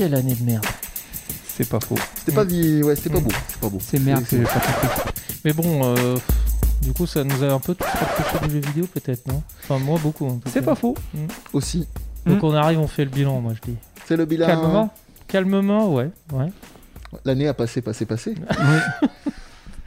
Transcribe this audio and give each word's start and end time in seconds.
Quelle 0.00 0.14
année 0.14 0.34
de 0.34 0.42
merde. 0.44 0.64
C'est 1.46 1.68
pas 1.68 1.78
faux. 1.78 1.94
C'était 2.16 2.32
pas, 2.32 2.44
vi- 2.46 2.82
ouais, 2.82 2.96
c'était 2.96 3.10
pas 3.10 3.20
beau. 3.20 3.28
C'est 3.48 3.60
pas 3.60 3.68
beau. 3.68 3.78
C'est 3.82 3.98
merde 3.98 4.24
que 4.24 4.38
j'ai 4.38 4.44
pas 4.44 4.52
compris. 4.54 5.12
Mais 5.44 5.52
bon, 5.52 5.94
euh, 5.94 6.16
du 6.80 6.94
coup, 6.94 7.06
ça 7.06 7.22
nous 7.22 7.44
a 7.44 7.48
un 7.52 7.58
peu 7.60 7.74
tous 7.74 7.84
rapprochés 7.84 8.46
du 8.48 8.54
jeu 8.54 8.60
vidéo, 8.60 8.86
peut-être, 8.86 9.26
non? 9.28 9.42
Enfin, 9.62 9.78
moi, 9.78 9.98
beaucoup. 10.02 10.26
en 10.26 10.36
tout 10.36 10.48
C'est 10.50 10.60
cas. 10.60 10.64
pas 10.66 10.74
faux. 10.74 10.96
Aussi. 11.52 11.86
Donc, 12.24 12.42
on 12.42 12.54
arrive, 12.54 12.78
on 12.80 12.86
fait 12.86 13.04
le 13.04 13.10
bilan, 13.10 13.42
moi, 13.42 13.52
je 13.54 13.70
dis. 13.70 13.76
C'est 14.06 14.16
le 14.16 14.24
bilan. 14.24 14.46
Calmement? 14.46 14.90
Calmement, 15.28 15.92
ouais. 15.92 16.08
ouais. 16.32 16.48
L'année 17.26 17.46
a 17.48 17.52
passé, 17.52 17.82
passé, 17.82 18.06
passé. 18.06 18.34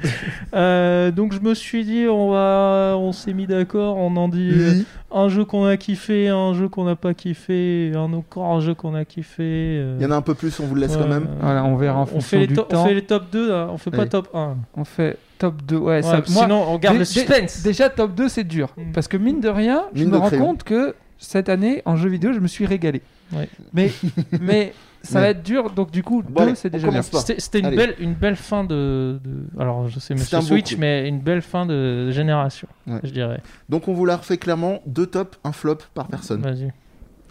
Euh, 0.54 1.10
donc, 1.12 1.34
je 1.34 1.40
me 1.40 1.54
suis 1.56 1.84
dit, 1.84 2.06
on 2.08 2.30
va, 2.30 2.96
on 2.98 3.12
s'est 3.12 3.34
mis 3.34 3.48
d'accord, 3.48 3.98
on 3.98 4.16
en 4.18 4.28
dit 4.28 4.52
euh, 4.54 4.72
Oui. 4.76 4.86
un 5.12 5.28
jeu 5.30 5.46
qu'on 5.46 5.66
a 5.66 5.78
kiffé, 5.78 6.28
un 6.30 6.54
jeu 6.54 6.70
qu'on 6.70 6.84
n'a 6.84 6.96
pas 6.96 7.14
kiffé, 7.16 7.92
un 7.96 8.14
encore 8.14 8.46
un 8.54 8.60
jeu 8.60 8.76
qu'on 8.76 8.94
a 8.94 9.04
kiffé. 9.04 9.42
euh, 9.44 9.98
Il 10.00 10.04
y 10.04 10.06
en 10.06 10.12
a 10.12 10.16
un 10.16 10.22
peu 10.22 10.36
plus, 10.36 10.60
on 10.60 10.66
vous 10.68 10.76
le 10.76 10.82
laisse 10.82 10.96
ouais, 10.96 11.02
quand 11.02 11.08
même. 11.08 11.28
Voilà, 11.42 11.64
on 11.66 11.76
verra 11.76 11.98
en 12.00 12.04
on 12.04 12.06
fonction 12.06 12.30
fait, 12.30 12.40
les 12.42 12.48
du 12.48 12.54
to- 12.54 12.62
on 12.62 12.66
temps. 12.66 12.86
fait 12.86 12.94
les 12.94 13.02
top 13.02 13.32
2, 13.32 13.50
là. 13.50 13.68
on 13.72 13.78
fait 13.78 13.90
pas 13.92 14.06
top 14.06 14.30
1. 14.36 14.58
On 14.76 14.84
fait 14.86 15.18
top 15.40 15.62
2. 15.64 15.78
Ouais, 15.78 15.84
Ouais, 15.96 16.02
ça, 16.04 16.18
moi, 16.30 16.44
sinon, 16.44 16.66
on 16.70 16.78
garde 16.78 16.98
le 17.00 17.06
suspense. 17.06 17.64
Déjà, 17.64 17.90
top 17.90 18.14
2, 18.14 18.30
c'est 18.30 18.44
dur. 18.44 18.70
Mm. 18.78 18.92
Parce 18.94 19.08
que 19.08 19.18
mine 19.18 19.40
de 19.42 19.50
rien, 19.50 19.86
je 19.96 20.04
me 20.06 20.16
rends 20.18 20.28
crayon. 20.28 20.46
compte 20.46 20.64
que 20.64 20.94
cette 21.18 21.50
année, 21.50 21.82
en 21.86 21.96
jeu 21.96 22.10
vidéo, 22.10 22.32
je 22.34 22.40
me 22.40 22.48
suis 22.48 22.68
régalé. 22.68 23.02
Ouais. 23.36 23.50
Mais, 23.74 23.92
mais 24.40 24.74
ça 25.04 25.16
Mais- 25.20 25.26
va 25.26 25.30
être 25.32 25.44
dur, 25.44 25.70
donc 25.70 25.92
du 25.92 26.02
coup, 26.02 26.24
Bon, 26.24 26.42
2, 26.42 26.42
allez, 26.44 26.56
c'est 26.56 26.70
déjà 26.70 26.90
bien. 26.90 27.02
C'était 27.02 27.60
une 27.60 27.66
Allez. 27.68 27.76
belle, 27.78 27.96
une 28.00 28.14
belle 28.14 28.36
fin 28.38 28.64
de, 28.64 29.20
de- 29.24 29.62
Alors, 29.62 29.88
je 29.90 30.00
sais, 30.00 30.14
Monsieur 30.14 30.40
Switch, 30.42 30.78
mais 30.78 31.08
une 31.10 31.20
belle 31.20 31.42
fin 31.42 31.66
de 31.66 32.10
génération, 32.12 32.68
Ouais. 32.88 33.00
je 33.04 33.12
dirais. 33.12 33.42
Donc 33.70 33.88
on 33.88 33.94
vous 33.94 34.06
la 34.06 34.16
refait 34.18 34.38
clairement, 34.38 34.80
deux 34.86 35.06
tops, 35.06 35.38
un 35.44 35.52
flop 35.52 35.78
par 35.94 36.08
personne. 36.08 36.42
Vas-y. 36.42 36.72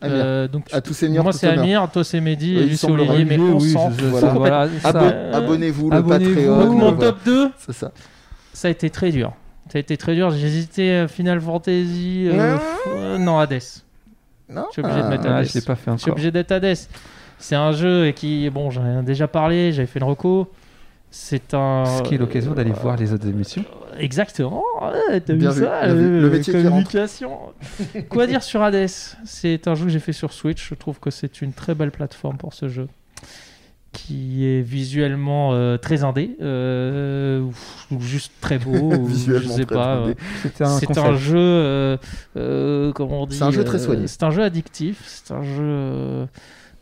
Amir. 0.05 0.17
Euh, 0.25 0.49
donc, 0.49 0.67
À 0.73 0.81
tout 0.81 0.95
seigneur, 0.95 1.23
moi, 1.23 1.33
c'est. 1.33 1.47
Amir, 1.47 1.89
toi, 1.93 2.03
c'est 2.05 2.21
Mehdi, 2.21 2.57
et 2.59 2.65
lui, 2.67 2.77
c'est. 2.77 2.91
Olivier, 2.91 3.25
mais 3.25 3.39
on 3.39 3.57
oui, 3.59 3.71
je- 3.97 4.07
voilà. 4.07 4.69
Abo- 4.85 4.99
Euh, 4.99 5.33
Abonnez-vous, 5.33 5.91
le 5.91 5.97
abonnez-vous. 5.97 6.35
Patreon. 6.35 6.59
Donc, 6.65 6.77
mon 6.79 6.89
Euh, 6.89 6.91
voilà. 6.91 7.13
top 7.13 7.19
2, 7.25 7.51
C'est 7.59 7.73
ça. 7.73 7.93
ça 8.53 8.69
a 8.69 8.71
été 8.73 8.91
très 8.91 9.11
dur. 9.13 9.33
Ça 9.73 9.79
a 9.79 9.81
été 9.81 9.97
très 9.97 10.15
dur. 10.17 10.31
J'ai 10.33 10.47
hésité 10.49 10.97
à 10.97 11.09
Final 11.09 11.41
Fantasy. 11.41 12.29
euh, 12.29 12.55
Non. 12.57 12.61
euh, 12.97 13.19
non, 13.19 13.39
Hades. 13.39 13.61
Non 14.51 14.67
Je 14.69 14.73
suis 14.73 14.83
obligé 14.83 15.03
de 15.03 15.07
mettre 15.09 15.25
Ah, 15.29 15.37
Hades. 15.37 15.47
je 15.47 15.55
l'ai 15.55 15.61
pas 15.65 15.77
fait 15.77 15.91
Je 15.93 15.97
suis 15.99 16.05
encore. 16.11 16.13
obligé 16.15 16.31
d'être 16.33 16.51
Hades. 16.53 16.77
C'est 17.43 17.57
un 17.57 17.73
jeu 17.73 18.07
et 18.07 18.13
qui, 18.15 18.49
bon, 18.51 18.71
j'en 18.71 19.01
ai 19.01 19.03
déjà 19.03 19.27
parlé, 19.29 19.73
j'avais 19.73 19.87
fait 19.87 19.99
une 19.99 20.05
reco. 20.07 20.51
C'est 21.11 21.53
un. 21.55 21.85
Ce 21.99 22.03
qui 22.05 22.15
est 22.15 22.19
l'occasion 22.19 22.55
d'aller 22.55 22.71
euh, 22.71 22.75
voir 22.75 22.97
les 22.97 23.13
autres 23.13 23.27
émissions. 23.29 23.65
Exactement. 23.99 24.63
Ouais, 24.81 25.21
T'as 25.21 25.35
vu 25.35 25.41
vu, 25.41 25.45
ça 25.53 25.87
vu. 25.93 26.01
euh, 26.01 26.21
Le 26.23 26.31
métier 26.31 26.55
qui 26.55 26.63
communication. 26.63 27.39
Quoi 28.09 28.27
dire 28.27 28.43
sur 28.43 28.63
Hades? 28.63 28.89
C'est 29.27 29.69
un 29.69 29.75
jeu 29.75 29.85
que 29.85 29.91
j'ai 29.91 29.99
fait 29.99 30.15
sur 30.15 30.33
Switch. 30.33 30.67
Je 30.71 30.75
trouve 30.75 31.01
que 31.01 31.11
c'est 31.11 31.43
une 31.43 31.53
très 31.53 31.75
belle 31.75 31.91
plateforme 31.91 32.39
pour 32.39 32.55
ce 32.55 32.69
jeu. 32.69 32.89
Qui 33.93 34.47
est 34.47 34.63
visuellement 34.63 35.51
euh, 35.53 35.77
très 35.77 36.03
indé, 36.03 36.35
euh, 36.41 37.43
ou, 37.91 38.01
juste 38.01 38.33
très 38.41 38.59
beau, 38.59 38.71
ou 38.95 39.07
je 39.09 39.13
Visuellement 39.13 39.55
sais 39.55 39.67
très 39.67 39.75
pas. 39.75 39.97
euh, 39.97 40.15
un 40.61 40.79
c'est 40.79 40.87
concept. 40.87 41.07
un 41.07 41.15
jeu, 41.17 41.37
euh, 41.39 41.97
euh, 42.39 42.93
comment 42.93 43.25
on 43.25 43.27
dit 43.27 43.37
C'est 43.37 43.45
un 43.45 43.51
jeu 43.51 43.65
très 43.65 43.79
soigné. 43.79 44.07
C'est 44.07 44.23
un 44.23 44.31
jeu 44.31 44.43
addictif. 44.45 45.03
C'est 45.05 45.35
un 45.35 45.43
jeu 45.43 46.27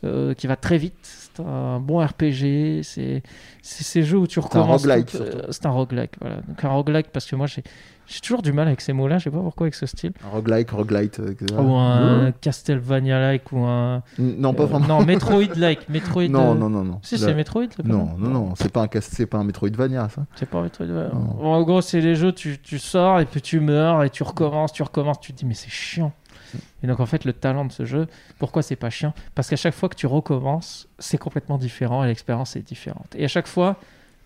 euh, 0.04 0.34
qui 0.34 0.46
va 0.46 0.56
très 0.56 0.78
vite. 0.78 0.96
C'est 1.02 1.42
un 1.42 1.78
bon 1.80 2.04
RPG. 2.04 2.82
C'est 2.82 3.22
c'est 3.62 3.84
ces 3.84 4.02
jeux 4.02 4.18
où 4.18 4.26
tu 4.26 4.38
un 4.38 4.42
recommences. 4.42 4.82
roguelike, 4.84 5.06
tout- 5.10 5.18
euh, 5.18 5.30
surtout. 5.32 5.52
C'est 5.52 5.66
un 5.66 5.70
roguelike, 5.70 6.12
voilà. 6.20 6.36
Donc 6.48 6.64
un 6.64 6.70
roguelike 6.70 7.08
parce 7.12 7.26
que 7.26 7.36
moi 7.36 7.46
j'ai 7.46 7.62
j'ai 8.06 8.18
toujours 8.20 8.42
du 8.42 8.52
mal 8.52 8.66
avec 8.66 8.80
ces 8.80 8.92
mots-là. 8.92 9.18
Je 9.18 9.24
sais 9.24 9.30
pas 9.30 9.38
pourquoi 9.38 9.66
avec 9.66 9.74
ce 9.76 9.86
style. 9.86 10.12
Un 10.26 10.30
roguelike, 10.30 10.70
roguelite. 10.70 11.20
euh. 11.20 11.34
Ou 11.62 11.76
un 11.76 12.32
Castlevania-like 12.40 13.52
ou 13.52 13.60
un. 13.64 14.02
Non, 14.18 14.52
pas 14.54 14.64
euh, 14.64 14.66
vraiment. 14.66 14.86
non, 14.88 15.02
Metroid-like. 15.06 15.88
Metroid. 15.88 16.28
Non, 16.28 16.54
non, 16.56 16.68
non, 16.68 16.82
non. 16.84 16.98
Si, 17.02 17.18
c'est 17.18 17.34
Metroid. 17.34 17.66
c'est 17.76 17.84
Non, 17.86 18.10
non, 18.18 18.28
non, 18.30 18.54
c'est 18.56 18.72
pas 18.72 18.82
un 18.82 18.88
c'est 19.00 19.26
pas 19.26 19.38
un 19.38 19.44
Metroidvania, 19.44 20.08
ça. 20.08 20.26
C'est 20.34 20.48
pas 20.48 20.60
Metroidvania. 20.62 21.10
Non. 21.14 21.20
Bon, 21.38 21.52
en 21.54 21.62
gros, 21.62 21.80
c'est 21.82 22.00
les 22.00 22.14
jeux, 22.16 22.32
tu, 22.32 22.58
tu 22.60 22.78
sors 22.80 23.20
et 23.20 23.26
puis 23.26 23.40
tu 23.42 23.60
meurs 23.60 24.02
et 24.02 24.10
tu 24.10 24.22
recommences, 24.24 24.72
tu 24.72 24.82
recommences, 24.82 25.20
tu 25.20 25.32
te 25.32 25.38
dis 25.38 25.44
mais 25.46 25.54
c'est 25.54 25.70
chiant. 25.70 26.12
Et 26.82 26.86
donc 26.86 27.00
en 27.00 27.06
fait, 27.06 27.24
le 27.24 27.32
talent 27.32 27.64
de 27.64 27.72
ce 27.72 27.84
jeu, 27.84 28.06
pourquoi 28.38 28.62
c'est 28.62 28.76
pas 28.76 28.90
chiant? 28.90 29.14
Parce 29.34 29.48
qu'à 29.48 29.56
chaque 29.56 29.74
fois 29.74 29.88
que 29.88 29.96
tu 29.96 30.06
recommences, 30.06 30.88
c'est 30.98 31.18
complètement 31.18 31.58
différent 31.58 32.04
et 32.04 32.08
l'expérience 32.08 32.56
est 32.56 32.62
différente. 32.62 33.14
Et 33.16 33.24
à 33.24 33.28
chaque 33.28 33.46
fois, 33.46 33.76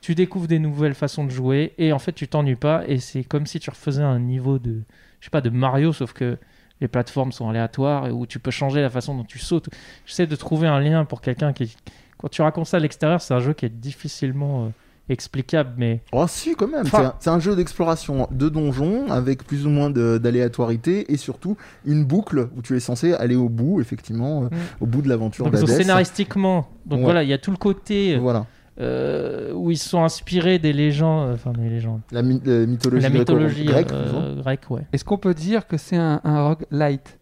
tu 0.00 0.14
découvres 0.14 0.48
des 0.48 0.58
nouvelles 0.58 0.94
façons 0.94 1.24
de 1.24 1.30
jouer 1.30 1.72
et 1.78 1.92
en 1.92 1.98
fait, 1.98 2.12
tu 2.12 2.28
t'ennuies 2.28 2.56
pas 2.56 2.82
et 2.86 2.98
c'est 2.98 3.24
comme 3.24 3.46
si 3.46 3.58
tu 3.60 3.70
refaisais 3.70 4.02
un 4.02 4.18
niveau 4.18 4.58
de, 4.58 4.82
je 5.20 5.26
sais 5.26 5.30
pas, 5.30 5.40
de 5.40 5.50
Mario, 5.50 5.92
sauf 5.92 6.12
que 6.12 6.38
les 6.80 6.88
plateformes 6.88 7.32
sont 7.32 7.48
aléatoires 7.48 8.06
et 8.06 8.10
où 8.10 8.26
tu 8.26 8.38
peux 8.38 8.50
changer 8.50 8.82
la 8.82 8.90
façon 8.90 9.14
dont 9.14 9.24
tu 9.24 9.38
sautes. 9.38 9.70
J'essaie 10.06 10.26
de 10.26 10.36
trouver 10.36 10.68
un 10.68 10.80
lien 10.80 11.04
pour 11.04 11.20
quelqu'un 11.20 11.52
qui, 11.52 11.76
quand 12.18 12.28
tu 12.28 12.42
racontes 12.42 12.66
ça 12.66 12.76
à 12.76 12.80
l'extérieur, 12.80 13.20
c'est 13.20 13.34
un 13.34 13.40
jeu 13.40 13.54
qui 13.54 13.66
est 13.66 13.70
difficilement 13.70 14.66
euh, 14.66 14.68
explicable, 15.08 15.70
mais 15.76 16.00
Oh, 16.12 16.24
si, 16.26 16.54
quand 16.54 16.68
même. 16.68 16.82
Enfin- 16.86 17.14
C'est 17.20 17.30
un- 17.30 17.38
jeu 17.38 17.54
d'exploration 17.56 18.26
de 18.30 18.48
donjons 18.48 19.10
avec 19.10 19.44
plus 19.44 19.66
ou 19.66 19.70
moins 19.70 19.90
de- 19.90 20.18
d'aléatoire 20.18 20.70
et 20.70 21.16
surtout 21.16 21.56
une 21.84 22.04
boucle 22.04 22.48
où 22.56 22.62
tu 22.62 22.74
es 22.76 22.80
censé 22.80 23.12
aller 23.12 23.36
au 23.36 23.48
bout, 23.48 23.80
effectivement, 23.80 24.44
euh, 24.44 24.46
Mm. 24.46 24.50
au 24.80 24.86
bout 24.86 25.02
de 25.02 25.08
l'aventure 25.08 25.44
Donc, 25.44 25.54
d'Hadès. 25.54 25.76
scénaristiquement, 25.76 26.68
donc 26.86 26.98
Ouais. 27.00 27.04
voilà, 27.04 27.22
il 27.22 27.28
y 27.28 27.32
a 27.32 27.38
tout 27.38 27.50
le 27.50 27.56
côté 27.58 28.16
Voilà. 28.16 28.46
euh, 28.80 29.52
où 29.52 29.70
ils 29.70 29.76
sont 29.78 30.02
inspirés 30.02 30.58
des 30.58 30.72
légendes, 30.72 31.28
euh, 31.30 31.34
enfin 31.34 31.52
des 31.52 31.68
légendes, 31.68 32.00
La, 32.10 32.22
my- 32.22 32.40
la 32.44 32.66
mythologie, 32.66 33.64
la 33.64 33.78
euh, 33.92 34.34
grecque, 34.40 34.70
ouais. 34.70 34.82
Est-ce 34.92 35.04
qu'on 35.04 35.18
peut 35.18 35.34
dire 35.34 35.66
que 35.66 35.76
c'est 35.76 35.96
un, 35.96 36.20
un 36.24 36.48
rogue 36.48 36.64
light 36.70 37.18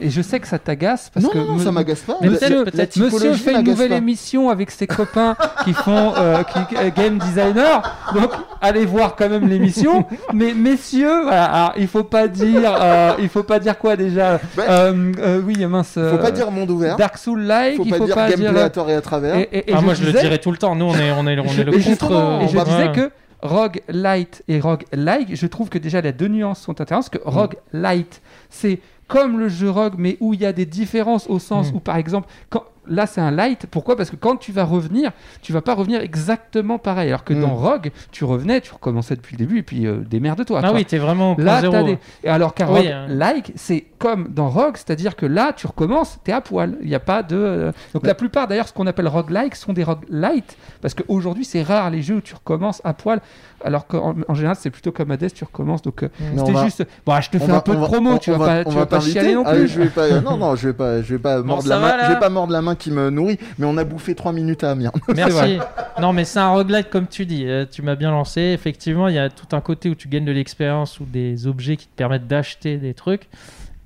Et 0.00 0.10
je 0.10 0.22
sais 0.22 0.40
que 0.40 0.46
ça 0.46 0.58
t'agace 0.58 1.10
parce 1.12 1.24
Non, 1.24 1.30
que 1.32 1.38
non, 1.38 1.58
ça 1.58 1.72
m'agace 1.72 2.00
pas. 2.00 2.16
Mais 2.20 2.28
peut-être- 2.28 2.48
la- 2.50 2.64
peut-être- 2.70 2.96
la 2.96 3.04
Monsieur 3.06 3.32
fait 3.34 3.52
une 3.54 3.62
nouvelle 3.62 3.90
pas. 3.90 3.96
émission 3.96 4.50
avec 4.50 4.70
ses 4.70 4.86
copains 4.86 5.36
qui 5.64 5.72
font 5.72 6.12
euh, 6.16 6.42
qui, 6.42 6.76
euh, 6.76 6.90
game 6.94 7.18
designer. 7.18 7.82
Donc 8.14 8.30
allez 8.60 8.84
voir 8.86 9.16
quand 9.16 9.28
même 9.28 9.48
l'émission. 9.48 10.04
Mais 10.32 10.54
messieurs, 10.54 11.22
voilà, 11.22 11.44
alors, 11.44 11.72
il 11.76 11.86
faut 11.88 12.04
pas 12.04 12.28
dire, 12.28 12.76
euh, 12.80 13.12
il 13.20 13.28
faut 13.28 13.42
pas 13.42 13.58
dire 13.58 13.78
quoi 13.78 13.96
déjà. 13.96 14.34
Ouais. 14.56 14.64
Euh, 14.68 15.12
euh, 15.18 15.40
oui, 15.44 15.64
mince. 15.66 15.94
Faut 16.10 16.18
pas 16.18 16.30
dire 16.30 16.50
monde 16.50 16.70
ouvert. 16.70 16.96
Dark 16.96 17.16
Soul 17.18 17.42
like. 17.42 17.76
Faut 17.76 17.84
il 17.84 17.90
pas 17.90 17.96
faut 17.98 18.04
dire 18.06 18.14
pas 18.14 18.28
gameplay 18.30 18.52
dire. 18.52 18.64
à 18.64 18.70
tort 18.70 18.90
et 18.90 18.94
à 18.94 19.00
travers. 19.00 19.36
Et, 19.36 19.48
et- 19.52 19.70
et 19.70 19.74
Ah, 19.74 19.80
moi 19.80 19.94
je 19.94 20.04
le 20.04 20.12
dirais 20.12 20.38
tout 20.38 20.50
le 20.50 20.58
temps, 20.58 20.74
nous 20.74 20.86
on 20.86 20.94
est, 20.94 21.10
on 21.12 21.26
est, 21.26 21.38
on 21.38 21.44
est 21.44 21.64
le 21.64 21.74
et 21.74 21.82
contre. 21.82 22.40
et 22.42 22.48
je 22.48 22.56
ouais. 22.56 22.64
disais 22.64 22.92
que 22.94 23.10
Rogue 23.42 23.80
Light 23.88 24.42
et 24.48 24.60
Rogue 24.60 24.82
Like, 24.92 25.34
je 25.34 25.46
trouve 25.46 25.70
que 25.70 25.78
déjà 25.78 26.00
les 26.02 26.12
deux 26.12 26.28
nuances 26.28 26.60
sont 26.60 26.78
intéressantes. 26.80 27.10
Parce 27.10 27.24
que 27.24 27.28
Rogue 27.28 27.54
Light, 27.72 28.20
c'est 28.50 28.80
comme 29.10 29.38
le 29.38 29.48
jeu 29.48 29.68
Rogue, 29.70 29.94
mais 29.98 30.16
où 30.20 30.32
il 30.34 30.40
y 30.40 30.46
a 30.46 30.52
des 30.52 30.66
différences 30.66 31.26
au 31.28 31.38
sens 31.38 31.72
Mm. 31.72 31.76
où, 31.76 31.80
par 31.80 31.96
exemple, 31.96 32.28
quand, 32.48 32.64
là 32.90 33.06
c'est 33.06 33.20
un 33.22 33.30
Light. 33.30 33.66
Pourquoi? 33.70 33.96
Parce 33.96 34.10
que 34.10 34.16
quand 34.16 34.36
tu 34.36 34.52
vas 34.52 34.64
revenir, 34.64 35.12
tu 35.40 35.52
vas 35.52 35.62
pas 35.62 35.74
revenir 35.74 36.00
exactement 36.02 36.78
pareil. 36.78 37.08
Alors 37.08 37.24
que 37.24 37.32
Mm. 37.32 37.40
dans 37.40 37.54
Rogue, 37.54 37.90
tu 38.12 38.24
revenais, 38.24 38.60
tu 38.60 38.72
recommençais 38.74 39.16
depuis 39.16 39.36
le 39.36 39.38
début, 39.38 39.58
et 39.58 39.62
puis 39.62 39.86
euh, 39.86 39.96
démerde-toi. 39.98 40.60
Ah 40.62 40.72
oui, 40.74 40.84
t'es 40.84 40.98
vraiment 40.98 41.32
au 41.32 41.40
Là, 41.40 41.62
t'as 41.62 41.82
des... 41.82 41.98
Et 42.24 42.28
alors 42.28 42.52
qu'un 42.54 42.66
Oui, 42.68 42.80
rogue 42.80 42.86
hein. 42.88 43.06
like, 43.08 43.52
c'est 43.56 43.86
comme 43.98 44.28
dans 44.28 44.48
Rogue, 44.48 44.76
c'est-à-dire 44.76 45.14
que 45.16 45.26
là, 45.26 45.52
tu 45.54 45.66
recommences, 45.66 46.18
t'es 46.24 46.32
à 46.32 46.40
poil. 46.40 46.76
Il 46.82 46.88
n'y 46.88 46.94
a 46.94 47.00
pas 47.00 47.22
de. 47.22 47.36
euh, 47.36 47.72
Donc 47.94 48.06
la 48.06 48.14
plupart, 48.14 48.48
d'ailleurs, 48.48 48.66
ce 48.68 48.72
qu'on 48.72 48.86
appelle 48.86 49.06
rogue 49.08 49.30
like 49.30 49.54
sont 49.54 49.72
des 49.72 49.84
rogue 49.84 50.04
light, 50.08 50.56
parce 50.82 50.94
qu'aujourd'hui, 50.94 51.44
c'est 51.44 51.62
rare 51.62 51.90
les 51.90 52.02
jeux 52.02 52.16
où 52.16 52.20
tu 52.20 52.34
recommences 52.34 52.80
à 52.84 52.94
poil, 52.94 53.20
alors 53.62 53.86
qu'en 53.86 54.14
en 54.26 54.34
général, 54.34 54.56
c'est 54.58 54.70
plutôt 54.70 54.90
comme 54.90 55.10
Hades, 55.10 55.32
tu 55.32 55.44
recommences. 55.44 55.82
Donc 55.82 56.02
euh, 56.02 56.08
on 56.34 56.38
c'était 56.38 56.52
va- 56.52 56.64
juste. 56.64 56.86
Bon, 57.04 57.20
je 57.20 57.28
te 57.30 57.38
fais 57.38 57.46
va- 57.46 57.56
un 57.58 57.60
peu 57.60 57.76
de 57.76 57.80
promo, 57.82 58.18
tu 58.18 58.30
vas 58.30 58.38
pas, 58.38 58.64
tu 58.64 58.74
vas 58.74 58.86
pas 58.86 59.00
chialer 59.00 59.34
non 59.34 59.42
Ah, 59.46 59.52
plus. 59.54 59.68
je 59.68 59.82
vais 59.82 59.88
pas, 59.90 60.20
non, 60.22 60.36
non, 60.38 60.56
je 60.56 60.68
vais 60.68 60.74
pas, 60.74 61.02
je 61.02 61.14
vais 61.14 61.18
pas 61.20 61.42
mordre 61.42 61.62
ça 61.64 61.68
la 61.68 61.78
va, 61.78 61.88
main. 61.88 61.96
là 61.98 62.08
Je 62.08 62.12
vais 62.14 62.18
pas 62.20 62.28
mordre 62.30 62.52
la 62.54 62.62
main 62.62 62.74
qui 62.80 62.90
me 62.90 63.10
nourrit, 63.10 63.38
mais 63.58 63.66
on 63.66 63.76
a 63.76 63.84
bouffé 63.84 64.14
3 64.14 64.32
minutes 64.32 64.64
à 64.64 64.72
Amiens. 64.72 64.92
Merci. 65.14 65.58
non, 66.00 66.12
mais 66.12 66.24
c'est 66.24 66.40
un 66.40 66.50
roguelite 66.50 66.90
comme 66.90 67.06
tu 67.06 67.26
dis. 67.26 67.46
Euh, 67.46 67.64
tu 67.70 67.82
m'as 67.82 67.94
bien 67.94 68.10
lancé. 68.10 68.40
Effectivement, 68.40 69.08
il 69.08 69.14
y 69.14 69.18
a 69.18 69.28
tout 69.28 69.54
un 69.54 69.60
côté 69.60 69.88
où 69.88 69.94
tu 69.94 70.08
gagnes 70.08 70.24
de 70.24 70.32
l'expérience 70.32 70.98
ou 70.98 71.04
des 71.04 71.46
objets 71.46 71.76
qui 71.76 71.86
te 71.86 71.94
permettent 71.94 72.26
d'acheter 72.26 72.78
des 72.78 72.94
trucs. 72.94 73.28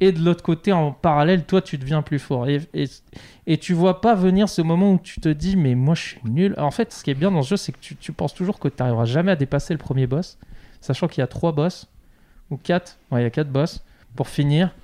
Et 0.01 0.13
de 0.13 0.21
l'autre 0.21 0.43
côté, 0.43 0.73
en 0.73 0.93
parallèle, 0.93 1.45
toi, 1.45 1.63
tu 1.63 1.79
deviens 1.79 2.03
plus 2.03 2.19
fort. 2.19 2.49
Et, 2.49 2.61
et, 2.75 2.87
et 3.47 3.59
tu 3.59 3.75
vois 3.75 4.01
pas 4.01 4.15
venir 4.15 4.49
ce 4.49 4.61
moment 4.61 4.93
où 4.93 4.99
tu 5.03 5.21
te 5.21 5.29
dis, 5.29 5.57
mais 5.57 5.75
moi, 5.75 5.95
je 5.95 6.03
suis 6.03 6.21
nul. 6.25 6.55
En 6.59 6.71
fait, 6.71 6.93
ce 6.93 7.05
qui 7.05 7.11
est 7.11 7.15
bien 7.15 7.31
dans 7.31 7.43
ce 7.43 7.51
jeu, 7.51 7.57
c'est 7.57 7.73
que 7.73 7.79
tu, 7.81 7.97
tu 7.97 8.13
penses 8.13 8.35
toujours 8.35 8.59
que 8.59 8.69
tu 8.69 8.77
n'arriveras 8.81 9.05
jamais 9.05 9.33
à 9.33 9.37
dépasser 9.37 9.73
le 9.73 9.79
premier 9.79 10.07
boss. 10.07 10.39
Sachant 10.81 11.09
qu'il 11.09 11.21
y 11.21 11.25
a 11.25 11.27
trois 11.27 11.53
boss. 11.53 11.87
Ou 12.51 12.57
quatre. 12.57 12.99
Ouais, 13.11 13.21
il 13.21 13.25
y 13.25 13.27
a 13.27 13.31
quatre 13.31 13.51
boss. 13.51 13.83
Pour 14.17 14.29
finir. 14.29 14.75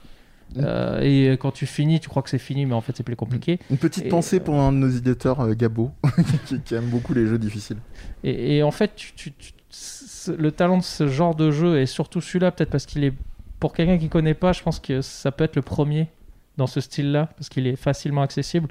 Euh, 0.59 1.01
et 1.03 1.37
quand 1.37 1.53
tu 1.53 1.67
finis, 1.67 2.01
tu 2.01 2.09
crois 2.09 2.23
que 2.23 2.31
c'est 2.31 2.39
fini, 2.39 2.67
mais 2.67 2.75
en 2.75 2.81
fait, 2.81 2.97
c'est 2.97 3.03
plus 3.03 3.17
compliqué. 3.17 3.59
Une 3.71 3.77
petite 3.79 4.07
Et, 4.07 4.09
pensée 4.09 4.41
pour 4.41 4.57
un 4.57 4.73
de 4.73 4.79
nos 4.79 4.89
éditeurs, 4.89 5.41
euh, 5.41 5.55
Gabo, 5.55 5.93
qui, 6.47 6.61
qui 6.61 6.75
aime 6.75 6.87
beaucoup 6.89 7.15
les 7.15 7.27
jeux 7.27 7.39
difficiles. 7.39 7.77
Et, 8.25 8.57
et 8.57 8.63
en 8.63 8.71
fait, 8.71 8.95
tu- 8.97 9.13
tu- 9.15 9.33
tu- 9.33 9.53
ce- 9.71 10.33
le 10.33 10.51
talent 10.53 10.79
de 10.79 10.83
ce 10.83 11.07
genre 11.07 11.35
de 11.35 11.51
jeu, 11.51 11.81
et 11.81 11.87
surtout 11.87 12.21
celui-là, 12.21 12.51
peut-être 12.51 12.71
parce 12.71 12.87
qu'il 12.87 13.05
est. 13.05 13.13
Pour 13.61 13.75
quelqu'un 13.75 13.99
qui 13.99 14.09
connaît 14.09 14.35
pas, 14.35 14.53
je 14.53 14.63
pense 14.63 14.81
que 14.81 15.03
ça 15.03 15.31
peut 15.33 15.45
être 15.45 15.55
le 15.57 15.63
premier 15.63 16.09
dans 16.57 16.67
ce 16.67 16.81
style-là, 16.81 17.29
parce 17.37 17.49
qu'il 17.49 17.67
est 17.67 17.77
facilement 17.77 18.23
accessible. 18.23 18.69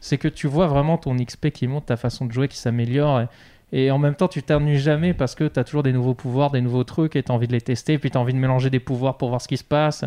C'est 0.00 0.16
que 0.16 0.28
tu 0.28 0.46
vois 0.46 0.66
vraiment 0.66 0.96
ton 0.96 1.14
XP 1.14 1.50
qui 1.50 1.66
monte, 1.66 1.86
ta 1.86 1.96
façon 1.98 2.24
de 2.24 2.32
jouer 2.32 2.48
qui 2.48 2.56
s'améliore. 2.56 3.24
Et, 3.72 3.90
en 3.90 3.98
même 3.98 4.14
temps, 4.14 4.28
tu 4.28 4.42
t'ennuies 4.42 4.78
jamais 4.78 5.14
parce 5.14 5.34
que 5.34 5.44
tu 5.44 5.58
as 5.60 5.64
toujours 5.64 5.82
des 5.82 5.92
nouveaux 5.92 6.14
pouvoirs, 6.14 6.50
des 6.50 6.60
nouveaux 6.60 6.84
trucs 6.84 7.16
et 7.16 7.22
tu 7.22 7.30
as 7.30 7.34
envie 7.34 7.46
de 7.46 7.52
les 7.52 7.60
tester. 7.60 7.98
Puis 7.98 8.10
tu 8.10 8.18
as 8.18 8.20
envie 8.20 8.32
de 8.32 8.38
mélanger 8.38 8.70
des 8.70 8.80
pouvoirs 8.80 9.16
pour 9.16 9.28
voir 9.28 9.40
ce 9.40 9.48
qui 9.48 9.56
se 9.56 9.64
passe. 9.64 10.04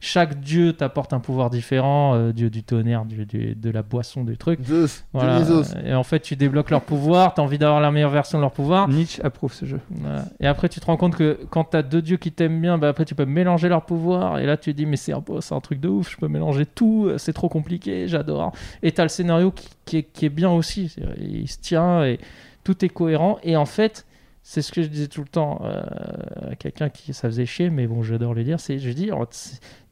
Chaque 0.00 0.40
dieu 0.40 0.72
t'apporte 0.72 1.12
un 1.12 1.20
pouvoir 1.20 1.50
différent. 1.50 2.14
euh, 2.14 2.32
dieu 2.32 2.50
du 2.50 2.62
tonnerre, 2.62 3.04
dieu 3.04 3.24
du- 3.24 3.54
de 3.54 3.70
la 3.70 3.82
boisson, 3.82 4.24
du 4.24 4.36
truc. 4.36 4.60
Zeus, 4.62 5.04
Voilà. 5.12 5.38
Et 5.84 5.94
en 5.94 6.02
fait, 6.02 6.20
tu 6.20 6.36
débloques 6.36 6.70
leurs 6.70 6.82
pouvoirs. 6.82 7.34
Tu 7.34 7.40
as 7.40 7.44
envie 7.44 7.58
d'avoir 7.58 7.80
la 7.80 7.90
meilleure 7.90 8.10
version 8.10 8.38
de 8.38 8.42
leurs 8.42 8.52
pouvoirs. 8.52 8.88
Nietzsche 8.88 9.22
approuve 9.24 9.52
ce 9.52 9.64
jeu. 9.66 9.80
Voilà. 9.90 10.24
Et 10.40 10.46
après, 10.46 10.68
tu 10.68 10.80
te 10.80 10.86
rends 10.86 10.96
compte 10.96 11.16
que 11.16 11.38
quand 11.50 11.64
tu 11.64 11.76
as 11.76 11.82
deux 11.82 12.02
dieux 12.02 12.16
qui 12.18 12.32
t'aiment 12.32 12.60
bien, 12.60 12.78
bah, 12.78 12.88
après, 12.88 13.04
tu 13.04 13.14
peux 13.14 13.24
mélanger 13.26 13.68
leurs 13.68 13.84
pouvoirs. 13.86 14.38
Et 14.38 14.46
là, 14.46 14.56
tu 14.56 14.72
te 14.72 14.76
dis, 14.76 14.86
mais 14.86 14.96
c'est 14.96 15.12
un, 15.12 15.22
un 15.50 15.60
truc 15.60 15.80
de 15.80 15.88
ouf. 15.88 16.10
Je 16.10 16.16
peux 16.16 16.28
mélanger 16.28 16.66
tout. 16.66 17.10
C'est 17.16 17.32
trop 17.32 17.48
compliqué. 17.48 18.08
J'adore. 18.08 18.52
Et 18.82 18.92
tu 18.92 19.00
as 19.00 19.04
le 19.04 19.08
scénario 19.08 19.50
qui, 19.50 19.68
qui 19.84 19.96
est, 19.98 20.02
qui 20.02 20.26
est 20.26 20.30
bien 20.30 20.50
aussi. 20.50 20.94
Il 21.20 21.48
se 21.48 21.58
tient 21.58 22.04
et 22.04 22.18
tout 22.66 22.84
est 22.84 22.88
cohérent. 22.88 23.38
Et 23.44 23.56
en 23.56 23.64
fait, 23.66 24.06
c'est 24.42 24.60
ce 24.62 24.72
que 24.72 24.82
je 24.82 24.88
disais 24.88 25.06
tout 25.06 25.20
le 25.22 25.28
temps 25.28 25.60
euh, 25.64 25.82
à 26.50 26.56
quelqu'un 26.56 26.88
qui 26.88 27.12
ça 27.14 27.28
faisait 27.28 27.46
chier, 27.46 27.70
mais 27.70 27.86
bon, 27.86 28.02
j'adore 28.02 28.34
le 28.34 28.42
dire. 28.44 28.58
C'est, 28.60 28.78
je 28.78 28.90
dis, 28.90 29.10
oh, 29.12 29.24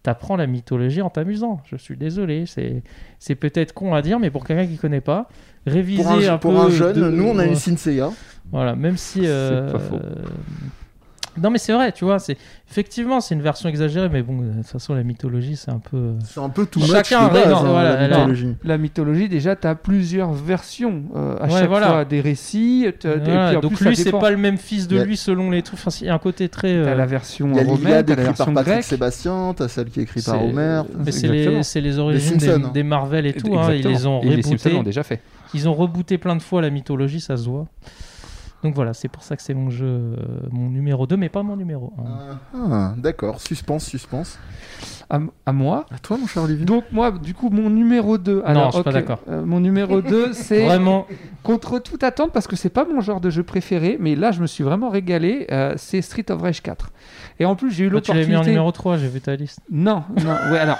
t'apprends 0.02 0.36
la 0.36 0.46
mythologie 0.46 1.00
en 1.02 1.08
t'amusant. 1.10 1.60
Je 1.66 1.76
suis 1.76 1.96
désolé. 1.96 2.46
C'est, 2.46 2.82
c'est 3.20 3.36
peut-être 3.36 3.72
con 3.74 3.94
à 3.94 4.02
dire, 4.02 4.18
mais 4.18 4.30
pour 4.30 4.44
quelqu'un 4.44 4.66
qui 4.66 4.76
connaît 4.76 5.00
pas, 5.00 5.28
réviser 5.66 6.02
Pour 6.02 6.12
un, 6.12 6.28
un 6.34 6.38
pour 6.38 6.52
peu. 6.52 6.58
un 6.58 6.68
jeune, 6.70 6.96
de- 6.96 7.10
nous 7.10 7.24
on 7.28 7.38
a 7.38 7.46
une 7.46 7.54
Senseiya. 7.54 8.10
Voilà, 8.50 8.74
même 8.76 8.96
si. 8.96 9.20
euh, 9.24 9.70
pas 9.72 9.78
faux. 9.78 9.98
Non, 11.42 11.50
mais 11.50 11.58
c'est 11.58 11.72
vrai, 11.72 11.90
tu 11.92 12.04
vois, 12.04 12.19
c'est 12.19 12.36
effectivement 12.70 13.20
c'est 13.20 13.34
une 13.34 13.42
version 13.42 13.69
exagérée, 13.69 14.08
mais 14.08 14.22
bon, 14.22 14.38
de 14.40 14.52
toute 14.58 14.66
façon 14.66 14.94
la 14.94 15.02
mythologie 15.02 15.56
c'est 15.56 15.70
un 15.70 15.78
peu. 15.81 16.12
C'est 16.25 16.40
un 16.40 16.48
peu 16.48 16.64
tout 16.66 16.81
Chacun 16.81 17.28
base, 17.28 17.36
règle, 17.42 17.52
hein, 17.54 17.62
voilà, 17.64 18.06
la 18.08 18.16
mythologie. 18.19 18.54
La 18.64 18.78
mythologie, 18.78 19.28
déjà, 19.28 19.56
tu 19.56 19.66
as 19.66 19.75
plusieurs 19.75 20.32
versions. 20.32 21.02
euh, 21.16 21.36
à 21.40 21.44
Ouais, 21.44 21.50
chaque 21.50 21.69
voilà. 21.69 21.86
fois, 21.88 22.04
des 22.04 22.20
récits. 22.20 22.86
t'as- 23.00 23.14
et 23.14 23.19
voilà, 23.19 23.48
puis 23.48 23.56
en 23.56 23.60
donc 23.60 23.75
plus, 23.75 23.86
lui 23.88 23.96
c'est 23.96 24.12
pas 24.12 24.31
le 24.31 24.36
même 24.36 24.58
fils 24.58 24.86
de 24.88 24.98
a- 24.98 25.04
lui 25.04 25.16
selon 25.16 25.50
les 25.50 25.62
trucs. 25.62 25.78
Enfin, 25.78 25.90
il 26.00 26.06
y 26.06 26.10
a 26.10 26.14
un 26.14 26.19
côté 26.19 26.48
très. 26.48 26.69
T'as 26.82 26.90
euh, 26.90 26.94
la 26.94 27.06
version 27.06 27.48
Il 27.50 27.56
y 27.56 27.60
a 27.60 27.64
romaine, 27.64 28.04
t'as 28.04 28.14
la 28.14 28.22
écrite 28.22 28.36
par 28.36 28.46
version 28.46 28.54
Patrick 28.54 28.72
grecque. 28.75 28.84
Sébastien, 28.84 29.54
t'as 29.56 29.69
celle 29.69 29.90
qui 29.90 30.00
est 30.00 30.04
écrite 30.04 30.25
par 30.25 30.44
Homer. 30.44 30.82
Mais 31.04 31.10
c'est 31.12 31.28
les, 31.28 31.62
c'est 31.62 31.81
les 31.81 31.98
origines 31.98 32.36
des, 32.38 32.46
Simpsons. 32.46 32.70
des 32.72 32.82
Marvel 32.82 33.26
et 33.26 33.32
tout. 33.32 33.58
hein, 33.58 33.72
ils 33.75 33.86
les 33.86 34.06
ont 34.06 34.20
Et 34.22 34.36
l'ont 34.70 34.82
déjà 34.82 35.02
fait. 35.02 35.20
Ils 35.52 35.69
ont 35.69 35.75
rebooté 35.75 36.19
plein 36.19 36.34
de 36.36 36.42
fois 36.42 36.62
la 36.62 36.70
mythologie, 36.70 37.20
ça 37.20 37.36
se 37.36 37.48
voit. 37.48 37.66
Donc 38.64 38.75
voilà, 38.75 38.94
c'est 38.94 39.08
pour 39.08 39.22
ça 39.22 39.37
que 39.37 39.43
c'est 39.43 39.52
mon 39.52 39.69
jeu, 39.69 39.84
euh, 39.87 40.16
mon 40.50 40.70
numéro 40.70 41.06
2, 41.06 41.19
mais 41.19 41.28
pas 41.28 41.43
mon 41.43 41.55
numéro 41.55 41.93
1. 41.99 42.62
Ah, 42.72 42.94
d'accord, 42.96 43.38
suspense, 43.38 43.84
suspense. 43.84 44.38
À, 45.11 45.20
à 45.44 45.52
moi. 45.52 45.84
À 45.94 45.99
toi, 45.99 46.16
mon 46.16 46.26
cher 46.26 46.44
Olivier. 46.44 46.64
Donc 46.64 46.84
moi, 46.90 47.11
du 47.11 47.34
coup, 47.34 47.50
mon 47.50 47.69
numéro 47.69 48.16
2... 48.16 48.43
Alors, 48.46 48.70
je 48.70 48.76
suis 48.76 48.82
pas 48.82 48.90
d'accord. 48.93 49.20
euh, 49.28 49.44
mon 49.44 49.61
numéro 49.61 50.00
2, 50.00 50.32
c'est 50.32 50.64
Vraiment, 50.64 51.06
contre 51.43 51.78
toute 51.78 52.02
attente, 52.05 52.32
parce 52.32 52.46
que 52.46 52.56
c'est 52.56 52.70
pas 52.70 52.87
mon 52.87 53.02
genre 53.02 53.20
de 53.20 53.28
jeu 53.28 53.43
préféré, 53.43 53.99
mais 54.00 54.16
là, 54.16 54.32
je 54.32 54.40
me 54.40 54.46
suis 54.46 54.64
vraiment 54.64 54.88
régalé, 54.88 55.46
euh, 55.52 55.75
c'est 55.76 56.00
Street 56.00 56.25
of 56.31 56.40
Rage 56.40 56.62
4. 56.62 56.90
Et 57.40 57.44
en 57.44 57.56
plus, 57.56 57.70
j'ai 57.70 57.84
eu 57.84 57.90
Bah, 57.90 58.00
tu 58.00 58.12
l'avais 58.12 58.22
mis 58.22 58.28
en 58.28 58.38
l'opportunité... 58.38 58.50
numéro 58.52 58.72
3, 58.72 58.96
j'ai 58.96 59.08
vu 59.08 59.20
ta 59.20 59.37
liste. 59.37 59.60
Non, 59.70 60.05
non, 60.25 60.37
ouais, 60.50 60.58
alors... 60.58 60.78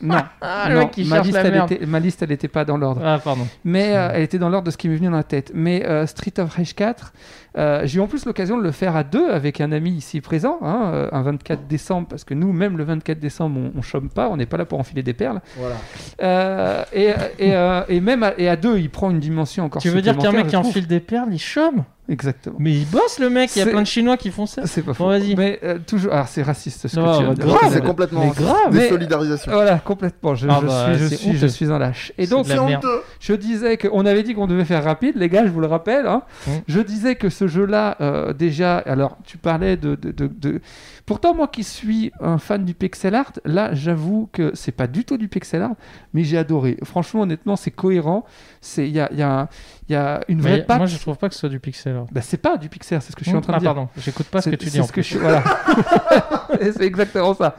Non, 0.00 0.16
Ah, 0.40 0.68
non, 0.70 0.90
ma, 1.06 1.20
liste, 1.20 1.36
elle 1.36 1.52
merde. 1.52 1.72
était, 1.72 1.86
ma 1.86 2.00
liste, 2.00 2.22
elle 2.22 2.32
était 2.32 2.48
pas 2.48 2.64
dans 2.64 2.76
l'ordre. 2.76 3.00
Ah, 3.04 3.18
pardon. 3.22 3.46
Mais 3.64 3.96
euh, 3.96 4.10
elle 4.14 4.22
était 4.22 4.38
dans 4.38 4.48
l'ordre 4.48 4.66
de 4.66 4.70
ce 4.70 4.76
qui 4.76 4.88
m'est 4.88 4.96
venu 4.96 5.08
dans 5.08 5.16
la 5.16 5.22
tête. 5.22 5.50
Mais 5.54 5.84
euh, 5.86 6.06
Street 6.06 6.32
of 6.38 6.54
Rage 6.54 6.74
4, 6.74 7.12
euh, 7.56 7.82
j'ai 7.84 7.98
eu 7.98 8.00
en 8.00 8.06
plus 8.06 8.24
l'occasion 8.26 8.56
de 8.58 8.62
le 8.62 8.70
faire 8.72 8.96
à 8.96 9.04
deux 9.04 9.30
avec 9.30 9.60
un 9.60 9.72
ami 9.72 9.90
ici 9.90 10.20
présent, 10.20 10.58
hein, 10.62 11.08
un 11.12 11.22
24 11.22 11.66
décembre, 11.66 12.08
parce 12.08 12.24
que 12.24 12.34
nous, 12.34 12.52
même 12.52 12.76
le 12.76 12.84
24 12.84 13.18
décembre, 13.18 13.60
on, 13.74 13.78
on 13.78 13.82
chôme 13.82 14.08
pas, 14.08 14.28
on 14.28 14.36
n'est 14.36 14.46
pas 14.46 14.56
là 14.56 14.64
pour 14.64 14.78
enfiler 14.78 15.02
des 15.02 15.14
perles. 15.14 15.40
Voilà. 15.56 15.76
Euh, 16.22 16.84
et, 16.92 17.08
et, 17.38 17.54
euh, 17.54 17.82
et 17.88 18.00
même 18.00 18.22
à, 18.22 18.32
et 18.38 18.48
à 18.48 18.56
deux, 18.56 18.78
il 18.78 18.90
prend 18.90 19.10
une 19.10 19.20
dimension 19.20 19.64
encore 19.64 19.82
Tu 19.82 19.90
veux 19.90 20.02
dire 20.02 20.16
qu'un 20.18 20.32
mec 20.32 20.48
qui 20.48 20.56
enfile 20.56 20.86
des 20.86 21.00
perles, 21.00 21.28
il 21.32 21.38
chôme? 21.38 21.84
Exactement. 22.06 22.56
Mais 22.58 22.72
il 22.72 22.86
bosse 22.86 23.18
le 23.18 23.30
mec, 23.30 23.50
il 23.56 23.60
y 23.60 23.62
a 23.62 23.66
plein 23.66 23.80
de 23.80 23.86
Chinois 23.86 24.18
qui 24.18 24.30
font 24.30 24.44
ça. 24.44 24.66
C'est 24.66 24.82
pas 24.82 24.92
faux. 24.92 25.04
Bon, 25.04 25.08
vas-y. 25.10 25.34
Mais 25.36 25.58
euh, 25.64 25.78
toujours. 25.86 26.12
Alors, 26.12 26.28
c'est 26.28 26.42
raciste 26.42 26.86
ce 26.86 26.94
que 26.96 27.34
tu 27.34 27.46
bah, 27.46 27.58
c'est 27.72 27.82
complètement 27.82 28.26
mais 28.26 28.30
grave, 28.44 28.56
mais- 28.72 28.80
désolidarisation. 28.80 29.50
Voilà, 29.52 29.78
complètement. 29.78 30.34
Je, 30.34 30.46
Ah 30.50 30.58
je 30.60 30.66
bah, 30.66 30.86
suis, 30.94 31.02
je, 31.02 31.08
c'est 31.08 31.16
suis, 31.16 31.30
je 31.32 31.36
honteux. 31.38 31.48
suis 31.48 31.70
un 31.72 31.78
lâche. 31.78 32.12
Et 32.18 32.26
C'est 32.26 32.30
donc, 32.30 32.44
de 32.46 32.52
la 32.52 32.62
merde. 32.62 32.84
Je 33.20 33.32
disais 33.32 33.78
qu'on 33.78 34.04
avait 34.04 34.22
dit 34.22 34.34
qu'on 34.34 34.46
devait 34.46 34.66
faire 34.66 34.84
rapide, 34.84 35.14
les 35.16 35.30
gars, 35.30 35.46
je 35.46 35.50
vous 35.50 35.60
le 35.60 35.66
rappelle. 35.66 36.06
hein. 36.06 36.22
Mm. 36.46 36.50
Je 36.68 36.80
disais 36.80 37.14
que 37.14 37.30
ce 37.30 37.46
jeu-là, 37.48 37.96
euh, 38.02 38.34
déjà, 38.34 38.76
alors 38.78 39.16
tu 39.24 39.38
parlais 39.38 39.78
de, 39.78 39.94
de, 39.94 40.10
de- 40.12 40.26
de- 40.26 40.60
Pourtant, 41.06 41.34
moi 41.34 41.48
qui 41.48 41.64
suis 41.64 42.12
un 42.18 42.38
fan 42.38 42.64
du 42.64 42.72
pixel 42.72 43.14
art, 43.14 43.32
là, 43.44 43.74
j'avoue 43.74 44.30
que 44.32 44.52
c'est 44.54 44.72
pas 44.72 44.86
du 44.86 45.04
tout 45.04 45.18
du 45.18 45.28
pixel 45.28 45.60
art, 45.60 45.74
mais 46.14 46.24
j'ai 46.24 46.38
adoré. 46.38 46.78
Franchement, 46.82 47.20
honnêtement, 47.22 47.56
c'est 47.56 47.70
cohérent. 47.70 48.24
C'est- 48.62 48.88
Il 48.88 48.94
y 48.94 49.00
a, 49.00 49.10
il 49.12 49.18
y, 49.18 49.22
a 49.22 49.40
un- 49.40 49.48
il 49.88 49.92
y 49.92 49.96
a 49.96 50.22
une 50.28 50.40
vraie 50.40 50.52
Mais 50.58 50.62
patte. 50.62 50.78
moi, 50.78 50.86
je 50.86 50.96
trouve 50.96 51.18
pas 51.18 51.28
que 51.28 51.34
ce 51.34 51.40
soit 51.40 51.50
du 51.50 51.60
pixel 51.60 51.94
art. 51.96 52.06
Bah, 52.10 52.22
c'est 52.22 52.38
pas 52.38 52.56
du 52.56 52.70
pixel 52.70 52.96
art, 52.96 53.02
c'est 53.02 53.12
ce 53.12 53.16
que 53.16 53.22
je 53.24 53.28
suis 53.28 53.36
en 53.36 53.42
train 53.42 53.52
ah, 53.52 53.56
de 53.56 53.60
dire. 53.64 53.74
pardon, 53.74 53.90
j'écoute 53.98 54.26
pas 54.28 54.40
ce 54.40 54.46
que 54.48 54.52
C'est- 54.52 54.56
tu 54.56 54.64
c'est 54.66 54.70
dis 54.72 54.80
en 54.80 54.86
ce 54.86 54.92
que 54.92 55.02
je 55.02 55.18
voilà. 55.18 55.44
C'est 56.60 56.82
exactement 56.82 57.34
ça. 57.34 57.54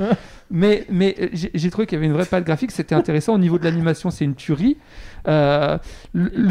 Mais, 0.50 0.86
mais 0.90 1.16
euh, 1.20 1.28
j'ai 1.54 1.70
trouvé 1.70 1.86
qu'il 1.86 1.96
y 1.96 2.00
avait 2.00 2.06
une 2.08 2.14
vraie 2.14 2.26
patte 2.26 2.46
graphique, 2.46 2.72
c'était 2.72 2.96
intéressant. 2.96 3.34
Au 3.34 3.38
niveau 3.40 3.60
de 3.60 3.64
l'animation, 3.64 4.10
c'est 4.10 4.26
une 4.26 4.36
tuerie. 4.36 4.78
Euh, 5.28 5.78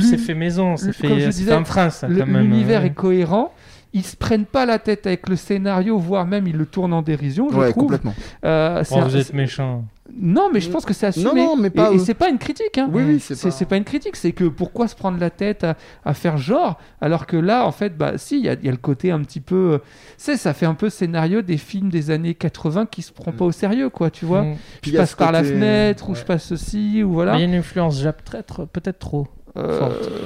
C'est 0.01 0.19
fait 0.19 0.35
maison, 0.35 0.77
c'est 0.77 0.93
fait, 0.93 1.31
c'est 1.31 2.07
quand 2.07 2.27
même. 2.27 2.43
L'univers 2.43 2.85
est 2.85 2.93
cohérent. 2.95 3.53
Ils 3.97 4.05
se 4.05 4.17
prennent 4.17 4.45
pas 4.45 4.67
la 4.67 4.79
tête 4.81 5.07
avec 5.07 5.29
le 5.29 5.37
scénario, 5.37 5.97
voire 5.99 6.27
même 6.27 6.47
ils 6.49 6.57
le 6.57 6.67
tournent 6.67 6.93
en 6.93 7.01
dérision, 7.03 7.49
je 7.51 7.57
Ouais, 7.57 7.71
trouve. 7.71 7.85
complètement. 7.85 8.15
Euh, 8.45 8.83
Oh, 8.91 9.01
vous 9.03 9.17
êtes 9.17 9.33
méchant. 9.33 9.85
Non, 10.15 10.51
mais 10.53 10.61
je 10.61 10.69
pense 10.69 10.85
que 10.85 10.93
c'est 10.93 11.07
assumé. 11.07 11.27
Non, 11.27 11.35
non, 11.35 11.57
mais 11.57 11.71
pas 11.71 11.91
Et, 11.91 11.95
et 11.95 11.97
eux. 11.97 11.99
c'est 12.01 12.13
pas 12.15 12.29
une 12.29 12.37
critique. 12.39 12.77
Hein. 12.77 12.91
Oui, 12.93 13.03
oui, 13.07 13.21
c'est 13.21 13.41
pas- 13.41 13.51
c'est 13.51 13.65
pas 13.65 13.77
une 13.77 13.85
critique. 13.85 14.17
C'est 14.17 14.33
que 14.33 14.45
pourquoi 14.45 14.87
se 14.89 14.95
prendre 14.95 15.19
la 15.19 15.31
tête 15.31 15.65
à, 15.65 15.77
à 16.05 16.13
faire 16.13 16.37
genre, 16.37 16.79
alors 17.01 17.27
que 17.27 17.37
là, 17.39 17.67
en 17.67 17.73
fait, 17.73 17.97
bah, 17.97 18.19
si, 18.19 18.39
il 18.39 18.45
y 18.45 18.49
a, 18.51 18.53
il 18.55 18.65
y 18.67 18.69
a 18.69 18.73
le 18.73 18.77
côté 18.77 19.11
un 19.13 19.21
petit 19.23 19.41
peu. 19.41 19.75
euh, 19.75 19.79
C'est, 20.19 20.37
ça 20.37 20.53
fait 20.53 20.67
un 20.67 20.75
peu 20.75 20.91
scénario 20.91 21.41
des 21.41 21.57
films 21.57 21.89
des 21.89 22.11
années 22.11 22.35
80 22.35 22.87
qui 22.87 23.01
se 23.01 23.13
prend 23.13 23.33
pas 23.33 23.45
au 23.47 23.53
sérieux, 23.53 23.89
quoi, 23.89 24.11
tu 24.11 24.25
vois. 24.27 24.43
Mm. 24.43 24.57
Je 24.83 24.97
passe 24.97 25.15
par 25.15 25.33
la 25.33 25.43
fenêtre, 25.45 26.11
ou 26.11 26.15
je 26.15 26.23
passe 26.25 26.45
ceci, 26.45 27.03
ou 27.03 27.13
voilà. 27.13 27.35
Il 27.37 27.41
y 27.41 27.43
a 27.43 27.47
une 27.47 27.55
influence 27.55 28.03
peut-être 28.03 28.99
trop 28.99 29.29
Euh, 29.57 29.81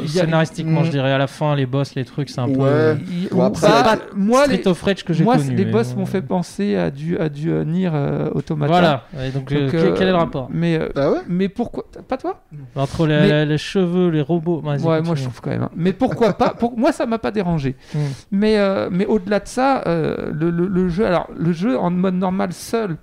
a- 0.04 0.06
Scénaristiquement, 0.08 0.84
je 0.84 0.90
dirais 0.90 1.12
à 1.12 1.18
la 1.18 1.26
fin, 1.26 1.54
les 1.54 1.66
boss, 1.66 1.94
les 1.94 2.04
trucs, 2.06 2.30
c'est 2.30 2.40
un 2.40 2.48
peu. 2.48 2.60
Ouais. 2.60 2.68
euh, 2.68 2.94
il- 3.10 3.40
après, 3.40 3.68
bah, 3.68 3.96
moi, 4.16 4.46
les, 4.46 4.56
Street 4.58 4.68
of 4.70 4.82
Rage 4.82 5.04
que 5.04 5.12
j'ai 5.12 5.22
moi, 5.24 5.36
connu. 5.36 5.54
les 5.54 5.64
mais 5.66 5.70
boss 5.70 5.94
m'ont 5.96 6.06
fait 6.06 6.22
penser 6.22 6.76
à 6.76 6.90
du, 6.90 7.18
à 7.18 7.28
du 7.28 7.50
euh, 7.50 7.64
Nier 7.64 7.90
euh, 7.92 8.30
Automata. 8.34 8.72
Voilà. 8.72 9.04
Et 9.22 9.30
donc, 9.30 9.42
Donc, 9.52 9.70
quel, 9.70 9.80
euh, 9.80 9.94
quel 9.96 10.08
est 10.08 10.12
le 10.12 10.16
rapport 10.16 10.48
Mais, 10.50 10.78
euh, 10.80 10.88
Ah 10.96 11.10
ouais 11.10 11.18
mais 11.28 11.48
pourquoi 11.50 11.84
Pas 12.08 12.16
toi 12.16 12.40
Entre 12.74 13.06
les, 13.06 13.16
mais- 13.20 13.28
les- 13.28 13.46
les 13.46 13.58
cheveux, 13.58 14.08
les 14.08 14.22
robots. 14.22 14.62
Moi 14.62 14.76
je 14.78 15.22
trouve 15.24 15.40
quand 15.42 15.50
même. 15.50 15.62
hein. 15.64 15.70
Mais 15.76 15.92
pourquoi 15.92 16.32
pas 16.32 16.50
pour... 16.50 16.78
Moi 16.78 16.92
ça 16.92 17.04
m'a 17.06 17.18
pas 17.18 17.30
dérangé. 17.30 17.76
Mm. 17.94 17.98
Mais, 18.30 18.58
euh, 18.58 18.88
mais 18.90 19.06
au-delà 19.06 19.40
de 19.40 19.48
ça, 19.48 19.82
euh, 19.86 20.30
le, 20.32 20.50
le- 20.50 20.68
le 20.68 20.88
jeu, 20.88 21.06
alors 21.06 21.28
le 21.36 21.52
jeu 21.52 21.78
en 21.78 21.90
mode 21.90 22.14
normal 22.14 22.52
seul. 22.52 22.96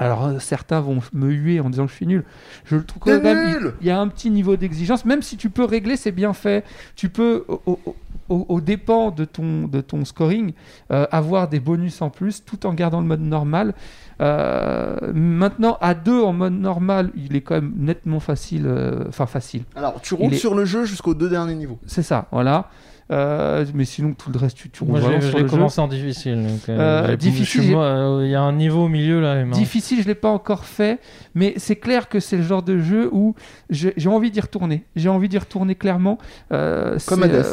Alors 0.00 0.26
euh, 0.26 0.38
certains 0.40 0.80
vont 0.80 0.98
me 1.12 1.30
huer 1.30 1.60
en 1.60 1.70
disant 1.70 1.84
que 1.86 1.90
je 1.92 1.96
suis 1.96 2.06
nul. 2.06 2.24
Je 2.64 2.76
le 2.76 2.84
trouve 2.84 3.00
quand 3.02 3.22
même. 3.22 3.44
il- 3.48 3.52
nul 3.62 3.74
Il 3.80 3.86
y 3.86 3.90
a 3.90 3.98
un 4.00 4.08
petit 4.08 4.30
niveau 4.30 4.56
d'exigence, 4.56 5.04
même 5.04 5.22
si 5.22 5.36
tu 5.36 5.50
peux 5.50 5.64
régler, 5.64 5.96
c'est 5.96 6.10
bien 6.12 6.32
fait. 6.32 6.64
Tu 6.96 7.08
peux, 7.10 7.44
au, 7.48 7.60
au- 7.66 7.96
au- 8.28 8.46
au 8.48 8.60
dépend 8.60 9.10
de 9.12 9.24
ton, 9.24 9.68
de 9.68 9.80
ton 9.80 10.04
scoring, 10.04 10.52
euh, 10.90 11.06
avoir 11.12 11.46
des 11.48 11.60
bonus 11.60 12.02
en 12.02 12.10
plus, 12.10 12.44
tout 12.44 12.66
en 12.66 12.74
gardant 12.74 13.00
le 13.00 13.06
mode 13.06 13.20
normal. 13.20 13.74
Euh, 14.20 14.96
maintenant, 15.14 15.76
à 15.80 15.94
deux 15.94 16.20
en 16.22 16.32
mode 16.32 16.54
normal, 16.54 17.10
il 17.16 17.36
est 17.36 17.40
quand 17.42 17.54
même 17.56 17.72
nettement 17.76 18.20
facile. 18.20 18.64
euh, 18.66 19.04
Enfin 19.08 19.26
facile. 19.26 19.62
Alors, 19.76 20.00
tu 20.00 20.14
roules 20.14 20.34
est- 20.34 20.38
sur 20.38 20.54
le 20.54 20.64
jeu 20.64 20.84
jusqu'aux 20.84 21.14
deux 21.14 21.28
derniers 21.30 21.54
niveaux. 21.54 21.78
C'est 21.86 22.02
ça, 22.02 22.26
voilà. 22.32 22.68
Euh, 23.10 23.64
mais 23.74 23.84
sinon, 23.84 24.14
tout 24.14 24.30
le 24.32 24.38
reste, 24.38 24.56
tu, 24.56 24.70
tu 24.70 24.82
roules 24.82 24.92
Moi, 24.92 25.00
je 25.02 25.08
l'ai- 25.08 25.14
le 25.16 25.38
jeu. 25.40 25.44
commencé 25.44 25.80
en 25.80 25.88
difficile. 25.88 26.42
donc, 26.42 26.68
Euh, 26.70 27.08
euh, 27.10 27.16
difficile, 27.16 27.74
euh, 27.76 28.22
Il 28.24 28.30
y 28.30 28.34
a 28.34 28.40
un 28.40 28.52
niveau 28.52 28.84
au 28.84 28.88
milieu 28.88 29.20
là. 29.20 29.44
Difficile, 29.44 30.00
je 30.02 30.06
l'ai 30.06 30.14
pas 30.14 30.30
encore 30.30 30.64
fait, 30.64 31.00
mais 31.34 31.52
c'est 31.58 31.76
clair 31.76 32.08
que 32.08 32.18
c'est 32.20 32.36
le 32.38 32.42
genre 32.42 32.62
de 32.62 32.78
jeu 32.78 33.10
où 33.12 33.34
j'ai 33.70 34.08
envie 34.08 34.30
d'y 34.30 34.40
retourner. 34.40 34.84
J'ai 34.96 35.08
envie 35.10 35.28
d'y 35.28 35.38
retourner 35.38 35.74
clairement. 35.74 36.18
Euh, 36.52 36.96
Comme 37.06 37.22
Hades. 37.24 37.44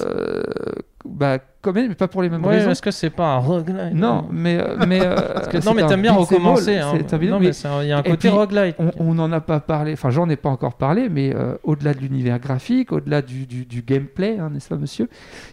Bah, 1.05 1.37
Hades, 1.63 1.85
mais 1.89 1.93
pas 1.95 2.07
pour 2.07 2.23
les 2.23 2.29
mêmes 2.29 2.43
Ouais, 2.43 2.55
raisons. 2.57 2.71
est-ce 2.71 2.81
que 2.81 2.89
c'est 2.89 3.11
pas 3.11 3.33
un 3.35 3.37
roguelite 3.37 3.93
Non, 3.93 4.25
mais 4.31 4.57
euh, 4.59 4.77
mais 4.87 4.99
euh, 5.03 5.15
Que- 5.51 5.63
non, 5.63 5.73
mais 5.75 5.85
t'aimes 5.85 6.01
bien 6.01 6.11
recommencer. 6.13 6.77
hein. 6.79 6.93
Non, 6.93 7.39
mais 7.39 7.51
il 7.83 7.87
y 7.87 7.91
a 7.91 7.97
un 7.99 8.03
côté 8.03 8.29
roguelite. 8.29 8.75
on 8.97 9.13
n'en 9.13 9.31
a 9.31 9.41
pas 9.41 9.59
parlé, 9.59 9.93
enfin 9.93 10.09
j'en 10.09 10.27
ai 10.29 10.35
pas 10.37 10.49
encore 10.49 10.73
parlé, 10.73 11.07
mais 11.09 11.35
euh, 11.35 11.55
au-delà 11.63 11.93
de 11.93 11.99
l'univers 11.99 12.39
graphique, 12.39 12.91
au-delà 12.91 13.21
du, 13.21 13.45
du- 13.45 13.65
du 13.65 13.83
gameplay, 13.83 14.37
hein, 14.39 14.49
n'est-ce 14.51 14.69
pas 14.69 14.77
monsieur, 14.77 15.07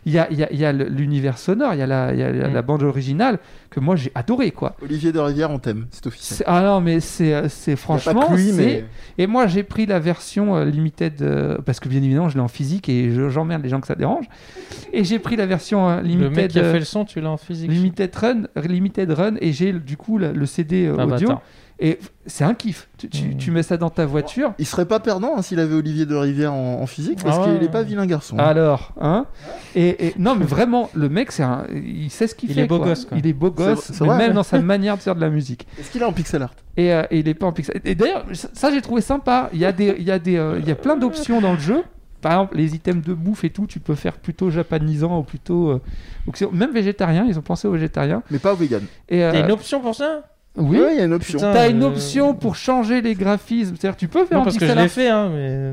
il 0.07 0.13
y 0.13 0.19
a, 0.19 0.29
il 0.31 0.39
y 0.39 0.45
a- 0.45 0.53
il 0.53 0.59
y 0.59 0.65
a 0.65 0.73
l'univers 0.73 1.37
sonore, 1.37 1.75
il 1.75 1.81
y 1.81 1.83
a, 1.83 1.87
la, 1.87 2.13
il 2.15 2.19
y 2.21 2.23
a 2.23 2.33
la- 2.33 2.49
Mm. 2.49 2.55
la 2.55 2.63
bande 2.63 2.83
originale 2.83 3.39
que 3.71 3.81
moi 3.81 3.97
j'ai 3.97 4.11
adoré 4.15 4.51
quoi. 4.51 4.77
Olivier 4.83 5.13
de 5.13 5.19
Rivière, 5.19 5.51
on 5.51 5.59
t'aime, 5.59 5.87
c'est 5.91 6.07
officiel. 6.07 6.43
Ah 6.47 6.63
non 6.63 6.81
mais 6.81 7.01
c'est 7.01 7.35
euh, 7.35 7.49
c'est 7.49 7.73
Y 7.73 7.75
a 7.75 7.77
franchement, 7.77 8.35
lui, 8.35 8.53
mais 8.53 8.85
et 9.19 9.27
moi 9.27 9.47
j'ai 9.47 9.63
pris 9.63 9.85
la 9.87 9.99
version 9.99 10.57
euh, 10.57 10.65
limited 10.65 11.21
euh, 11.23 11.59
parce 11.65 11.79
que 11.81 11.89
bien 11.89 12.03
évidemment 12.03 12.29
je 12.29 12.35
l'ai 12.37 12.41
en 12.41 12.49
physique 12.49 12.89
et 12.89 13.11
je- 13.13 13.29
j'emmerde 13.29 13.63
les 13.63 13.69
gens 13.69 13.81
que 13.81 13.87
ça 13.87 13.95
dérange, 13.95 14.25
et 14.93 15.05
j'ai 15.05 15.19
pris 15.19 15.37
la 15.37 15.47
version 15.47 15.89
euh, 15.89 15.97
Le 16.01 16.03
mec 16.03 16.09
limited. 16.11 16.51
qui 16.51 16.59
a 16.61 16.65
fait 16.73 16.79
le 16.79 16.85
son, 16.85 17.05
tu 17.05 17.21
l'as 17.21 17.31
en 17.31 17.37
physique. 17.37 17.71
Limited 17.71 18.15
Run, 18.17 18.43
Limited 18.57 19.11
Run, 19.13 19.35
et 19.41 19.53
j'ai 19.53 19.73
du 19.73 19.97
coup 19.97 20.19
le, 20.19 20.33
le 20.33 20.47
CD 20.47 20.87
euh, 20.87 20.97
Ah, 20.99 21.05
audio. 21.05 21.29
bâtard. 21.29 21.43
Et 21.81 22.01
c'est 22.27 22.43
un 22.43 22.55
kiff. 22.55 22.89
Tu, 22.99 23.09
tu- 23.09 23.37
tu 23.37 23.51
mets 23.53 23.63
ça 23.63 23.77
dans 23.77 23.89
ta 23.91 24.05
voiture. 24.05 24.53
Il 24.59 24.67
serait 24.67 24.87
pas 24.87 24.99
perdant 24.99 25.35
hein, 25.37 25.43
s'il 25.43 25.61
avait 25.61 25.77
Olivier 25.77 26.07
de 26.07 26.15
Rivière 26.17 26.53
en, 26.53 26.83
en 26.83 26.87
physique 26.87 27.23
parce 27.23 27.39
Ah 27.39 27.45
qu'il 27.45 27.53
ouais. 27.53 27.65
est 27.65 27.69
pas 27.71 27.85
vilain 27.85 28.05
garçon. 28.05 28.37
Alors, 28.37 28.93
hein 29.01 29.27
et, 29.77 30.09
et- 30.09 30.15
non, 30.19 30.35
mais 30.35 30.45
vraiment, 30.45 30.91
le 30.95 31.09
mec, 31.09 31.31
c'est 31.31 31.45
un, 31.45 31.67
il 31.73 32.11
sait 32.11 32.27
ce 32.27 32.35
qu'il 32.35 32.51
Il 32.51 32.57
fait. 32.57 32.63
est 32.63 32.67
beau 32.67 32.79
quoi. 32.79 32.89
gosse, 32.89 33.05
quoi. 33.05 33.17
Il 33.17 33.27
est 33.29 33.33
beau 33.33 33.53
gosse, 33.53 33.93
c'est 33.93 34.01
mais 34.01 34.07
vrai, 34.09 34.19
même 34.19 34.29
ouais. 34.31 34.35
dans 34.35 34.43
sa 34.43 34.61
manière 34.61 34.97
de 34.97 35.03
faire 35.03 35.15
de 35.15 35.21
la 35.21 35.31
musique. 35.31 35.69
Est-ce 35.79 35.91
qu'il 35.93 36.03
est 36.03 36.05
en 36.05 36.13
pixel 36.13 36.43
art? 36.43 36.53
Et, 36.77 36.93
euh, 36.93 37.05
et 37.13 37.21
il 37.21 37.29
est 37.29 37.35
pas 37.35 37.47
en 37.47 37.53
pixel. 37.53 37.81
Et 37.85 37.95
d'ailleurs, 37.95 38.25
ça, 38.33 38.73
j'ai 38.73 38.83
trouvé 38.83 39.01
sympa. 39.01 39.49
Il 39.53 39.61
y 39.61 39.65
a 39.65 39.71
des, 39.71 39.95
il 39.99 40.05
y 40.05 40.11
a 40.11 40.19
des, 40.19 40.37
euh, 40.37 40.59
il 40.61 40.67
y 40.67 40.73
a 40.73 40.77
plein 40.77 40.97
d'options 40.97 41.41
dans 41.41 41.53
le 41.53 41.61
jeu. 41.61 41.85
Par 42.21 42.33
exemple, 42.33 42.57
les 42.57 42.75
items 42.75 43.07
de 43.07 43.15
bouffe 43.15 43.45
et 43.45 43.51
tout, 43.51 43.69
tu 43.69 43.79
peux 43.79 43.95
faire 43.95 44.15
plutôt 44.15 44.51
japonisant 44.51 45.21
ou 45.21 45.23
plutôt 45.23 45.69
euh, 45.71 45.81
même 46.53 46.73
végétarien. 46.73 47.25
Ils 47.29 47.39
ont 47.39 47.43
pensé 47.43 47.69
aux 47.69 47.73
végétariens. 47.73 48.25
Mais 48.33 48.41
pas 48.41 48.53
au 48.53 48.57
vegan. 48.57 48.83
Et 49.09 49.23
euh, 49.23 49.31
T'as 49.31 49.45
une 49.45 49.53
option 49.53 49.81
pour 49.81 49.95
ça? 49.95 50.25
Oui. 50.59 50.79
Ouais, 50.79 50.95
il 50.95 50.99
y 50.99 51.01
a 51.01 51.05
une 51.05 51.13
option. 51.13 51.39
Putain. 51.39 51.53
T'as 51.53 51.71
une 51.71 51.83
Euh, 51.83 51.87
option 51.89 52.35
pour 52.35 52.57
changer 52.57 53.01
les 53.01 53.15
graphismes. 53.15 53.77
C'est-à-dire, 53.77 53.97
tu 53.97 54.09
peux 54.09 54.25
faire 54.27 54.39
Non, 54.39 54.43
en 54.43 54.45
parce 54.45 54.57
que 54.57 54.67
je 54.67 54.73
pixel 54.73 54.79
l'ai 54.79 54.85
art. 54.85 54.91
fait, 54.91 55.09
hein, 55.09 55.31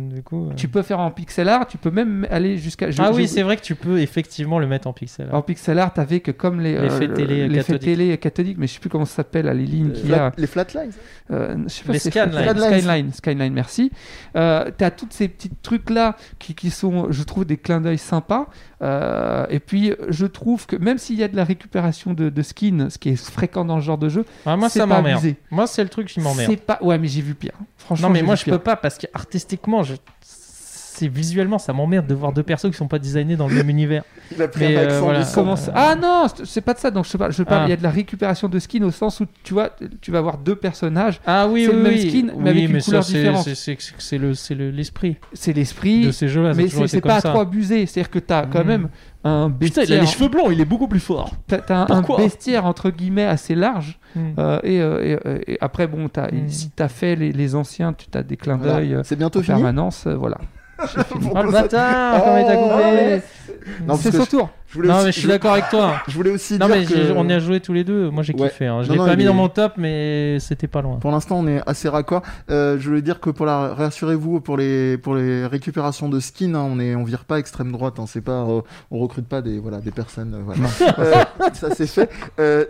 mais 0.10 0.16
du 0.16 0.24
coup. 0.24 0.48
euh. 0.50 0.54
Tu 0.56 0.68
peux 0.68 0.82
faire 0.82 1.00
en 1.00 1.12
pixel 1.12 1.50
art. 1.50 1.68
Tu 1.68 1.78
peux 1.78 1.92
même 1.92 2.28
aller 2.30 2.58
jusqu'à. 2.58 2.92
je- 2.92 3.02
Ah 3.02 3.10
je- 3.12 3.18
oui, 3.18 3.28
c'est 3.28 3.42
vrai 3.44 3.58
que 3.58 3.62
tu 3.62 3.76
peux 3.76 4.00
effectivement 4.00 4.60
le 4.60 4.68
mettre 4.68 4.88
en 4.88 4.94
pixel. 4.94 5.28
En 5.32 5.42
pixel 5.42 5.80
art 5.80 5.94
avec 5.98 6.36
comme 6.38 6.60
les, 6.62 6.80
L'effet 6.80 7.10
euh, 7.10 7.14
télé 7.14 7.48
l'effet 7.48 7.74
cathodique. 7.74 7.82
télé 7.98 8.18
cathodique, 8.18 8.58
mais 8.60 8.68
je 8.68 8.74
sais 8.74 8.80
plus 8.80 8.90
comment 8.90 9.06
ça 9.06 9.16
s'appelle, 9.18 9.46
les 9.48 9.66
lignes 9.66 9.92
qu'il 9.92 10.10
y 10.10 10.14
a. 10.14 10.32
Les 10.38 10.48
flatlines 10.48 10.92
Euh, 11.32 11.56
je 11.66 11.74
sais 11.74 11.84
pas 11.84 11.94
Les 11.94 12.00
si 12.00 12.04
c'est 12.04 12.12
scanlines. 12.12 12.50
Skyline. 12.50 12.80
Skyline, 12.82 13.14
Skyline, 13.14 13.54
merci. 13.54 13.92
Euh, 14.36 14.70
T'as 14.78 14.92
tous 14.92 15.08
ces 15.10 15.28
petits 15.28 15.50
trucs 15.64 15.90
là 15.90 16.16
qui, 16.38 16.54
qui 16.54 16.70
sont, 16.70 17.08
je 17.12 17.24
trouve, 17.24 17.46
des 17.46 17.58
clins 17.58 17.82
d'œil 17.82 17.98
sympas. 17.98 18.48
Euh, 18.82 19.46
et 19.50 19.60
puis, 19.60 19.94
je 20.10 20.26
trouve 20.26 20.68
que 20.68 20.76
même 20.76 20.98
s'il 20.98 21.16
y 21.18 21.24
a 21.24 21.28
de 21.28 21.36
la 21.36 21.44
récupération 21.44 22.14
de, 22.14 22.30
de 22.30 22.42
skins, 22.42 22.90
ce 22.90 22.98
qui 23.00 23.10
est 23.10 23.16
fréquent 23.16 23.66
dans 23.66 23.80
ce 23.80 23.86
genre 23.86 23.98
de 23.98 24.10
jeu, 24.10 24.26
Ah, 24.46 24.56
moi, 24.58 24.70
c'est 24.70 24.75
ça 24.80 24.86
m'emmerde. 24.86 25.34
Moi, 25.52 25.68
c'est 25.68 25.84
le 25.84 25.90
truc 25.90 26.08
qui 26.08 26.20
m'emmerde. 26.20 26.50
c'est 26.52 26.58
pas. 26.58 26.78
Ouais, 26.82 26.98
mais 26.98 27.08
j'ai 27.08 27.22
vu 27.22 27.36
pire. 27.36 27.54
Franchement, 27.78 28.08
Non, 28.08 28.14
mais 28.14 28.22
moi, 28.22 28.36
je 28.36 28.46
peux 28.46 28.60
pas 28.60 28.76
parce 28.76 28.98
qu'artistiquement, 28.98 29.84
je... 29.84 29.96
c'est 30.96 31.08
visuellement, 31.08 31.58
ça 31.58 31.74
m'emmerde 31.74 32.08
de 32.08 32.14
voir 32.16 32.32
deux 32.34 32.44
persos 32.44 32.70
qui 32.72 32.78
sont 32.78 32.88
pas 32.88 33.00
designés 33.00 33.36
dans 33.36 33.48
le 33.48 33.56
même 33.56 33.70
univers. 33.70 34.04
Il 34.36 34.42
a 34.42 34.48
pris 34.48 34.62
Mais, 34.62 34.76
un 34.76 34.80
euh, 34.80 34.86
accent 34.86 35.02
voilà. 35.04 35.20
du 35.20 35.26
sang. 35.26 35.34
Comment 35.36 35.56
ça 35.56 35.72
Ah 35.76 35.96
non, 35.96 36.26
c'est- 36.44 36.62
pas 36.62 36.74
de 36.74 36.80
ça. 36.80 36.90
Donc 36.92 37.06
je 37.06 37.18
parle. 37.18 37.32
Je 37.32 37.44
parle. 37.44 37.62
Ah. 37.64 37.68
Il 37.68 37.70
y 37.70 37.74
a 37.74 37.78
de 37.78 37.84
la 37.84 37.90
récupération 37.92 38.48
de 38.50 38.58
skins 38.60 38.84
au 38.84 38.92
sens 38.92 39.20
où 39.20 39.26
tu 39.44 39.54
vois, 39.54 39.70
tu 40.02 40.12
vas 40.12 40.18
avoir 40.20 40.38
deux 40.38 40.56
personnages. 40.56 41.20
Ah 41.28 41.48
oui, 41.48 41.66
C'est 41.66 41.72
oui, 41.72 41.76
le 41.78 41.82
même 41.84 41.94
oui. 41.94 42.10
skin, 42.10 42.28
mais 42.28 42.34
Oui, 42.44 42.50
avec 42.50 42.64
une 42.64 42.72
mais 42.74 42.80
ça, 42.80 42.86
couleur 42.86 43.04
c'est- 43.04 43.14
différente. 43.14 43.48
le- 44.20 44.34
c'est 44.34 44.56
le- 44.56 44.72
l'esprit 44.72 45.18
C'est 45.34 45.54
l'esprit. 45.54 46.06
de 46.06 46.12
ces 46.12 46.28
jeux-là. 46.28 46.54
Mais 46.56 46.68
c'est 46.70 47.02
pas 47.02 47.20
ça. 47.22 47.30
trop 47.30 47.42
abusé. 47.42 47.86
C'est-à-dire 47.86 48.10
que 48.10 48.20
t'as 48.20 48.46
quand 48.46 48.64
Mm. 48.64 48.68
même 48.68 48.90
un 49.24 49.50
Putain, 49.50 49.58
bestiaire. 49.60 49.86
il 49.88 49.94
a 49.94 50.02
les 50.02 50.08
cheveux 50.08 50.30
blancs, 50.30 50.48
il 50.52 50.62
est 50.62 50.66
beaucoup 50.66 50.88
plus 50.88 51.00
fort. 51.00 51.32
T'as 51.48 51.58
t'as 51.60 51.86
un 51.94 52.02
bestiaire 52.18 52.66
entre 52.66 52.90
guillemets 52.90 53.26
assez 53.26 53.56
large. 53.56 54.00
Hmm. 54.18 54.20
euh, 54.40 54.60
et, 54.64 54.80
euh, 54.82 55.04
et, 55.04 55.28
euh, 55.28 55.40
et 55.46 55.58
après, 55.60 55.88
bon, 55.88 56.08
as, 56.16 56.32
Mm. 56.32 56.48
si 56.48 56.70
t'as 56.70 56.88
fait 56.88 57.18
les, 57.18 57.34
les 57.34 57.54
anciens, 57.54 57.92
tu 57.92 58.06
as 58.18 58.24
des 58.24 58.38
clins 58.38 58.56
d'œil 58.58 58.94
euh, 58.94 59.02
C'est 59.04 59.18
bientôt 59.18 59.40
en 59.40 59.44
fini 59.44 59.56
permanence. 59.58 60.06
euh, 60.08 60.16
voilà. 60.16 60.38
Oh 60.78 61.42
le 61.42 61.52
bâtard, 61.52 62.24
comment 62.24 62.38
il 62.38 62.46
t'a 62.46 62.56
Oh, 63.88 63.94
coupé 63.94 64.02
C'est 64.02 64.12
son 64.12 64.26
tour. 64.26 64.50
Je 64.68 64.76
voulais 64.76 64.88
Non, 64.90 64.96
aussi- 64.96 65.06
mais 65.06 65.12
je 65.12 65.20
suis 65.20 65.28
d'accord 65.28 65.54
avec 65.54 65.70
toi. 65.70 65.96
Je 66.08 66.16
voulais 66.16 66.32
aussi 66.32 66.58
Non, 66.58 66.68
dire 66.68 66.76
mais 66.78 66.86
que... 66.86 67.12
on 67.16 67.28
y 67.30 67.34
a 67.34 67.40
joué 67.40 67.60
tous 67.60 67.74
les 67.74 67.84
deux. 67.84 68.10
Moi, 68.10 68.24
j'ai 68.24 68.34
Ouais. 68.36 68.50
kiffé. 68.50 68.66
hein. 68.68 68.84
Je 68.84 68.92
l'ai 68.92 68.98
pas 68.98 69.16
mis 69.16 69.24
dans 69.26 69.34
mon 69.34 69.48
top, 69.50 69.74
mais 69.78 70.38
c'était 70.40 70.68
pas 70.68 70.82
loin. 70.82 70.98
Pour 70.98 71.12
l'instant, 71.12 71.38
on 71.40 71.48
est 71.48 71.62
assez 71.68 71.88
raccord. 71.90 72.22
Euh, 72.50 72.78
je 72.80 72.88
voulais 72.90 73.02
dire 73.02 73.20
que 73.20 73.30
pour 73.30 73.46
la 73.46 73.74
rassurez-vous 73.74 74.42
pour 74.42 74.58
les 74.58 74.98
pour 74.98 75.16
les 75.16 75.46
récupérations 75.46 76.10
de 76.10 76.20
skins, 76.20 76.56
hein, 76.56 76.68
on 76.70 76.80
est 76.80 76.96
on 76.96 77.04
vire 77.04 77.26
pas 77.26 77.40
extrême 77.40 77.72
droite. 77.72 78.00
Hein, 78.00 78.06
c'est 78.08 78.22
pas 78.22 78.44
euh, 78.44 78.62
on 78.92 79.00
recrute 79.00 79.28
pas 79.28 79.42
des 79.42 79.60
voilà 79.60 79.80
des 79.80 79.92
personnes. 79.92 80.34
euh, 80.36 80.42
voilà. 80.46 81.26
Ça 81.54 81.70
c'est 81.76 81.88
fait. 81.88 82.10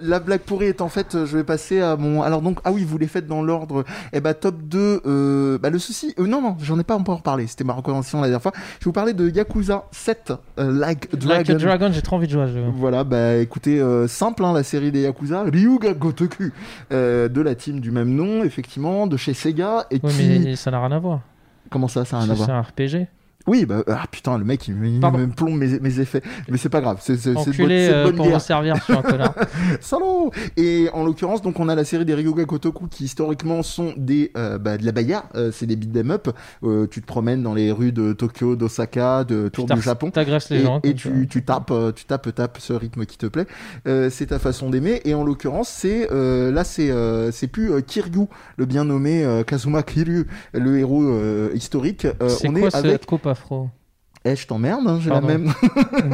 La 0.02 0.20
blague 0.20 0.42
pourrie 0.42 0.68
est 0.68 0.82
en 0.82 0.90
fait, 0.90 1.26
je 1.26 1.38
vais 1.38 1.44
passer 1.44 1.82
à 1.82 1.96
mon. 1.96 2.22
Alors 2.22 2.42
donc 2.42 2.60
ah 2.66 2.72
oui, 2.72 2.84
vous 2.84 2.98
les 2.98 3.08
faites 3.08 3.28
dans 3.28 3.42
l'ordre. 3.42 3.84
Eh 4.14 4.20
bah 4.22 4.34
top 4.34 4.56
2 4.64 5.02
euh, 5.06 5.58
Bah 5.58 5.70
le 5.70 5.80
souci. 5.80 6.14
non 6.18 6.42
non, 6.42 6.58
j'en 6.62 6.78
ai 6.80 6.84
pas 6.84 6.96
encore 6.96 7.22
parlé. 7.22 7.48
C'était 7.48 7.64
ma 7.64 7.74
recommandation 7.74 8.20
la 8.22 8.28
dernière 8.28 8.42
fois. 8.42 8.52
Je 8.56 8.62
vais 8.62 8.86
vous 8.86 8.92
parler 8.92 9.14
de 9.14 9.30
Yakuza 9.30 9.86
7 9.92 10.34
euh, 10.60 10.72
Like 10.72 11.08
a 11.14 11.28
Like 11.28 11.50
Dragon. 11.90 11.96
j'ai 11.96 12.02
trop 12.02 12.16
envie 12.18 12.28
de 12.28 12.32
jouer 12.32 12.44
à 12.44 12.48
ce 12.48 12.54
jeu. 12.54 12.64
Voilà, 12.74 13.04
bah 13.04 13.36
écoutez, 13.38 13.80
euh, 13.80 14.08
simple, 14.08 14.44
hein, 14.44 14.54
la 14.54 14.64
série 14.64 14.92
des 14.92 15.02
Yakuza, 15.02 15.44
Ryuga 15.44 15.94
Gotoku, 15.94 16.52
euh, 16.92 17.28
de 17.28 17.42
la 17.42 17.56
team 17.56 17.80
du 17.80 17.92
même 17.92 18.14
nom, 18.14 18.44
effectivement, 18.44 19.08
de 19.08 19.18
chez 19.18 19.34
Sega, 19.34 19.86
et 19.92 20.00
Oui, 20.04 20.12
qui... 20.14 20.40
mais 20.40 20.56
ça 20.56 20.72
n'a 20.72 20.80
rien 20.80 20.92
à 20.96 21.00
voir. 21.00 21.22
Comment 21.70 21.88
ça, 21.88 22.06
ça 22.06 22.18
a 22.18 22.20
rien 22.22 22.30
à 22.30 22.36
C'est 22.36 22.44
voir 22.46 22.58
un 22.58 22.62
RPG. 22.62 23.08
Oui, 23.48 23.66
bah, 23.66 23.84
ah 23.88 24.06
putain, 24.10 24.38
le 24.40 24.44
mec, 24.44 24.68
il, 24.68 24.76
me- 24.76 24.88
il 24.88 25.00
me 25.00 25.28
plombe 25.28 25.58
mes, 25.58 25.80
mes 25.80 26.00
effets. 26.00 26.22
Mais 26.50 26.58
c'est 26.58 26.70
pas 26.70 26.82
grave, 26.82 26.98
c'est 27.02 27.16
c'est- 27.18 27.36
Enculé 27.36 27.90
euh, 27.92 28.06
bonne 28.06 28.16
pour 28.16 28.26
guerre. 28.28 28.42
servir 28.42 28.82
sur 28.84 28.98
un 28.98 29.02
connard. 29.04 29.36
Salaud 29.82 30.32
Et 30.58 30.90
en 30.94 31.04
l'occurrence, 31.06 31.42
donc 31.42 31.60
on 31.60 31.70
a 31.70 31.76
la 31.76 31.84
série 31.86 32.06
des 32.06 32.14
Ryuga 32.16 32.46
Gotoku 32.46 32.88
qui 32.88 33.04
historiquement 33.06 33.62
sont 33.64 33.94
des 33.98 34.32
euh, 34.38 34.58
bah, 34.58 34.78
de 34.78 34.86
la 34.86 34.92
bagarre, 34.92 35.26
euh, 35.36 35.52
c'est 35.54 35.66
des 35.68 35.76
beat'em 35.76 36.12
up. 36.12 36.30
Euh, 36.64 36.88
tu 36.90 37.02
te 37.02 37.06
promènes 37.06 37.44
dans 37.44 37.54
les 37.54 37.72
rues 37.72 37.92
de 37.92 38.14
Tokyo, 38.14 38.56
d'Osaka, 38.56 39.24
de 39.24 39.48
Tour 39.50 39.66
du 39.68 39.82
Japon. 39.82 40.10
T'agresses 40.12 40.50
les 40.50 40.60
et, 40.60 40.64
gens. 40.64 40.80
et 40.84 40.94
tu, 40.96 41.28
tu 41.30 41.44
tapes, 41.44 41.72
euh, 41.72 41.92
tu 41.92 42.06
tapes, 42.06 42.34
tapes 42.34 42.58
ce 42.60 42.74
rythme 42.74 43.06
qui 43.06 43.18
te 43.18 43.26
plaît. 43.28 43.46
Euh, 43.88 44.10
c'est 44.10 44.28
ta 44.28 44.40
façon 44.40 44.70
d'aimer. 44.70 45.02
Et 45.06 45.14
en 45.14 45.24
l'occurrence, 45.24 45.70
c'est 45.70 46.10
euh, 46.12 46.52
là, 46.52 46.64
c'est 46.64 46.90
euh, 46.90 47.32
c'est 47.32 47.48
plus 47.48 47.72
euh, 47.72 47.82
Kiryu, 47.82 48.26
le 48.58 48.66
bien 48.66 48.86
nommé 48.86 49.24
euh, 49.24 49.44
Kazuma 49.44 49.84
Kiryu, 49.84 50.26
le 50.54 50.80
héros 50.80 51.04
euh, 51.04 51.50
historique. 51.54 52.06
Euh, 52.06 52.30
C'est 52.30 52.50
on 52.50 52.54
quoi 52.54 52.70
est 52.70 52.76
avec. 52.76 53.06
coupe 53.06 53.28
afro 53.36 53.70
Eh, 54.28 54.36
je 54.36 54.48
t'emmerde, 54.48 54.82
hein, 54.88 54.98
j'ai 55.00 55.10
la 55.12 55.22
Pardon. 55.22 55.28
même. 55.28 55.54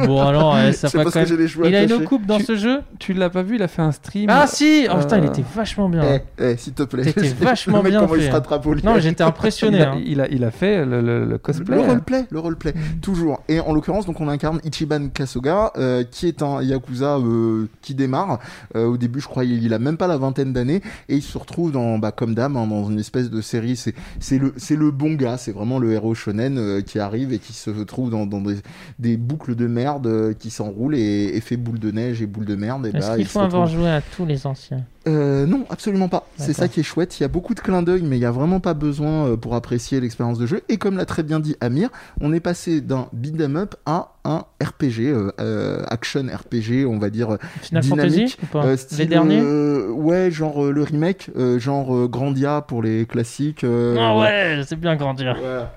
Bon, 0.06 0.20
alors, 0.20 0.58
eh, 0.58 0.72
ça 0.72 0.88
c'est 0.90 0.98
parce 0.98 1.06
quand 1.06 1.12
que 1.12 1.18
même. 1.20 1.26
j'ai 1.28 1.36
les 1.38 1.48
cheveux 1.48 1.66
Il 1.66 1.74
a 1.74 1.78
attachés. 1.80 1.94
une 1.98 2.04
coupe 2.04 2.26
dans 2.26 2.36
Tu- 2.36 2.44
ce 2.44 2.56
jeu? 2.56 2.80
Tu 2.98 3.14
l'as 3.14 3.30
pas 3.30 3.42
vu, 3.42 3.54
il 3.56 3.62
a 3.62 3.68
fait 3.68 3.80
un 3.80 3.90
stream. 3.90 4.26
Ah 4.28 4.46
si 4.46 4.86
Oh 4.92 4.98
putain, 4.98 5.16
il 5.18 5.24
Euh, 5.24 5.28
était 5.28 5.44
vachement 5.54 5.88
bien. 5.88 6.02
Eh, 6.38 6.44
eh, 6.44 6.56
s'il 6.58 6.74
te 6.74 6.82
plaît. 6.82 7.04
T'étais 7.04 7.28
vachement 7.28 7.78
le 7.78 7.82
mec, 7.84 7.92
bien 7.92 8.00
comment 8.00 8.14
il 8.14 8.20
fait, 8.20 8.26
se 8.26 8.30
hein. 8.30 8.34
rattrape 8.34 8.66
au 8.66 8.74
Non, 8.74 8.94
mais 8.94 9.00
j'étais 9.00 9.24
il, 9.24 9.26
impressionné. 9.26 9.80
a, 9.82 9.92
hein. 9.92 10.00
il, 10.04 10.20
a, 10.20 10.28
il 10.28 10.44
a 10.44 10.50
fait 10.50 10.84
le, 10.84 11.00
le- 11.00 11.24
le 11.24 11.38
cosplay. 11.38 11.74
Le 11.76 11.80
roleplay, 11.82 12.24
le 12.28 12.38
roleplay, 12.38 12.72
Mm. 12.72 13.00
toujours. 13.00 13.42
Et 13.48 13.60
en 13.60 13.72
l'occurrence, 13.72 14.04
donc 14.04 14.20
on 14.20 14.28
incarne 14.28 14.60
Ichiban 14.62 15.08
Kasuga, 15.08 15.72
euh, 15.78 16.04
qui 16.04 16.26
est 16.28 16.42
un 16.42 16.60
yakuza 16.62 17.16
euh, 17.16 17.66
qui 17.80 17.94
démarre. 17.94 18.40
Euh, 18.76 18.84
au 18.88 18.98
début, 18.98 19.20
je 19.20 19.26
crois, 19.28 19.44
il, 19.46 19.62
il 19.64 19.72
a 19.72 19.78
même 19.78 19.96
pas 19.96 20.06
la 20.06 20.18
vingtaine 20.18 20.52
d'années, 20.52 20.82
et 21.08 21.16
il 21.16 21.22
se 21.22 21.38
retrouve 21.38 21.72
dans, 21.72 21.96
bah, 21.98 22.12
comme 22.12 22.34
d'hab, 22.34 22.54
hein, 22.58 22.66
dans 22.66 22.90
une 22.90 22.98
espèce 23.00 23.30
de 23.30 23.40
série. 23.40 23.76
C'est, 23.76 23.94
c'est 24.20 24.38
le, 24.38 24.52
c'est 24.58 24.76
le 24.76 24.90
bon 24.90 25.14
gars, 25.14 25.38
c'est 25.38 25.52
vraiment 25.52 25.78
le 25.78 25.92
héros 25.92 26.14
shonen 26.14 26.58
euh, 26.58 26.80
qui 26.82 26.98
arrive 26.98 27.32
et 27.32 27.38
qui 27.38 27.54
se 27.54 27.70
trouve 27.70 28.01
dans, 28.08 28.26
dans 28.26 28.40
des, 28.40 28.56
des 28.98 29.16
boucles 29.16 29.54
de 29.54 29.66
merde 29.66 30.06
euh, 30.06 30.34
qui 30.34 30.50
s'enroulent 30.50 30.96
et, 30.96 31.36
et 31.36 31.40
fait 31.40 31.56
boule 31.56 31.78
de 31.78 31.90
neige 31.90 32.22
et 32.22 32.26
boule 32.26 32.44
de 32.44 32.56
merde. 32.56 32.86
Est-ce 32.86 32.98
bah, 32.98 33.12
qu'il 33.14 33.22
il 33.22 33.26
faut 33.26 33.40
avoir 33.40 33.66
joué 33.66 33.88
à 33.88 34.00
tous 34.00 34.26
les 34.26 34.46
anciens? 34.46 34.84
Euh, 35.08 35.46
non, 35.46 35.64
absolument 35.70 36.08
pas. 36.08 36.26
C'est 36.36 36.52
ça 36.52 36.68
qui 36.68 36.80
est 36.80 36.84
chouette. 36.84 37.18
Il 37.18 37.22
y 37.22 37.24
a 37.24 37.28
beaucoup 37.28 37.54
de 37.54 37.60
clins 37.60 37.82
d'œil, 37.82 38.02
mais 38.02 38.16
il 38.18 38.20
y 38.20 38.24
a 38.26 38.30
vraiment 38.30 38.60
pas 38.60 38.74
besoin 38.74 39.26
euh, 39.26 39.36
pour 39.36 39.54
apprécier 39.54 40.00
l'expérience 40.00 40.38
de 40.38 40.46
jeu. 40.46 40.62
Et 40.68 40.76
comme 40.76 40.96
l'a 40.96 41.06
très 41.06 41.22
bien 41.22 41.40
dit 41.40 41.56
Amir, 41.60 41.90
on 42.20 42.32
est 42.32 42.40
passé 42.40 42.80
d'un 42.80 43.08
beat'em 43.12 43.56
up 43.56 43.74
à 43.86 44.12
un 44.24 44.44
RPG, 44.62 45.00
euh, 45.40 45.82
action 45.88 46.26
RPG, 46.32 46.86
on 46.86 46.98
va 46.98 47.10
dire. 47.10 47.38
Final 47.62 47.82
Dynamique, 47.82 48.12
Fantasy 48.12 48.36
ou 48.42 48.46
pas 48.46 48.64
euh, 48.66 48.76
Les 48.98 49.06
derniers 49.06 49.42
Ouais, 49.42 50.30
genre 50.30 50.64
le 50.64 50.82
remake, 50.82 51.30
genre 51.58 52.08
Grandia 52.08 52.60
pour 52.62 52.82
les 52.82 53.06
classiques. 53.06 53.64
Ah 53.64 54.16
ouais, 54.16 54.62
c'est 54.66 54.76
bien 54.76 54.94
grandir. 54.96 55.36
Voilà. 55.40 55.72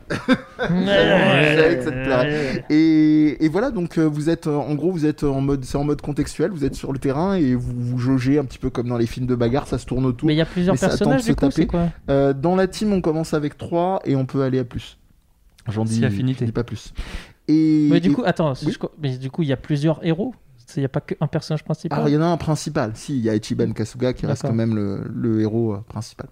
Ouais, 0.69 1.85
ouais. 1.87 2.65
Et, 2.69 3.45
et 3.45 3.49
voilà, 3.49 3.71
donc 3.71 3.97
vous 3.97 4.29
êtes, 4.29 4.47
en 4.47 4.73
gros, 4.75 4.91
vous 4.91 5.05
êtes 5.05 5.23
en 5.23 5.41
mode, 5.41 5.65
c'est 5.65 5.77
en 5.77 5.83
mode 5.83 6.01
contextuel, 6.01 6.51
vous 6.51 6.65
êtes 6.65 6.75
sur 6.75 6.93
le 6.93 6.99
terrain 6.99 7.35
et 7.35 7.55
vous, 7.55 7.73
vous 7.75 7.97
jaugez 7.97 8.37
un 8.37 8.45
petit 8.45 8.59
peu 8.59 8.69
comme 8.69 8.87
dans 8.87 8.97
les 8.97 9.07
films 9.07 9.14
de 9.21 9.35
bagarre, 9.35 9.67
ça 9.67 9.77
se 9.77 9.85
tourne 9.85 10.05
autour. 10.05 10.27
Mais 10.27 10.33
il 10.33 10.37
y 10.37 10.41
a 10.41 10.45
plusieurs 10.45 10.77
personnages 10.77 11.23
du 11.23 11.35
coup, 11.35 11.45
c'est 11.51 11.65
taper. 11.65 11.67
quoi 11.67 11.89
Euh, 12.09 12.33
dans 12.33 12.55
la 12.55 12.67
team, 12.67 12.91
on 12.93 13.01
commence 13.01 13.33
avec 13.33 13.57
3 13.57 14.01
et 14.05 14.15
on 14.15 14.25
peut 14.25 14.43
aller 14.43 14.59
à 14.59 14.63
plus. 14.65 14.97
J'en 15.69 15.85
dis, 15.85 15.99
dis 16.01 16.51
pas 16.51 16.63
plus. 16.63 16.93
Et, 17.47 17.87
Mais 17.91 17.99
du 17.99 18.09
et- 18.09 18.13
coup, 18.13 18.23
attends, 18.25 18.53
oui. 18.65 18.71
je 18.71 18.87
mais 19.01 19.17
du 19.17 19.29
coup, 19.31 19.41
il 19.43 19.47
y 19.47 19.53
a 19.53 19.57
plusieurs 19.57 20.03
héros 20.05 20.33
Il 20.75 20.79
n'y 20.79 20.85
a 20.85 20.89
pas 20.89 21.01
qu'un 21.01 21.27
personnage 21.27 21.63
principal 21.63 21.95
alors 21.97 22.09
il 22.09 22.13
y 22.13 22.17
en 22.17 22.21
a 22.21 22.25
un 22.25 22.37
principal. 22.37 22.91
Si, 22.95 23.15
il 23.17 23.23
y 23.23 23.29
a 23.29 23.35
Ichiban 23.35 23.71
Kasuga 23.71 24.13
qui 24.13 24.25
reste 24.25 24.41
quand 24.41 24.53
même 24.53 24.75
le, 24.75 25.03
le 25.13 25.41
héros 25.41 25.73
euh, 25.75 25.77
principal. 25.87 26.27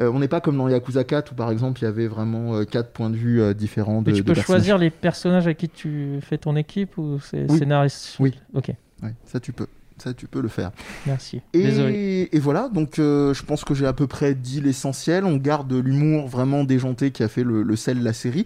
Euh, 0.00 0.10
on 0.12 0.18
n'est 0.18 0.26
pas 0.28 0.40
comme 0.40 0.56
dans 0.56 0.68
Yakuza 0.68 1.04
4 1.04 1.32
où 1.32 1.34
par 1.36 1.50
exemple 1.52 1.80
il 1.80 1.84
y 1.84 1.86
avait 1.86 2.08
vraiment 2.08 2.56
euh, 2.56 2.64
quatre 2.64 2.90
points 2.92 3.10
de 3.10 3.14
vue 3.16 3.40
euh, 3.40 3.54
différents 3.54 4.02
de 4.02 4.10
Mais 4.10 4.16
tu 4.16 4.22
de 4.22 4.26
peux 4.26 4.32
personnages. 4.34 4.46
choisir 4.62 4.78
les 4.78 4.90
personnages 4.90 5.44
avec 5.46 5.58
qui 5.58 5.68
tu 5.68 6.18
fais 6.22 6.38
ton 6.38 6.56
équipe 6.56 6.98
ou 6.98 7.20
c'est 7.20 7.48
Oui. 7.48 7.58
scénariste 7.58 8.16
Oui. 8.18 8.34
Ok, 8.54 8.72
Ouais, 9.02 9.14
ça 9.24 9.38
tu 9.38 9.52
peux. 9.52 9.66
Ça 10.02 10.12
tu 10.14 10.26
peux 10.26 10.40
le 10.40 10.48
faire. 10.48 10.72
merci. 11.06 11.40
Désolé. 11.52 12.28
Et, 12.32 12.38
voilà, 12.40 12.68
donc 12.68 12.98
euh, 12.98 13.32
je 13.34 13.42
pense 13.44 13.64
que 13.64 13.72
j'ai 13.74 13.86
à 13.86 13.92
peu 13.92 14.06
près 14.06 14.34
dit 14.34 14.60
l'essentiel. 14.60 15.24
On 15.24 15.36
garde 15.36 15.72
l'humour 15.72 16.26
vraiment 16.28 16.64
déjanté 16.64 17.10
qui 17.12 17.22
a 17.22 17.28
fait 17.28 17.44
le, 17.44 17.62
le 17.62 17.76
sel 17.76 18.00
de 18.00 18.04
la 18.04 18.12
série. 18.12 18.44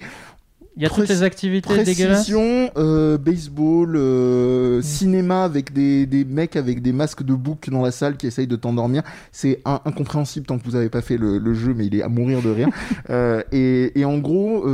Il 0.76 0.82
y 0.82 0.86
a 0.86 0.90
toutes 0.90 1.08
les 1.08 1.22
activités 1.22 1.82
dégueulasses 1.84 2.26
Précision, 2.26 2.70
euh, 2.76 3.16
baseball, 3.16 3.94
euh, 3.96 4.78
Mm. 4.78 4.82
cinéma 4.82 5.44
avec 5.44 5.72
des, 5.72 6.04
des 6.04 6.26
mecs 6.26 6.54
avec 6.56 6.82
des 6.82 6.92
masques 6.92 7.22
de 7.22 7.32
bouc 7.32 7.70
dans 7.70 7.80
la 7.80 7.90
salle 7.90 8.18
qui 8.18 8.26
essayent 8.26 8.46
de 8.46 8.56
t'endormir. 8.56 9.02
C'est 9.32 9.62
incompréhensible 9.64 10.44
tant 10.44 10.58
que 10.58 10.64
vous 10.64 10.72
n'avez 10.72 10.90
pas 10.90 11.00
fait 11.00 11.16
le, 11.16 11.38
le 11.38 11.54
jeu, 11.54 11.72
mais 11.74 11.86
il 11.86 11.94
est 11.94 12.02
à 12.02 12.08
mourir 12.10 12.42
de 12.42 12.50
rire. 12.50 12.68
Euh, 13.08 13.42
et, 13.52 13.98
et 13.98 14.04
en 14.04 14.18
gros, 14.18 14.66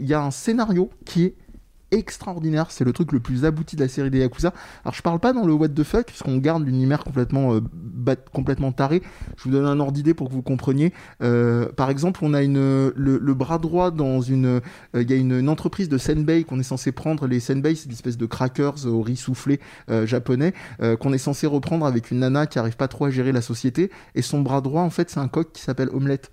il 0.00 0.06
y 0.06 0.12
a 0.12 0.20
un 0.20 0.30
scénario 0.32 0.90
qui 1.04 1.24
est 1.24 1.34
extraordinaire. 1.96 2.70
C'est 2.70 2.84
le 2.84 2.92
truc 2.92 3.12
le 3.12 3.20
plus 3.20 3.44
abouti 3.44 3.76
de 3.76 3.80
la 3.80 3.88
série 3.88 4.10
des 4.10 4.18
Yakuza. 4.18 4.52
Alors 4.84 4.94
je 4.94 5.02
parle 5.02 5.18
pas 5.18 5.32
dans 5.32 5.44
le 5.46 5.52
what 5.52 5.68
the 5.68 5.82
fuck, 5.82 6.06
puisqu'on 6.06 6.38
garde 6.38 6.64
l'univers 6.64 7.04
complètement, 7.04 7.54
euh, 7.54 7.60
complètement 8.32 8.72
taré. 8.72 9.02
Je 9.36 9.44
vous 9.44 9.50
donne 9.50 9.66
un 9.66 9.78
ordre 9.80 9.92
d'idée 9.92 10.14
pour 10.14 10.28
que 10.28 10.34
vous 10.34 10.42
compreniez. 10.42 10.92
Euh, 11.22 11.66
par 11.72 11.90
exemple, 11.90 12.20
on 12.22 12.34
a 12.34 12.42
une, 12.42 12.92
le, 12.94 13.34
bras 13.34 13.58
droit 13.58 13.90
dans 13.90 14.20
une, 14.20 14.46
euh, 14.46 14.60
il 14.94 15.10
y 15.10 15.12
a 15.12 15.16
une, 15.16 15.32
une 15.32 15.48
entreprise 15.48 15.88
de 15.88 15.98
senbei 15.98 16.44
qu'on 16.44 16.60
est 16.60 16.64
censé 16.64 16.92
prendre. 16.92 17.26
Les 17.26 17.40
senbei, 17.40 17.74
c'est 17.74 17.88
des 17.88 17.94
espèces 17.94 18.18
de 18.18 18.26
crackers 18.26 18.86
au 18.86 19.02
riz 19.02 19.16
soufflé 19.16 19.60
japonais 20.04 20.52
qu'on 21.00 21.12
est 21.12 21.18
censé 21.18 21.46
reprendre 21.46 21.86
avec 21.86 22.10
une 22.10 22.20
nana 22.20 22.46
qui 22.46 22.58
arrive 22.58 22.76
pas 22.76 22.88
trop 22.88 23.06
à 23.06 23.10
gérer 23.10 23.32
la 23.32 23.42
société. 23.42 23.90
Et 24.14 24.22
son 24.22 24.40
bras 24.40 24.60
droit, 24.60 24.82
en 24.82 24.90
fait, 24.90 25.10
c'est 25.10 25.20
un 25.20 25.28
coq 25.28 25.52
qui 25.52 25.62
s'appelle 25.62 25.88
Omelette. 25.92 26.30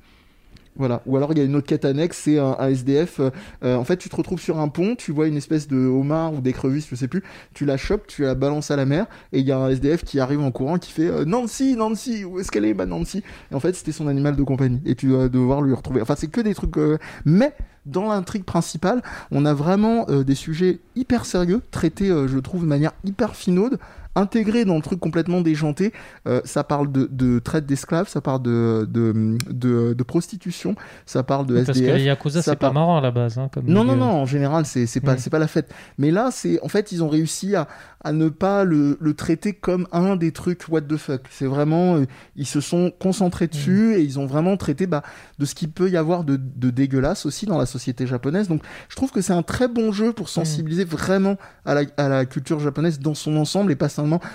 Voilà. 0.75 1.01
Ou 1.05 1.17
alors 1.17 1.31
il 1.33 1.37
y 1.37 1.41
a 1.41 1.43
une 1.43 1.55
autre 1.55 1.67
quête 1.67 1.85
annexe, 1.85 2.17
c'est 2.23 2.39
un, 2.39 2.57
SDF. 2.69 3.19
euh, 3.19 3.29
euh, 3.63 3.75
en 3.75 3.83
fait, 3.83 3.97
tu 3.97 4.09
te 4.09 4.15
retrouves 4.15 4.39
sur 4.41 4.59
un 4.59 4.67
pont, 4.69 4.95
tu 4.95 5.11
vois 5.11 5.27
une 5.27 5.37
espèce 5.37 5.67
de 5.67 5.77
homard 5.77 6.33
ou 6.33 6.41
d'écrevisse, 6.41 6.87
je 6.89 6.95
sais 6.95 7.07
plus. 7.07 7.23
Tu 7.53 7.65
la 7.65 7.77
chopes, 7.77 8.07
tu 8.07 8.23
la 8.23 8.33
balances 8.35 8.71
à 8.71 8.75
la 8.75 8.85
mer, 8.85 9.05
et 9.31 9.39
il 9.39 9.45
y 9.45 9.51
a 9.51 9.57
un 9.57 9.69
SDF 9.69 10.03
qui 10.03 10.19
arrive 10.19 10.39
en 10.39 10.51
courant 10.51 10.79
qui 10.79 10.91
fait 10.91 11.07
euh, 11.07 11.25
Nancy, 11.25 11.75
Nancy, 11.75 12.25
où 12.25 12.39
est-ce 12.39 12.51
qu'elle 12.51 12.65
est, 12.65 12.73
ma 12.73 12.85
Nancy? 12.87 13.21
Et 13.51 13.55
en 13.55 13.59
fait, 13.59 13.75
c'était 13.75 13.91
son 13.91 14.07
animal 14.07 14.35
de 14.35 14.43
compagnie, 14.43 14.81
et 14.85 14.95
tu 14.95 15.09
vas 15.09 15.29
devoir 15.29 15.61
lui 15.61 15.73
retrouver. 15.73 16.01
Enfin, 16.01 16.15
c'est 16.17 16.27
que 16.27 16.41
des 16.41 16.55
trucs. 16.55 16.77
euh, 16.77 16.97
Mais 17.25 17.53
dans 17.85 18.07
l'intrigue 18.07 18.43
principale, 18.45 19.01
on 19.31 19.45
a 19.45 19.53
vraiment 19.53 20.05
euh, 20.09 20.23
des 20.23 20.35
sujets 20.35 20.79
hyper 20.95 21.25
sérieux, 21.25 21.61
traités, 21.71 22.09
euh, 22.09 22.27
je 22.27 22.39
trouve, 22.39 22.61
de 22.61 22.67
manière 22.67 22.93
hyper 23.03 23.35
finaude, 23.35 23.77
intégrés 24.15 24.65
dans 24.65 24.75
le 24.75 24.81
truc 24.81 24.99
complètement 24.99 25.41
déjanté. 25.41 25.91
Euh, 26.27 26.41
ça 26.45 26.63
parle 26.63 26.91
de, 26.91 27.07
de 27.11 27.39
traite 27.39 27.65
d'esclaves, 27.65 28.07
ça 28.07 28.21
parle 28.21 28.41
de, 28.41 28.87
de, 28.89 29.37
de, 29.49 29.93
de 29.93 30.03
prostitution, 30.03 30.75
ça 31.05 31.23
parle 31.23 31.45
de 31.47 31.55
Parce 31.63 31.77
que 31.79 31.83
SDF. 31.85 32.01
Yakuza, 32.01 32.41
c'est 32.41 32.55
pas 32.55 32.71
marrant 32.71 32.97
à 32.97 33.01
la 33.01 33.11
base. 33.11 33.37
Hein, 33.37 33.49
comme 33.53 33.65
Non, 33.65 33.83
non, 33.83 33.93
milieu. 33.93 34.05
non, 34.05 34.11
en 34.21 34.25
général, 34.25 34.65
c'est 34.65 34.85
c'est 34.85 35.01
pas, 35.01 35.15
Mm. 35.15 35.29
pas 35.31 35.39
la 35.39 35.47
fête. 35.47 35.73
Mais 35.97 36.11
là, 36.11 36.29
c'est 36.31 36.59
en 36.63 36.67
fait, 36.67 36.91
ils 36.91 37.03
ont 37.03 37.09
réussi 37.09 37.55
à, 37.55 37.67
à 38.03 38.11
ne 38.11 38.29
pas 38.29 38.63
le, 38.63 38.97
le 38.99 39.13
traiter 39.13 39.53
comme 39.53 39.87
un 39.91 40.15
des 40.15 40.31
trucs 40.31 40.63
what 40.69 40.81
the 40.81 40.97
fuck. 40.97 41.21
C'est 41.29 41.45
vraiment, 41.45 41.95
euh, 41.97 42.05
ils 42.35 42.45
se 42.47 42.61
sont 42.61 42.91
concentrés 42.99 43.47
dessus 43.47 43.95
et 43.95 44.01
ils 44.01 44.19
ont 44.19 44.25
vraiment 44.25 44.57
traité 44.57 44.87
bah, 44.87 45.03
de 45.39 45.45
ce 45.45 45.55
qu'il 45.55 45.71
peut 45.71 45.89
y 45.89 45.97
avoir 45.97 46.23
de, 46.23 46.35
de 46.37 46.69
dégueulasse 46.69 47.25
aussi 47.25 47.45
dans 47.45 47.57
la 47.57 47.65
société 47.65 48.05
japonaise. 48.07 48.47
Donc, 48.47 48.61
je 48.89 48.95
trouve 48.95 49.11
que 49.11 49.21
c'est 49.21 49.33
un 49.33 49.43
très 49.43 49.67
bon 49.67 49.91
jeu 49.91 50.13
pour 50.13 50.29
sensibiliser 50.29 50.83
vraiment 50.85 51.37
à 51.65 51.73
la, 51.73 51.81
à 51.97 52.09
la 52.09 52.25
culture 52.25 52.59
japonaise 52.59 52.99
dans 52.99 53.13
son 53.15 53.37
ensemble 53.37 53.71
et 53.71 53.75
pas 53.75 53.89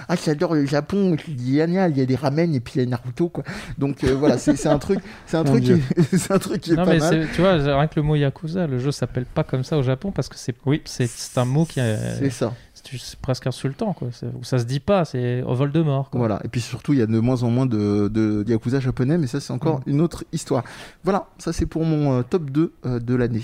ah, 0.09 0.15
j'adore 0.23 0.55
le 0.55 0.67
Japon, 0.67 1.17
il 1.29 1.51
y 1.51 1.61
a 1.61 1.67
il 1.89 1.97
y 1.97 2.01
a 2.01 2.07
des 2.07 2.17
ramen 2.17 2.55
et 2.55 2.61
puis 2.61 2.75
il 2.77 2.83
y 2.83 2.87
a 2.87 2.89
Naruto, 2.89 3.29
quoi. 3.29 3.45
Donc, 3.79 4.05
euh, 4.05 4.15
voilà, 4.15 4.39
c'est 4.39 4.67
un 4.67 4.79
truc, 4.79 5.01
c'est 5.27 5.37
un 5.37 5.45
truc, 5.45 5.65
qui 5.65 5.73
est- 5.73 6.31
un 6.31 6.39
truc 6.39 6.61
qui 6.61 6.73
est 6.73 6.77
Non, 6.77 6.85
pas 6.85 6.93
mais 6.93 6.99
mal. 6.99 7.29
tu 7.35 7.41
vois, 7.41 7.53
rien 7.55 7.87
que 7.87 7.95
le 7.97 8.03
mot 8.03 8.15
Yakuza, 8.17 8.67
le 8.67 8.79
jeu 8.79 8.91
s'appelle 8.91 9.27
pas 9.27 9.45
comme 9.45 9.65
ça 9.65 9.77
au 9.79 9.83
Japon 9.83 10.11
parce 10.13 10.29
que 10.29 10.37
c'est 10.37 10.55
oui, 10.67 10.83
c'est 10.85 11.09
un 11.37 11.45
mot 11.45 11.65
qui 11.65 11.81
est, 11.81 11.97
C'est 12.19 12.31
ça. 12.31 12.55
c'est 12.75 13.17
presque 13.21 13.47
insultant 13.47 13.93
quoi. 13.93 14.09
Ça 14.43 14.59
se 14.59 14.65
dit 14.65 14.81
pas, 14.81 15.05
c'est 15.05 15.43
au 15.43 15.55
vol 15.55 15.73
de 15.73 15.83
mort. 15.83 16.11
Quoi. 16.11 16.19
Voilà, 16.19 16.41
et 16.45 16.49
puis 16.49 16.61
surtout, 16.61 16.93
il 16.93 16.99
y 16.99 17.03
a 17.03 17.07
de 17.07 17.19
moins 17.19 17.43
en 17.43 17.51
moins 17.51 17.67
de, 17.67 18.09
de, 18.09 18.43
de 18.43 18.51
Yakuza 18.51 18.81
japonais, 18.81 19.19
mais 19.19 19.27
ça, 19.27 19.41
c'est 19.41 19.53
encore 19.53 19.81
une 19.87 20.01
autre 20.01 20.25
histoire. 20.33 20.65
Voilà, 21.05 21.27
ça, 21.39 21.53
c'est 21.53 21.67
pour 21.67 21.85
mon 21.85 22.19
euh, 22.19 22.23
top 22.23 22.51
2 22.51 22.73
euh, 22.87 22.99
de 23.01 23.15
l'année. 23.15 23.43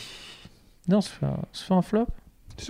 Non, 0.88 0.99
on 0.99 1.00
se 1.00 1.11
fait 1.11 1.26
un, 1.26 1.31
on 1.31 1.47
se 1.52 1.64
fait 1.64 1.75
un 1.75 1.83
flop? 1.83 2.07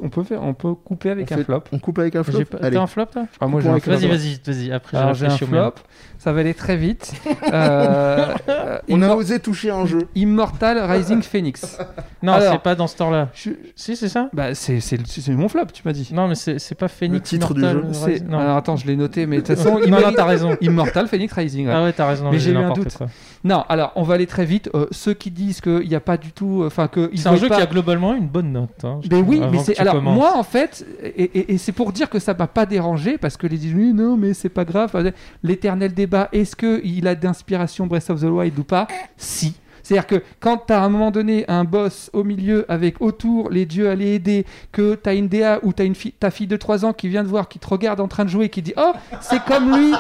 On 0.03 0.09
peut, 0.09 0.23
faire, 0.23 0.43
on 0.43 0.55
peut 0.55 0.75
couper 0.75 1.11
avec 1.11 1.29
On 1.31 1.35
un 1.35 1.37
fait- 1.39 1.45
flop. 1.45 1.63
On 1.73 1.79
coupe 1.79 1.99
avec 1.99 2.17
un 2.17 2.23
flop 2.23 2.39
J'ai 2.39 2.45
pas- 2.47 2.59
Allez, 2.63 2.77
T'as 2.77 2.83
un 2.83 2.87
flop 2.87 3.05
toi 3.07 3.27
Ah, 3.41 3.47
moi, 3.47 3.61
j'ai 3.61 3.65
Coupons 3.65 3.69
un 3.69 3.73
avec 3.73 3.85
flop. 3.85 3.93
Vas-y, 3.95 4.09
vas-y, 4.09 4.41
vas-y. 4.47 4.73
Après, 4.73 4.97
Alors 4.97 5.13
j'ai 5.15 5.27
un 5.27 5.37
flop, 5.37 5.75
ça 6.19 6.33
va 6.33 6.41
aller 6.41 6.55
très 6.55 6.77
vite. 6.77 7.13
Euh, 7.53 8.27
euh, 8.49 8.79
on 8.89 9.03
a 9.03 9.15
osé 9.15 9.41
toucher 9.41 9.71
un 9.71 9.85
jeu. 9.87 10.09
Immortal 10.15 10.79
Rising 10.79 11.21
Phoenix. 11.23 11.79
Non, 12.23 12.33
Alors- 12.33 12.53
c'est 12.55 12.63
pas 12.63 12.75
dans 12.75 12.87
ce 12.87 12.97
temps-là. 12.97 13.29
Je- 13.35 13.51
Si, 13.77 13.95
c'est 13.97 14.09
ça 14.09 14.31
Bah, 14.33 14.55
c'est 14.55 14.81
c'est 14.81 14.97
le- 14.97 15.05
c'est 15.07 15.33
mon 15.33 15.49
flop, 15.49 15.67
tu 15.73 15.83
m'as 15.85 15.93
dit. 15.93 16.09
Non, 16.15 16.29
mais 16.29 16.35
c'est 16.35 16.59
c'est 16.59 16.75
pas 16.75 16.89
Phoenix 16.89 17.31
Le 17.33 17.39
titre 17.39 17.53
du 17.55 17.61
Immortal 17.61 17.83
jeu. 17.83 17.89
Rising- 17.89 18.19
C'est- 18.19 18.25
Non. 18.29 18.39
Alors 18.39 18.57
attends, 18.57 18.77
je 18.77 18.87
l'ai 18.87 18.97
noté, 18.97 19.27
mais 19.27 19.37
de 19.37 19.43
toute 19.43 19.57
façon, 19.57 19.79
non, 19.87 19.99
t'as 20.17 20.25
raison. 20.25 20.57
Immortal 20.63 21.09
Phoenix 21.09 21.33
Rising. 21.35 21.67
ouais. 21.67 21.73
Ah 21.75 21.83
ouais, 21.85 21.93
t'as 21.93 22.07
raison. 22.09 22.31
Mais 22.31 22.39
j'ai 22.39 22.53
eu 22.53 22.57
un 22.57 22.73
doute. 22.73 22.97
quoi. 22.97 23.09
Non, 23.45 23.63
alors 23.69 23.93
on 23.97 24.03
va 24.03 24.15
aller 24.15 24.27
très 24.27 24.47
vite. 24.47 24.71
Euh, 24.75 24.87
ceux 24.91 25.13
qui 25.13 25.31
disent 25.31 25.61
qu'il 25.61 25.87
n'y 25.87 25.95
a 25.95 26.01
pas 26.01 26.17
du 26.17 26.33
tout, 26.33 26.63
enfin 26.67 26.89
que 26.89 27.11
ils 27.13 27.19
C'est 27.21 27.29
un 27.29 27.37
jeu 27.37 27.49
pas... 27.49 27.57
qui 27.57 27.63
a 27.63 27.67
globalement 27.67 28.15
une 28.15 28.27
bonne 28.29 28.51
note. 28.53 28.71
hein, 28.85 29.01
Mais 29.11 29.21
oui, 29.21 29.43
mais 29.53 29.59
que 29.59 29.65
c'est 29.65 29.74
tu 29.75 29.81
alors 29.83 29.95
commences. 29.95 30.15
moi 30.17 30.37
en 30.37 30.43
fait, 30.43 30.87
et, 31.03 31.23
et- 31.25 31.53
et 31.55 31.59
c'est 31.59 31.73
pour 31.73 31.93
dire 31.93 32.09
que 32.09 32.19
ça 32.19 32.35
m'a 32.35 32.47
pas 32.47 32.67
dérangé 32.67 33.19
parce 33.19 33.37
que 33.37 33.47
les 33.47 33.57
disent 33.59 33.75
oui, 33.75 33.93
non 33.93 34.17
mais 34.17 34.33
c'est 34.35 34.49
pas 34.49 34.65
grave. 34.65 35.13
L'éternel 35.43 35.93
débat, 35.95 36.29
est-ce 36.33 36.57
que 36.57 36.81
il 36.85 37.07
a 37.07 37.15
d'inspiration 37.15 37.87
Breath 37.87 38.11
of 38.11 38.21
the 38.21 38.25
Wild 38.25 38.59
ou 38.59 38.65
pas? 38.65 38.87
Si. 39.17 39.55
C'est-à-dire 39.85 40.07
que 40.09 40.23
quand 40.41 40.63
tu 40.67 40.73
as 40.73 40.83
à 40.83 40.85
un 40.85 40.89
moment 40.89 41.11
donné 41.13 41.45
un 41.47 41.63
boss 41.63 42.11
au 42.13 42.25
milieu 42.25 42.65
avec 42.69 43.01
autour 43.01 43.51
les 43.51 43.67
dieux 43.67 43.89
à 43.91 43.95
les 43.95 44.15
aider, 44.15 44.45
que 44.73 44.95
tu 44.97 45.09
as 45.09 45.15
une 45.15 45.29
DA 45.29 45.61
ou 45.63 45.73
tu 45.73 45.83
as 45.83 45.85
une 45.85 45.95
fille, 45.95 46.13
ta 46.13 46.31
fille 46.33 46.47
de 46.49 46.57
3 46.57 46.85
ans 46.85 46.93
qui 46.93 47.07
vient 47.09 47.23
te 47.23 47.29
voir, 47.29 47.49
qui 47.49 47.59
te 47.61 47.67
regarde 47.69 48.01
en 48.01 48.09
train 48.09 48.25
de 48.25 48.31
jouer, 48.31 48.49
qui 48.49 48.63
dit 48.63 48.73
Oh, 48.77 48.93
c'est 49.21 49.43
comme 49.45 49.77
lui, 49.77 49.93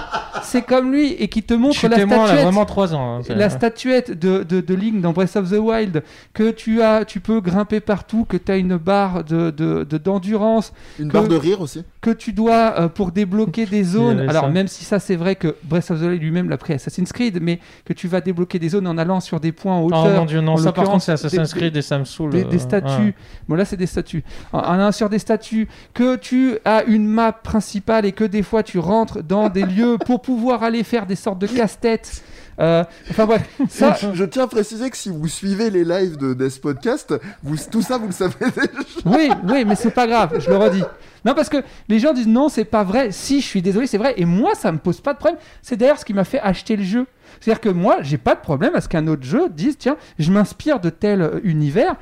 c'est 0.43 0.63
comme 0.63 0.91
lui, 0.93 1.13
et 1.13 1.29
qui 1.29 1.43
te 1.43 1.55
montre 1.55 1.87
la 1.87 1.97
témoin, 1.97 2.17
elle 2.17 2.23
a 2.23 2.27
statuette 2.27 2.45
vraiment 2.45 2.65
3 2.65 2.95
ans. 2.95 3.19
hein, 3.19 3.35
la 3.37 3.51
statuette 3.51 4.19
de, 4.19 4.43
de, 4.43 4.61
de 4.61 4.75
Link 4.75 5.01
dans 5.01 5.13
Breath 5.13 5.37
of 5.37 5.51
the 5.51 5.59
Wild, 5.59 6.03
que 6.33 6.51
tu 6.51 6.83
as, 6.83 7.05
tu 7.05 7.21
peux 7.21 7.41
grimper 7.41 7.81
partout, 7.81 8.25
que 8.27 8.37
tu 8.37 8.51
as 8.51 8.57
une 8.57 8.77
barre 8.77 9.23
de, 9.25 9.51
de, 9.51 9.85
de- 9.85 9.99
d'endurance, 9.99 10.73
Une 10.99 11.09
Que- 11.09 11.13
barre 11.13 11.29
de 11.29 11.37
rire 11.37 11.61
aussi. 11.61 11.83
que 12.01 12.11
tu 12.11 12.33
dois 12.33 12.75
euh, 12.81 12.89
pour 12.89 13.13
débloquer 13.13 13.67
des 13.67 13.85
zones. 13.85 14.21
Alors 14.29 14.45
ça. 14.45 14.51
même 14.51 14.69
si 14.69 14.85
ça 14.85 14.99
c'est 14.99 15.17
vrai 15.17 15.37
que 15.37 15.55
Breath 15.65 15.91
of 15.91 16.01
the 16.01 16.05
Wild 16.05 16.23
lui-même 16.23 16.49
l'a 16.49 16.57
pris 16.57 16.73
à 16.73 16.77
Assassin's 16.77 17.13
Creed, 17.13 17.39
mais 17.43 17.59
que 17.85 17.93
tu 17.93 18.09
vas 18.09 18.21
débloquer 18.21 18.59
des 18.59 18.71
zones 18.71 18.87
en 18.87 18.97
allant 18.99 19.21
sur 19.21 19.41
des 19.41 19.53
points 19.53 19.74
en 19.75 19.83
Oh 19.83 19.87
hauteur. 19.87 20.19
mon 20.21 20.25
dieu, 20.25 20.41
non, 20.41 20.57
ça 20.57 20.73
par 20.73 20.85
contre 20.85 21.03
c'est 21.05 21.13
Assassin's 21.13 21.53
des- 21.53 21.59
Creed 21.61 21.77
et 21.77 21.83
ça 21.83 21.99
me 21.99 22.05
saoule. 22.05 22.31
des, 22.31 22.45
des 22.45 22.57
euh, 22.57 22.59
statues. 22.61 22.87
ouais. 23.03 23.15
Bon 23.49 23.55
là 23.57 23.65
c'est 23.65 23.77
des 23.77 23.87
statues. 23.87 24.25
En, 24.53 24.93
sur 24.93 25.09
des 25.09 25.19
statues, 25.19 25.69
que 25.93 26.17
tu 26.17 26.59
as 26.65 26.85
une 26.85 27.07
map 27.07 27.33
principale 27.33 28.05
et 28.07 28.13
que 28.13 28.25
des 28.25 28.43
fois 28.43 28.63
tu 28.63 28.79
rentres 28.79 29.23
dans 29.23 29.49
des 29.49 29.63
lieux 29.67 29.99
pour 30.05 30.23
pouvoir 30.23 30.63
aller 30.63 30.83
faire 30.85 31.07
des 31.07 31.17
sortes 31.17 31.39
de 31.39 31.47
casse-tête. 31.47 32.23
Euh, 32.61 32.85
enfin 33.11 33.27
bref, 33.27 33.49
ça, 33.69 33.97
je, 34.01 34.15
je 34.15 34.25
tiens 34.25 34.45
à 34.45 34.47
préciser 34.47 34.89
que 34.89 34.97
si 34.97 35.09
vous 35.09 35.27
suivez 35.27 35.71
les 35.71 35.83
lives 35.85 36.17
de 36.19 36.35
Death 36.35 36.61
Podcast, 36.61 37.13
vous, 37.43 37.57
tout 37.71 37.83
ça, 37.83 37.99
vous 37.99 38.07
le 38.07 38.13
savez 38.13 38.35
déjà. 38.41 38.69
Oui, 39.07 39.29
oui, 39.49 39.65
mais 39.67 39.75
c'est 39.75 39.91
pas 39.91 40.07
grave, 40.07 40.39
je 40.39 40.49
le 40.49 40.57
redis. 40.57 40.85
Non, 41.25 41.35
parce 41.35 41.49
que 41.49 41.57
les 41.89 41.99
gens 41.99 42.13
disent 42.13 42.29
non, 42.29 42.49
c'est 42.49 42.65
pas 42.67 42.85
vrai. 42.85 43.11
Si, 43.11 43.41
je 43.41 43.47
suis 43.47 43.63
désolé, 43.63 43.87
c'est 43.89 43.99
vrai. 43.99 44.15
Et 44.19 44.25
moi, 44.25 44.55
ça 44.55 44.71
me 44.71 44.79
pose 44.79 45.01
pas 45.01 45.15
de 45.15 45.19
problème. 45.19 45.41
C'est 45.63 45.77
d'ailleurs 45.77 45.99
ce 45.99 46.05
qui 46.05 46.13
m'a 46.15 46.23
fait 46.25 46.39
acheter 46.39 46.77
le 46.77 46.83
jeu. 46.85 47.07
C'est-à-dire 47.41 47.61
que 47.61 47.69
moi, 47.69 47.99
j'ai 48.03 48.19
pas 48.19 48.35
de 48.35 48.41
problème 48.41 48.75
à 48.75 48.81
ce 48.81 48.89
qu'un 48.89 49.07
autre 49.07 49.25
jeu 49.25 49.49
dise 49.49 49.77
tiens, 49.79 49.97
je 50.19 50.31
m'inspire 50.33 50.81
de 50.81 50.91
tel 50.91 51.23
euh, 51.23 51.41
univers. 51.45 51.97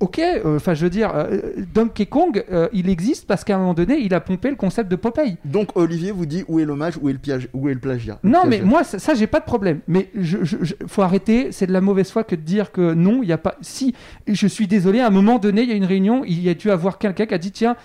Ok, 0.00 0.18
euh, 0.18 0.56
enfin, 0.56 0.74
je 0.74 0.82
veux 0.84 0.90
dire, 0.90 1.12
euh, 1.14 1.40
Donkey 1.72 2.04
Kong, 2.06 2.44
euh, 2.52 2.68
il 2.72 2.90
existe 2.90 3.26
parce 3.26 3.44
qu'à 3.44 3.54
un 3.54 3.58
moment 3.58 3.74
donné, 3.74 3.96
il 4.00 4.12
a 4.12 4.20
pompé 4.20 4.50
le 4.50 4.56
concept 4.56 4.90
de 4.90 4.96
Popeye. 4.96 5.36
Donc, 5.44 5.68
Olivier 5.76 6.10
vous 6.10 6.26
dit 6.26 6.44
où 6.48 6.58
est 6.58 6.64
l'hommage, 6.64 6.98
où 7.00 7.08
est 7.08 7.12
le, 7.12 7.18
où 7.54 7.68
est 7.68 7.74
le 7.74 7.80
plagiat. 7.80 8.18
Le 8.22 8.28
Non, 8.28 8.40
mais 8.46 8.60
moi, 8.60 8.82
ça, 8.84 8.98
ça, 8.98 9.14
j'ai 9.14 9.28
pas 9.28 9.38
de 9.38 9.44
problème. 9.44 9.78
Mais 9.86 10.10
je, 10.14 10.38
je- 10.42 10.56
je- 10.60 10.74
faut 10.88 11.00
arrêter. 11.02 11.52
C'est 11.52 11.66
de 11.68 11.72
la 11.72 11.80
mauvaise 11.80 12.10
foi 12.10 12.24
que 12.24 12.34
de 12.34 12.40
dire 12.42 12.72
que 12.72 12.92
non, 12.92 13.20
il 13.22 13.28
y 13.28 13.32
a 13.32 13.38
pas. 13.38 13.54
Si, 13.62 13.94
je 14.26 14.46
suis 14.48 14.66
désolé. 14.66 14.98
À 15.00 15.06
un 15.06 15.10
moment 15.10 15.38
donné, 15.38 15.62
il 15.62 15.68
y 15.70 15.72
a 15.72 15.76
une 15.76 15.86
réunion. 15.86 16.22
Il 16.26 16.42
y 16.42 16.48
a 16.50 16.54
dû 16.54 16.70
avoir 16.72 16.98
quelqu'un 16.98 17.24
qui 17.24 17.34
a 17.34 17.38
dit 17.38 17.52
tiens, 17.52 17.76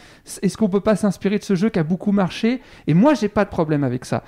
est-ce 0.41 0.57
qu'on 0.57 0.67
peut 0.67 0.81
pas 0.81 0.95
s'inspirer 0.97 1.37
de 1.37 1.43
ce 1.43 1.55
jeu 1.55 1.69
qui 1.69 1.79
a 1.79 1.83
beaucoup 1.83 2.11
marché? 2.11 2.59
Et 2.87 2.95
moi, 2.95 3.13
j'ai 3.13 3.29
pas 3.29 3.45
de 3.45 3.49
problème 3.51 3.83
avec 3.83 4.03
ça. 4.03 4.23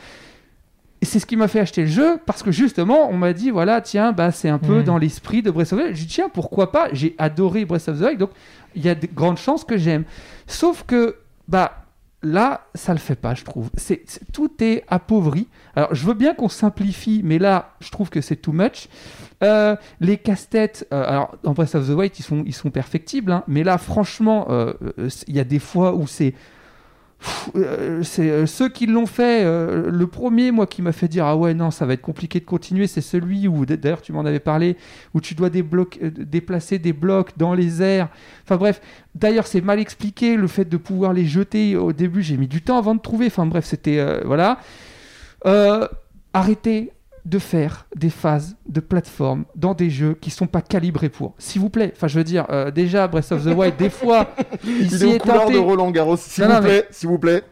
Et 1.02 1.06
c'est 1.06 1.20
ce 1.20 1.26
qui 1.26 1.36
m'a 1.36 1.48
fait 1.48 1.60
acheter 1.60 1.82
le 1.82 1.88
jeu 1.88 2.20
parce 2.26 2.44
que 2.44 2.52
justement, 2.52 3.10
on 3.10 3.18
m'a 3.18 3.34
dit 3.34 3.50
voilà, 3.50 3.82
tiens, 3.82 4.12
bah 4.12 4.32
c'est 4.32 4.50
un 4.50 4.60
peu 4.60 4.78
Mhm. 4.80 4.84
dans 4.84 4.98
l'esprit 5.00 5.42
de 5.42 5.50
Breath 5.50 5.74
of 5.74 5.80
the 5.80 5.82
Wild. 5.84 5.96
J'ai 5.96 6.06
dit 6.06 6.14
tiens, 6.14 6.30
pourquoi 6.30 6.72
pas? 6.72 6.90
J'ai 6.94 7.16
adoré 7.18 7.66
Breath 7.66 7.88
of 7.90 8.00
the 8.00 8.04
Wild, 8.04 8.20
donc 8.20 8.30
il 8.76 8.84
y 8.86 8.90
a 8.90 8.94
de 8.96 9.08
grandes 9.12 9.38
chances 9.40 9.64
que 9.64 9.78
j'aime. 9.78 10.04
Sauf 10.46 10.84
que 10.86 11.16
bah 11.48 11.78
là, 12.24 12.68
ça 12.76 12.94
le 12.94 13.00
fait 13.00 13.16
pas, 13.16 13.34
je 13.34 13.44
trouve. 13.44 13.72
C'est 13.76 14.04
c'est- 14.06 14.32
tout 14.32 14.52
est 14.62 14.84
appauvri. 14.88 15.48
Alors, 15.76 15.96
je 15.96 16.06
veux 16.06 16.14
bien 16.14 16.36
qu'on 16.36 16.50
simplifie, 16.50 17.22
mais 17.24 17.40
là, 17.40 17.72
je 17.80 17.90
trouve 17.90 18.12
que 18.12 18.22
c'est 18.22 18.36
too 18.36 18.52
much. 18.52 18.88
Euh, 19.42 19.76
les 20.02 20.18
casse-têtes, 20.18 20.88
euh, 20.94 21.04
alors 21.04 21.36
dans 21.42 21.54
Breath 21.54 21.74
of 21.74 21.88
the 21.88 21.94
Wild, 21.94 22.12
ils 22.20 22.24
sont, 22.24 22.44
ils 22.46 22.54
sont 22.54 22.70
perfectibles, 22.70 23.32
hein, 23.32 23.44
mais 23.48 23.64
là, 23.64 23.80
franchement, 23.80 24.46
euh, 24.52 24.74
euh, 25.00 25.10
il 25.28 25.36
y 25.36 25.40
a 25.40 25.44
des 25.44 25.58
fois 25.58 25.96
où 25.96 26.06
c'est 26.06 26.36
c'est 28.04 28.30
euh, 28.30 28.46
ceux 28.46 28.70
qui 28.70 28.88
l'ont 28.88 29.06
fait. 29.06 29.44
euh, 29.44 29.90
le 29.92 30.08
premier, 30.08 30.52
moi, 30.52 30.66
qui 30.68 30.82
m'a 30.82 30.92
fait 30.92 31.08
dire 31.08 31.26
ah 31.26 31.36
ouais 31.36 31.54
non, 31.54 31.72
ça 31.72 31.86
va 31.86 31.94
être 31.94 32.02
compliqué 32.02 32.40
de 32.40 32.46
continuer, 32.46 32.88
c'est 32.88 33.02
celui 33.02 33.48
où 33.48 33.66
d'ailleurs 33.66 34.02
tu 34.02 34.12
m'en 34.12 34.26
avais 34.26 34.40
parlé, 34.40 34.78
où 35.14 35.22
tu 35.22 35.36
dois 35.36 35.50
euh, 35.50 35.86
déplacer 36.02 36.80
des 36.80 36.94
blocs 36.94 37.38
dans 37.38 37.54
les 37.54 37.82
airs. 37.82 38.10
Enfin 38.44 38.58
bref, 38.58 38.82
d'ailleurs 39.16 39.48
c'est 39.48 39.62
mal 39.62 39.80
expliqué 39.80 40.36
le 40.36 40.48
fait 40.48 40.66
de 40.66 40.78
pouvoir 40.78 41.14
les 41.14 41.26
jeter. 41.26 41.76
Au 41.76 41.94
début, 41.94 42.22
j'ai 42.22 42.38
mis 42.38 42.48
du 42.48 42.62
temps 42.62 42.78
avant 42.78 42.96
de 42.96 43.02
trouver. 43.02 43.28
Enfin 43.28 43.46
bref, 43.46 43.66
c'était 43.66 44.00
euh, 44.00 44.22
voilà. 44.26 44.60
Euh, 45.46 45.88
arrêtez 46.34 46.92
de 47.26 47.40
faire 47.40 47.86
des 47.96 48.10
phases 48.10 48.56
de 48.68 48.80
plateforme 48.80 49.46
dans 49.56 49.74
des 49.74 49.90
jeux 49.90 50.18
qui 50.20 50.30
sont 50.32 50.48
pas 50.48 50.62
calibrés 50.62 51.10
pour. 51.10 51.34
S'il 51.38 51.62
vous 51.62 51.70
plaît. 51.70 51.94
Enfin, 51.96 52.08
je 52.08 52.18
veux 52.18 52.24
dire, 52.24 52.46
euh, 52.50 52.72
déjà 52.72 53.08
Breath 53.08 53.32
of 53.32 53.44
the 53.44 53.56
Wild, 53.56 53.78
des 53.78 53.90
fois, 53.90 54.34
il 54.64 54.82
est 55.04 55.16
est 55.16 55.20
tenté. 55.20 55.54
de 55.54 55.60
Roland 55.60 55.92
Garros, 55.92 56.18
s'il 56.18 56.44
vous 56.46 56.50
mais- 56.50 56.60
plaît, 56.62 56.88
s'il 56.92 57.10
vous 57.10 57.20
plaît. 57.20 57.44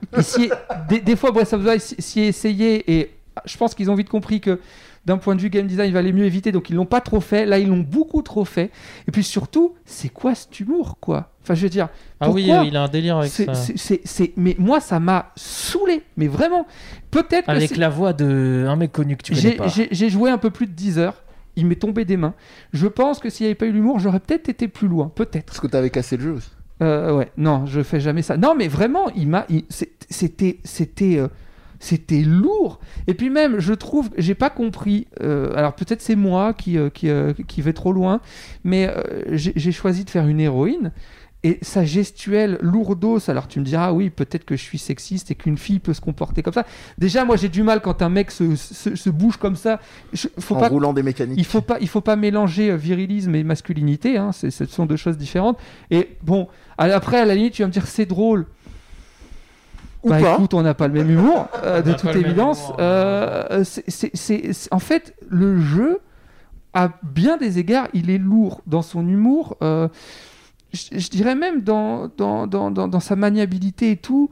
Des, 1.04 1.16
fois, 1.16 1.32
Breath 1.32 1.54
of 1.54 1.64
the 1.64 1.68
Wild 1.68 1.82
s'y 1.82 1.96
s'y 2.00 2.20
est 2.22 2.28
essayé 2.28 3.00
et 3.00 3.12
je 3.46 3.58
pense 3.58 3.76
qu'ils 3.76 3.90
ont 3.92 3.96
vite 3.96 4.10
compris 4.10 4.42
que 4.42 4.60
d'un 5.06 5.18
point 5.18 5.36
de 5.36 5.42
vue 5.42 5.50
game 5.50 5.66
design, 5.68 5.88
il 5.90 5.94
valait 5.94 6.12
mieux 6.12 6.26
éviter. 6.26 6.52
Donc 6.52 6.70
ils 6.70 6.76
l'ont 6.76 6.86
pas 6.86 7.02
trop 7.02 7.20
fait. 7.22 7.46
Là, 7.46 7.60
ils 7.60 7.68
l'ont 7.68 7.78
beaucoup 7.80 8.22
trop 8.22 8.46
fait. 8.46 8.72
Et 9.08 9.12
puis 9.12 9.24
surtout, 9.24 9.74
c'est 9.86 10.10
quoi 10.10 10.36
cet 10.36 10.60
humour, 10.60 10.98
quoi? 11.00 11.32
Enfin, 11.42 11.56
je 11.56 11.64
veux 11.64 11.70
dire. 11.70 11.90
Ah 12.20 12.30
oui, 12.30 12.46
pourquoi 12.48 12.66
il 12.66 12.76
a 12.76 12.84
un 12.84 12.88
délire 12.88 13.18
avec 13.18 13.32
c'est, 13.32 13.46
ça. 13.46 13.54
c'est- 13.56 13.78
c'est- 13.78 14.02
c'est- 14.06 14.34
mais 14.38 14.56
moi, 14.60 14.80
ça 14.80 15.00
m'a 15.00 15.32
saoulé. 15.36 16.04
Mais 16.18 16.28
vraiment. 16.28 16.68
Peut-être 17.12 17.46
que 17.48 17.52
Avec 17.52 17.76
la 17.78 17.90
voix 17.90 18.14
de 18.14 18.66
un 18.68 18.76
mec 18.76 18.92
connu 18.92 19.18
que 19.18 19.24
tu 19.24 19.34
connais 19.34 19.54
pas. 19.56 19.68
j'ai- 19.68 20.10
joué 20.10 20.30
un 20.30 20.38
peu 20.38 20.52
plus 20.52 20.68
de 20.68 20.74
10 20.74 21.00
heures. 21.00 21.24
Il 21.56 21.66
m'est 21.66 21.76
tombé 21.76 22.06
des 22.06 22.16
mains. 22.18 22.36
Je 22.72 22.88
pense 22.88 23.20
que 23.20 23.30
s'il 23.30 23.46
n'y 23.46 23.48
avait 23.50 23.56
pas 23.56 23.66
eu 23.66 23.72
l'humour, 23.72 24.00
j'aurais 24.00 24.20
peut-être 24.20 24.48
été 24.48 24.68
plus 24.68 24.88
loin. 24.88 25.12
Peut-être. 25.14 25.46
Parce 25.48 25.60
que 25.60 25.68
t'avais 25.68 25.90
cassé 25.90 26.16
le 26.18 26.24
jeu 26.24 26.32
aussi. 26.34 26.50
Euh, 26.82 27.14
ouais, 27.18 27.32
non, 27.36 27.66
je 27.66 27.82
fais 27.84 28.00
jamais 28.00 28.22
ça. 28.22 28.38
Non, 28.38 28.54
mais 28.56 28.68
vraiment, 28.70 29.10
il 29.16 29.28
m'a, 29.28 29.46
c'était, 30.10 30.60
c'était, 30.64 31.18
euh, 31.18 31.28
c'était 31.80 32.22
lourd. 32.22 32.80
Et 33.08 33.14
puis 33.14 33.30
même, 33.30 33.60
je 33.60 33.74
trouve, 33.74 34.10
j'ai 34.18 34.36
pas 34.36 34.50
compris. 34.50 35.08
euh, 35.22 35.52
alors 35.56 35.74
peut-être 35.74 36.02
c'est 36.02 36.16
moi 36.18 36.54
qui, 36.54 36.78
euh, 36.78 36.90
qui, 36.90 37.10
euh, 37.10 37.34
qui 37.48 37.62
vais 37.62 37.74
trop 37.74 37.94
loin, 37.94 38.20
mais 38.64 38.90
j'ai 39.32 39.72
choisi 39.72 40.04
de 40.06 40.10
faire 40.10 40.28
une 40.28 40.40
héroïne. 40.40 40.92
Et 41.42 41.58
sa 41.62 41.86
gestuelle 41.86 42.58
lourdos, 42.60 43.30
alors 43.30 43.48
tu 43.48 43.62
me 43.62 43.64
diras, 43.64 43.94
oui, 43.94 44.10
peut-être 44.10 44.44
que 44.44 44.58
je 44.58 44.62
suis 44.62 44.78
sexiste 44.78 45.32
et 45.32 45.36
qu'une 45.36 45.58
fille 45.58 45.80
peut 45.80 45.94
se 45.94 46.02
comporter 46.02 46.44
comme 46.44 46.52
ça. 46.54 46.66
Déjà, 46.98 47.24
moi 47.24 47.38
j'ai 47.38 47.48
du 47.48 47.64
mal 47.64 47.80
quand 47.80 48.02
un 48.02 48.10
mec 48.10 48.30
se, 48.30 48.58
se, 48.58 48.94
se 48.98 49.10
bouge 49.10 49.38
comme 49.38 49.56
ça. 49.56 49.80
Je- 50.12 50.28
faut 50.38 50.56
en 50.56 50.60
pas 50.60 50.68
roulant 50.68 50.92
des 50.92 51.02
mécaniques. 51.02 51.38
il 51.38 51.46
faut 51.46 51.62
pas, 51.62 51.78
il 51.80 51.88
faut 51.88 52.02
pas 52.02 52.18
mélanger 52.18 52.76
virilisme 52.76 53.34
et 53.36 53.46
masculinité. 53.46 54.18
Hein, 54.18 54.32
ce 54.34 54.50
sont 54.66 54.86
deux 54.86 54.98
choses 54.98 55.18
différentes. 55.18 55.58
Et 55.92 56.18
bon, 56.24 56.50
après, 56.78 57.20
à 57.22 57.24
la 57.26 57.36
limite, 57.36 57.54
tu 57.54 57.62
vas 57.62 57.70
me 57.70 57.74
dire 57.74 57.88
c'est 57.88 58.06
drôle. 58.06 58.46
Ou 60.04 60.10
bah 60.10 60.20
pas. 60.22 60.34
écoute, 60.36 60.54
on 60.54 60.62
n'a 60.62 60.74
pas 60.74 60.88
le 60.88 60.94
même 60.94 61.10
humour, 61.10 61.48
euh, 61.64 61.82
de 61.82 61.94
toute 61.94 62.16
évidence. 62.16 62.60
humour, 62.66 62.78
Euh, 62.80 63.64
c'est- 63.64 63.84
c'est- 63.90 64.12
c'est- 64.16 64.54
c'est- 64.54 64.74
en 64.74 64.80
fait, 64.80 65.14
le 65.28 65.60
jeu, 65.60 66.00
à 66.74 66.92
bien 67.04 67.36
des 67.38 67.60
égards, 67.60 67.88
il 67.94 68.10
est 68.10 68.18
lourd 68.18 68.62
dans 68.68 68.82
son 68.82 69.08
humour. 69.08 69.58
euh, 69.62 69.88
je, 70.72 71.00
je 71.00 71.10
dirais 71.10 71.36
même 71.36 71.62
dans, 71.62 72.10
dans, 72.18 72.46
dans, 72.48 72.70
dans, 72.72 72.88
dans 72.88 73.00
sa 73.00 73.16
maniabilité 73.16 73.92
et 73.92 73.98
tout. 73.98 74.30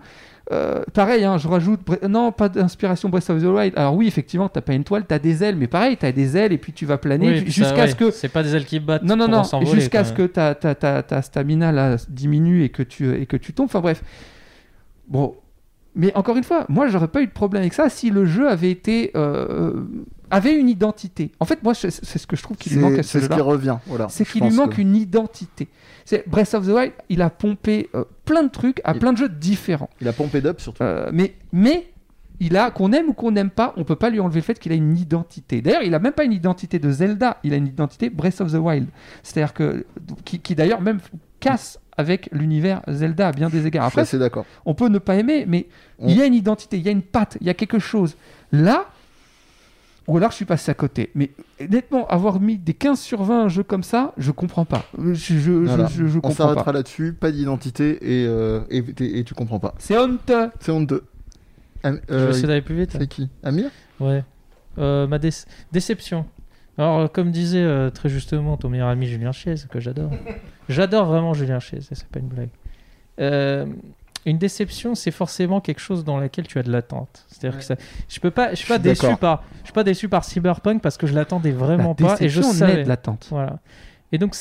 Euh, 0.53 0.83
pareil, 0.93 1.25
hein, 1.25 1.37
je 1.37 1.47
rajoute. 1.49 1.81
Non, 2.07 2.31
pas 2.31 2.47
d'inspiration 2.47 3.09
Breath 3.09 3.29
of 3.29 3.41
the 3.41 3.45
Wild. 3.47 3.73
Alors, 3.75 3.95
oui, 3.95 4.07
effectivement, 4.07 4.47
t'as 4.47 4.61
pas 4.61 4.73
une 4.73 4.85
toile, 4.85 5.03
t'as 5.05 5.19
des 5.19 5.43
ailes, 5.43 5.57
mais 5.57 5.67
pareil, 5.67 5.97
t'as 5.97 6.13
des 6.13 6.37
ailes 6.37 6.53
et 6.53 6.57
puis 6.57 6.71
tu 6.71 6.85
vas 6.85 6.97
planer 6.97 7.41
Oui, 7.41 7.51
jusqu'à 7.51 7.75
ouais, 7.75 7.87
ce 7.89 7.95
que. 7.95 8.11
C'est 8.11 8.29
pas 8.29 8.43
des 8.43 8.55
ailes 8.55 8.65
qui 8.65 8.79
battent. 8.79 9.03
Non, 9.03 9.17
non, 9.17 9.27
non, 9.27 9.43
jusqu'à 9.65 10.05
ce 10.05 10.13
que 10.13 10.25
ta, 10.27 10.55
ta, 10.55 10.73
ta, 10.75 11.03
ta 11.03 11.21
stamina 11.21 11.73
là, 11.73 11.97
diminue 12.07 12.63
et 12.63 12.69
que, 12.69 12.83
tu, 12.83 13.13
et 13.19 13.25
que 13.25 13.35
tu 13.35 13.51
tombes. 13.51 13.65
Enfin 13.65 13.81
bref. 13.81 14.01
Bon. 15.09 15.35
Mais 15.97 16.15
encore 16.15 16.37
une 16.37 16.43
fois, 16.43 16.65
moi, 16.69 16.87
j'aurais 16.87 17.07
pas 17.09 17.21
eu 17.21 17.27
de 17.27 17.31
problème 17.31 17.61
avec 17.61 17.73
ça 17.73 17.89
si 17.89 18.09
le 18.11 18.25
jeu 18.25 18.47
avait 18.49 18.71
été. 18.71 19.11
euh, 19.15 19.83
avait 20.29 20.53
une 20.55 20.67
identité. 20.69 21.31
En 21.39 21.45
fait, 21.45 21.63
moi, 21.63 21.73
c'est 21.73 21.89
ce 21.89 22.27
que 22.27 22.35
je 22.35 22.43
trouve 22.43 22.57
qu'il 22.57 22.73
lui 22.73 22.79
manque 22.79 22.99
à 22.99 23.03
ce 23.03 23.17
c'est 23.19 23.21
ce 23.25 23.29
qui 23.29 23.39
revient. 23.41 23.77
Voilà. 23.87 24.07
C'est 24.09 24.25
qu'il 24.27 24.43
lui 24.43 24.51
manque 24.51 24.75
que- 24.75 24.81
une 24.81 24.95
identité. 24.95 25.69
C'est 26.03 26.27
Breath 26.27 26.53
of 26.53 26.65
the 26.67 26.69
Wild, 26.69 26.91
il 27.09 27.21
a 27.21 27.29
pompé 27.29 27.89
euh, 27.95 28.03
plein 28.25 28.43
de 28.43 28.49
trucs 28.49 28.81
à 28.83 28.93
Il- 28.93 28.99
plein 28.99 29.13
de 29.13 29.17
jeux 29.17 29.29
différents. 29.29 29.89
Il 30.01 30.07
a 30.09 30.13
pompé 30.13 30.41
d'up 30.41 30.59
surtout. 30.59 30.83
Euh, 30.83 31.09
mais, 31.13 31.33
mais 31.53 31.87
il 32.41 32.57
a, 32.57 32.71
qu'on 32.71 32.91
aime 32.91 33.07
ou 33.07 33.13
qu'on 33.13 33.31
n'aime 33.31 33.49
pas, 33.49 33.73
on 33.77 33.85
peut 33.85 33.95
pas 33.95 34.09
lui 34.09 34.19
enlever 34.19 34.41
le 34.41 34.43
fait 34.43 34.59
qu'il 34.59 34.73
a 34.73 34.75
une 34.75 34.97
identité. 34.97 35.61
D'ailleurs, 35.61 35.83
il 35.83 35.95
a 35.95 35.99
même 35.99 36.11
pas 36.13 36.25
une 36.25 36.33
identité 36.33 36.77
de 36.77 36.91
Zelda, 36.91 37.37
il 37.45 37.53
a 37.53 37.55
une 37.55 37.67
identité 37.67 38.09
Breath 38.09 38.41
of 38.41 38.51
the 38.51 38.55
Wild. 38.57 38.87
C'est-à-dire 39.23 39.53
que, 39.53 39.85
qui, 40.25 40.39
qui 40.39 40.55
d'ailleurs 40.55 40.81
même 40.81 40.99
casse 41.49 41.79
avec 41.97 42.29
l'univers 42.31 42.81
Zelda 42.87 43.29
à 43.29 43.31
bien 43.31 43.49
des 43.49 43.65
égards. 43.65 43.85
Après, 43.85 44.01
assez 44.01 44.19
d'accord. 44.19 44.45
on 44.65 44.73
peut 44.75 44.87
ne 44.89 44.99
pas 44.99 45.15
aimer, 45.15 45.45
mais 45.47 45.67
On- 45.99 46.07
il 46.09 46.15
y 46.17 46.21
a 46.21 46.25
une 46.25 46.33
identité, 46.35 46.77
il 46.77 46.83
y 46.85 46.89
a 46.89 46.91
une 46.91 47.01
patte, 47.01 47.37
il 47.41 47.47
y 47.47 47.49
a 47.49 47.53
quelque 47.55 47.79
chose. 47.79 48.15
Là, 48.51 48.85
ou 50.07 50.15
alors 50.15 50.31
je 50.31 50.37
suis 50.37 50.45
passé 50.45 50.71
à 50.71 50.73
côté. 50.73 51.09
Mais 51.15 51.31
honnêtement, 51.59 52.07
avoir 52.07 52.39
mis 52.39 52.57
des 52.57 52.73
15 52.73 52.99
sur 52.99 53.23
20 53.23 53.45
un 53.45 53.49
jeu 53.49 53.63
comme 53.63 53.83
ça, 53.83 54.13
je 54.17 54.31
comprends 54.31 54.63
pas. 54.63 54.85
Je, 54.97 55.13
je, 55.13 55.35
je- 55.39 55.51
Voilà. 55.51 55.87
je- 55.87 56.05
je 56.05 56.17
On 56.17 56.21
comprends 56.21 56.31
s'arrêtera 56.45 56.71
là-dessus. 56.71 57.13
Pas 57.13 57.31
d'identité 57.31 57.97
et, 58.01 58.25
euh, 58.27 58.61
et, 58.69 58.77
et- 58.99 59.19
et 59.19 59.23
tu 59.25 59.33
comprends 59.33 59.59
pas. 59.59 59.73
C'est 59.79 59.97
honteux. 59.97 60.49
C'est 60.61 60.71
honteux. 60.71 61.03
Am- 61.83 61.99
Je 62.07 62.13
vais 62.13 62.19
euh, 62.21 62.29
essayer 62.29 62.47
d'aller 62.47 62.61
plus 62.61 62.75
vite. 62.75 62.95
c'est 62.97 63.07
qui? 63.07 63.29
Amir? 63.43 63.69
Ouais. 63.99 64.23
Euh, 64.77 65.07
ma 65.07 65.17
déce- 65.17 65.45
déception. 65.71 66.25
Alors, 66.77 66.99
euh, 66.99 67.07
comme 67.07 67.31
disait 67.31 67.63
euh, 67.63 67.89
très 67.89 68.09
justement 68.09 68.57
ton 68.57 68.69
meilleur 68.69 68.87
ami 68.89 69.07
Julien 69.07 69.31
Chiez, 69.31 69.55
que 69.69 69.79
j'adore. 69.79 70.11
j'adore 70.69 71.05
vraiment 71.05 71.33
Julien 71.33 71.59
Chiez, 71.59 71.79
c'est 71.81 72.07
pas 72.07 72.19
une 72.19 72.27
blague. 72.27 72.49
Euh, 73.19 73.65
une 74.25 74.37
déception, 74.37 74.93
c'est 74.93 75.11
forcément 75.11 75.61
quelque 75.61 75.79
chose 75.79 76.03
dans 76.03 76.17
laquelle 76.19 76.45
tu 76.47 76.59
as 76.59 76.63
de 76.63 76.71
l'attente. 76.71 77.25
C'est-à-dire 77.29 77.59
que 77.59 77.63
ça, 77.63 77.75
je 78.09 78.19
peux 78.19 78.29
pas, 78.29 78.51
je 78.51 78.55
suis 78.55 78.67
pas 78.67 78.75
suis 78.75 78.83
déçu 78.83 79.15
par, 79.15 79.43
je 79.61 79.67
suis 79.67 79.73
pas 79.73 79.83
déçu 79.83 80.09
par 80.09 80.25
Cyberpunk 80.25 80.81
parce 80.81 80.97
que 80.97 81.07
je 81.07 81.13
l'attendais 81.15 81.51
vraiment 81.51 81.95
La 81.99 82.07
pas 82.07 82.17
et 82.19 82.29
je 82.29 82.41
savais. 82.41 82.83
de 82.83 82.89
l'attente. 82.89 83.27
Voilà. 83.31 83.59
Et 84.11 84.17
donc, 84.17 84.35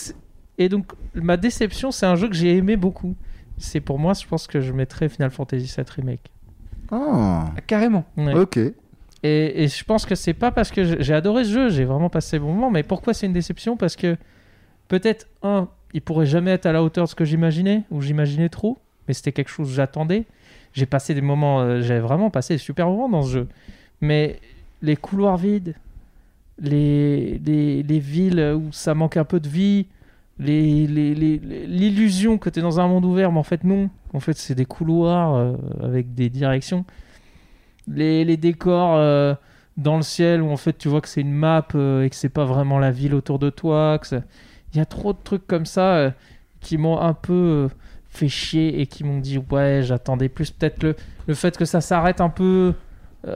et 0.59 0.69
donc, 0.69 0.93
ma 1.15 1.37
déception, 1.37 1.91
c'est 1.91 2.07
un 2.07 2.17
jeu 2.17 2.29
que 2.29 2.35
j'ai 2.35 2.57
aimé 2.57 2.77
beaucoup. 2.77 3.15
C'est 3.59 3.81
pour 3.81 3.99
moi, 3.99 4.13
je 4.13 4.27
pense 4.27 4.47
que 4.47 4.61
je 4.61 4.73
mettrais 4.73 5.09
Final 5.09 5.31
Fantasy 5.31 5.73
VII 5.75 5.87
Remake. 5.97 6.33
Ah, 6.91 7.53
Ah, 7.57 7.61
Carrément. 7.67 8.05
Ouais. 8.17 8.35
ok. 8.35 8.59
Et, 9.27 9.69
je 9.69 9.85
pense 9.85 10.07
que 10.07 10.15
c'est 10.15 10.35
pas 10.35 10.51
parce 10.51 10.71
que 10.71 11.01
j'ai- 11.03 11.15
adoré 11.15 11.45
ce 11.45 11.51
jeu, 11.51 11.69
j'ai 11.71 11.85
vraiment 11.85 12.09
passé 12.11 12.39
bon 12.39 12.53
moment, 12.53 12.71
mais 12.71 12.83
pourquoi 12.83 13.15
c'est 13.15 13.27
une 13.27 13.33
déception? 13.33 13.77
Parce 13.77 13.97
que 13.97 14.17
peut-être, 14.89 15.27
un, 15.43 15.69
il 15.95 16.01
pourrait 16.03 16.27
jamais 16.27 16.51
être 16.53 16.67
à 16.67 16.73
la 16.73 16.83
hauteur 16.83 17.05
de 17.05 17.11
ce 17.11 17.15
que 17.15 17.25
j'imaginais, 17.25 17.83
ou 17.91 18.01
j'imaginais 18.01 18.49
trop, 18.49 18.79
mais 19.09 19.15
c'était 19.15 19.33
quelque 19.33 19.49
chose 19.51 19.69
que 19.69 19.75
j'attendais. 19.75 20.25
J'ai 20.75 20.87
passé 20.87 21.15
des 21.15 21.21
moments, 21.23 21.61
euh, 21.61 21.81
j'ai 21.81 21.99
vraiment 21.99 22.31
passé 22.31 22.55
des 22.55 22.59
super 22.59 22.87
moments 22.89 23.09
dans 23.09 23.23
ce 23.23 23.31
jeu. 23.33 23.49
Mais 24.01 24.39
les 24.83 24.97
couloirs 24.97 25.39
vides, 25.39 25.75
les, 26.61 27.39
les, 27.45 27.83
les 27.83 27.99
villes 27.99 28.55
où 28.57 28.73
ça 28.73 28.95
manque 28.95 29.17
un 29.17 29.25
peu 29.25 29.41
de 29.41 29.49
vie, 29.49 29.87
les- 30.39 30.87
les- 30.87 31.15
l'illusion 31.67 32.37
que 32.39 32.51
tu 32.51 32.59
es 32.59 32.63
dans 32.63 32.79
un 32.81 32.89
monde 32.89 33.05
ouvert, 33.07 33.33
mais 33.33 33.39
en 33.39 33.43
fait 33.43 33.65
non. 33.65 33.89
En 34.13 34.21
fait, 34.21 34.37
c'est 34.37 34.55
des 34.55 34.67
couloirs 34.67 35.35
euh, 35.35 35.53
avec 35.83 36.15
des 36.15 36.29
directions. 36.29 36.85
Les, 37.89 38.25
les 38.25 38.37
décors 38.37 38.97
euh, 38.97 39.35
dans 39.77 39.97
le 39.97 40.03
ciel 40.03 40.43
où 40.43 40.51
en 40.51 40.57
fait 40.57 40.77
tu 40.77 40.89
vois 40.89 41.01
que 41.01 41.09
c'est 41.09 41.21
une 41.21 41.33
map 41.33 41.67
euh, 41.75 42.03
et 42.03 42.11
que 42.11 42.17
c'est 42.17 42.29
pas 42.29 42.45
vraiment 42.45 42.79
la 42.79 42.91
ville 42.91 43.15
autour 43.15 43.39
de 43.39 43.51
toi. 43.51 44.01
Il 44.73 44.79
y 44.79 44.81
a 44.81 44.87
trop 44.87 45.13
de 45.13 45.19
trucs 45.23 45.47
comme 45.47 45.67
ça 45.67 45.97
euh, 45.97 46.11
qui 46.61 46.79
m'ont 46.79 47.01
un 47.01 47.15
peu 47.15 47.69
fait 48.09 48.29
chier 48.29 48.81
et 48.81 48.87
qui 48.87 49.05
m'ont 49.05 49.19
dit 49.21 49.39
ouais 49.51 49.83
j'attendais 49.83 50.29
plus 50.29 50.51
peut-être 50.51 50.83
le, 50.83 50.97
le 51.27 51.35
fait 51.35 51.57
que 51.57 51.65
ça 51.65 51.81
s'arrête 51.81 52.21
un 52.21 52.31
peu 52.31 52.75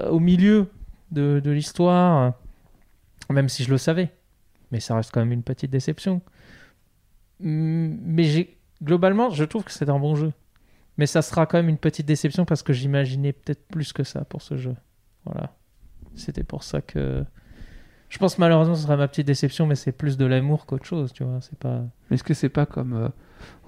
au 0.09 0.21
milieu 0.21 0.69
de, 1.11 1.41
de 1.43 1.51
l'histoire, 1.51 2.35
même 3.29 3.49
si 3.49 3.65
je 3.65 3.71
le 3.71 3.79
savais. 3.79 4.13
Mais 4.71 4.79
ça 4.79 4.95
reste 4.95 5.11
quand 5.13 5.21
même 5.21 5.33
une 5.33 5.43
petite 5.43 5.71
déception. 5.71 6.21
Mais 7.41 8.49
globalement, 8.83 9.31
je 9.31 9.45
trouve 9.45 9.65
que 9.65 9.73
c'est 9.73 9.89
un 9.89 9.99
bon 9.99 10.15
jeu. 10.15 10.33
Mais 11.01 11.07
ça 11.07 11.23
sera 11.23 11.47
quand 11.47 11.57
même 11.57 11.71
une 11.71 11.79
petite 11.79 12.05
déception 12.05 12.45
parce 12.45 12.63
que 12.63 12.75
j'imaginais 12.75 13.33
peut-être 13.33 13.67
plus 13.69 13.95
que 13.95 14.05
ça 14.05 14.21
pour 14.27 14.43
ce 14.43 14.59
jeu. 14.59 14.75
Voilà. 15.25 15.55
C'était 16.15 16.45
pour 16.45 16.63
ça 16.63 16.83
que. 16.83 17.25
Je 18.11 18.19
pense 18.19 18.37
malheureusement 18.39 18.75
ce 18.75 18.83
sera 18.83 18.97
ma 18.99 19.09
petite 19.09 19.27
déception, 19.27 19.67
mais 19.67 19.77
c'est 19.77 19.93
plus 19.93 20.19
de 20.19 20.27
l'amour 20.27 20.67
qu'autre 20.67 20.85
chose, 20.85 21.13
tu 21.15 21.25
vois. 21.25 21.39
C'est 21.41 21.59
pas. 21.59 21.81
Est-ce 22.11 22.23
que 22.23 22.35
c'est 22.35 22.49
pas 22.51 22.67
comme 22.67 22.93
euh, 22.93 23.09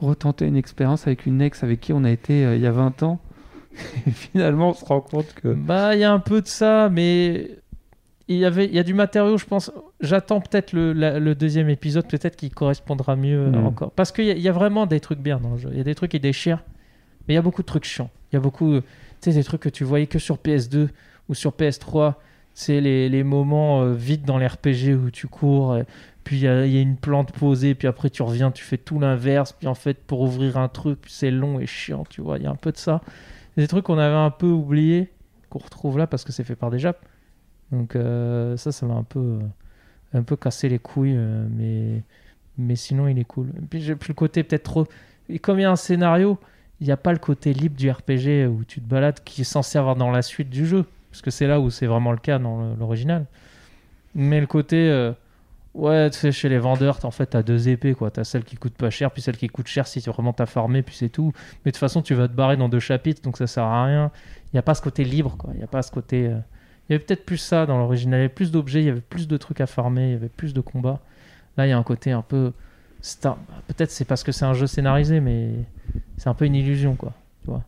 retenter 0.01 0.45
une 0.47 0.57
expérience 0.57 1.07
avec 1.07 1.25
une 1.25 1.40
ex 1.40 1.64
avec 1.64 1.81
qui 1.81 1.92
on 1.95 2.05
a 2.05 2.11
été 2.11 2.45
euh, 2.45 2.55
il 2.57 2.61
y 2.61 2.66
a 2.66 2.73
20 2.73 3.03
ans? 3.03 3.18
Et 4.07 4.11
finalement 4.11 4.68
on 4.71 4.75
se 4.75 4.85
rend 4.85 5.01
compte 5.01 5.33
que 5.33 5.49
Bah, 5.55 5.95
il 5.95 6.01
y 6.01 6.05
a 6.05 6.12
un 6.12 6.18
peu 6.21 6.42
de 6.42 6.49
ça, 6.49 6.90
mais 6.90 7.51
il 8.29 8.37
y 8.37 8.45
avait, 8.45 8.66
il 8.66 8.75
y 8.75 8.79
a 8.79 8.83
du 8.83 8.92
matériau, 8.95 9.38
je 9.38 9.47
pense. 9.47 9.71
J'attends 10.01 10.40
peut-être 10.40 10.73
le, 10.73 10.92
le 10.92 11.35
deuxième 11.35 11.68
épisode, 11.71 12.07
peut-être 12.09 12.37
qu'il 12.37 12.53
correspondra 12.53 13.16
mieux 13.16 13.47
euh, 13.47 13.51
Mm. 13.51 13.66
encore. 13.66 13.90
Parce 13.92 14.12
qu'il 14.12 14.27
y, 14.27 14.40
y 14.40 14.49
a 14.49 14.53
vraiment 14.53 14.85
des 14.87 15.01
trucs 15.01 15.21
bien 15.21 15.38
dans 15.38 15.53
le 15.53 15.57
jeu. 15.59 15.68
Il 15.73 15.79
y 15.79 15.81
a 15.81 15.85
des 15.85 15.95
trucs 15.95 16.11
qui 16.11 16.21
déchirent, 16.21 16.62
mais 17.26 17.35
il 17.35 17.37
y 17.37 17.38
a 17.38 17.42
beaucoup 17.42 17.62
de 17.62 17.66
trucs 17.66 17.85
chiants. 17.85 18.11
Il 18.30 18.37
y 18.37 18.38
a 18.38 18.40
beaucoup, 18.40 18.72
euh, 18.72 18.80
tu 19.20 19.30
sais, 19.30 19.32
des 19.32 19.44
trucs 19.44 19.62
que 19.62 19.68
tu 19.68 19.85
voyais 19.85 20.06
que 20.06 20.18
sur 20.18 20.37
PS2 20.37 20.88
ou 21.28 21.35
sur 21.35 21.52
PS3. 21.52 22.14
C'est 22.54 22.80
les, 22.80 23.08
les 23.08 23.24
moments 23.24 23.82
euh, 23.82 23.94
vides 23.94 24.24
dans 24.24 24.38
les 24.38 24.46
RPG 24.46 24.94
où 24.94 25.11
tu 25.11 25.26
cours, 25.26 25.76
et 25.78 25.85
puis 26.24 26.37
il 26.37 26.40
y, 26.40 26.44
y 26.44 26.78
a 26.78 26.80
une 26.80 26.96
plante 26.96 27.32
posée, 27.32 27.74
puis 27.74 27.88
après 27.88 28.11
tu 28.11 28.22
reviens, 28.22 28.50
tu 28.50 28.62
fais 28.62 28.76
tout 28.76 29.00
l'inverse, 29.00 29.52
puis 29.52 29.68
en 29.68 29.74
fait 29.74 29.98
pour 30.04 30.20
ouvrir 30.20 30.58
un 30.58 30.68
truc, 30.68 30.98
c'est 31.06 31.30
long 31.30 31.61
et 31.61 31.66
chiant, 31.66 32.04
tu 32.11 32.20
vois. 32.20 32.37
Il 32.37 32.44
y 32.44 32.46
a 32.46 32.50
un 32.50 32.56
peu 32.56 32.70
de 32.70 32.76
ça. 32.76 33.00
Des 33.56 33.68
trucs 33.68 33.85
qu'on 33.85 33.98
avait 33.98 34.14
un 34.14 34.30
peu 34.30 34.46
oubliés, 34.46 35.12
qu'on 35.50 35.58
retrouve 35.58 35.98
là 35.98 36.06
parce 36.06 36.24
que 36.24 36.32
c'est 36.32 36.44
fait 36.44 36.56
par 36.56 36.70
des 36.70 36.78
Japs. 36.78 36.98
Donc 37.70 37.96
euh, 37.96 38.56
ça, 38.56 38.72
ça 38.72 38.87
m'a 38.87 38.94
un 38.94 39.02
peu, 39.02 39.18
euh, 39.18 40.18
un 40.18 40.22
peu 40.22 40.37
cassé 40.37 40.68
les 40.68 40.78
couilles, 40.78 41.16
euh, 41.16 41.46
mais, 41.50 42.02
mais 42.58 42.76
sinon 42.76 43.08
il 43.08 43.18
est 43.18 43.24
cool. 43.24 43.48
Et 43.56 43.66
puis 43.68 43.80
j'ai 43.80 43.96
plus 43.96 44.11
le 44.11 44.14
côté 44.14 44.42
peut-être 44.42 44.62
trop... 44.62 44.87
Et 45.28 45.38
comme 45.38 45.58
il 45.58 45.62
y 45.62 45.64
a 45.64 45.70
un 45.70 45.76
scénario, 45.76 46.38
il 46.83 46.87
n'y 46.87 46.92
a 46.92 46.99
pas 46.99 47.12
le 47.12 47.18
côté 47.18 47.55
libre 47.55 47.77
du 47.77 47.90
RPG 47.90 48.49
où 48.49 48.64
tu 48.66 48.81
te 48.83 48.87
balades 48.88 49.21
qui 49.25 49.42
est 49.42 49.45
censé 49.45 49.79
avoir 49.79 49.97
dans 49.97 50.11
la 50.11 50.23
suite 50.23 50.51
du 50.51 50.66
jeu. 50.66 50.87
Parce 51.11 51.23
que 51.23 51.31
c'est 51.31 51.47
là 51.47 51.61
où 51.61 51.71
c'est 51.71 51.87
vraiment 51.87 52.12
le 52.12 52.18
cas 52.18 52.38
dans 52.40 52.75
l'original. 52.77 53.27
Mais 54.14 54.40
le 54.40 54.47
côté... 54.47 54.88
euh, 54.90 55.12
Ouais, 55.75 56.11
tu 56.11 56.18
sais, 56.18 56.33
chez 56.33 56.49
les 56.51 56.59
vendeurs, 56.59 56.99
en 57.05 57.11
fait, 57.11 57.27
t'as 57.27 57.42
deux 57.42 57.68
épées, 57.68 57.95
quoi. 57.95 58.11
T'as 58.11 58.25
celle 58.25 58.45
qui 58.45 58.57
coûte 58.57 58.75
pas 58.75 58.90
cher, 58.90 59.11
puis 59.11 59.23
celle 59.23 59.38
qui 59.38 59.49
coûte 59.49 59.68
cher 59.68 59.87
si 59.87 60.03
tu 60.03 60.11
vraiment 60.11 60.33
t'as 60.35 60.47
farmé, 60.47 60.83
puis 60.83 60.95
c'est 60.97 61.09
tout. 61.11 61.33
Mais 61.64 61.71
de 61.71 61.75
toute 61.77 61.79
façon, 61.79 62.03
tu 62.03 62.14
vas 62.14 62.29
te 62.29 62.35
barrer 62.35 62.59
dans 62.59 62.68
deux 62.68 62.81
chapitres, 62.81 63.23
donc 63.23 63.38
ça 63.38 63.47
sert 63.47 63.64
à 63.64 63.87
rien. 63.87 64.11
Il 64.53 64.57
n'y 64.57 64.59
a 64.61 64.62
pas 64.62 64.75
ce 64.75 64.83
côté 64.83 65.05
libre, 65.05 65.37
quoi. 65.38 65.51
Il 65.55 65.59
n'y 65.59 65.64
a 65.64 65.68
pas 65.68 65.83
ce 65.83 65.90
côté. 65.92 66.27
euh, 66.29 66.38
Il 66.88 66.92
y 66.92 66.95
avait 66.97 67.05
peut-être 67.05 67.25
plus 67.27 67.38
ça 67.38 67.66
dans 67.66 67.79
l'original. 67.79 68.18
Il 68.21 68.23
y 68.23 68.27
avait 68.27 68.35
plus 68.35 68.51
d'objets, 68.53 68.81
il 68.83 68.87
y 68.87 68.90
avait 68.90 69.01
plus 69.01 69.29
de 69.29 69.37
trucs 69.38 69.61
à 69.62 69.66
farmer, 69.66 70.09
il 70.09 70.12
y 70.12 70.16
avait 70.16 70.29
plus 70.29 70.55
de 70.55 70.61
combats. 70.61 71.01
Là, 71.57 71.66
il 71.66 71.71
y 71.71 71.73
a 71.73 71.79
un 71.79 71.83
côté 71.83 72.12
un 72.12 72.23
peu. 72.23 72.53
Peut-être 73.66 73.90
c'est 73.90 74.04
parce 74.04 74.22
que 74.22 74.32
c'est 74.32 74.44
un 74.44 74.54
jeu 74.54 74.66
scénarisé, 74.66 75.20
mais 75.20 75.50
c'est 76.16 76.28
un 76.28 76.34
peu 76.34 76.44
une 76.44 76.54
illusion, 76.54 76.94
quoi. 76.94 77.12
Tu 77.44 77.50
vois 77.50 77.62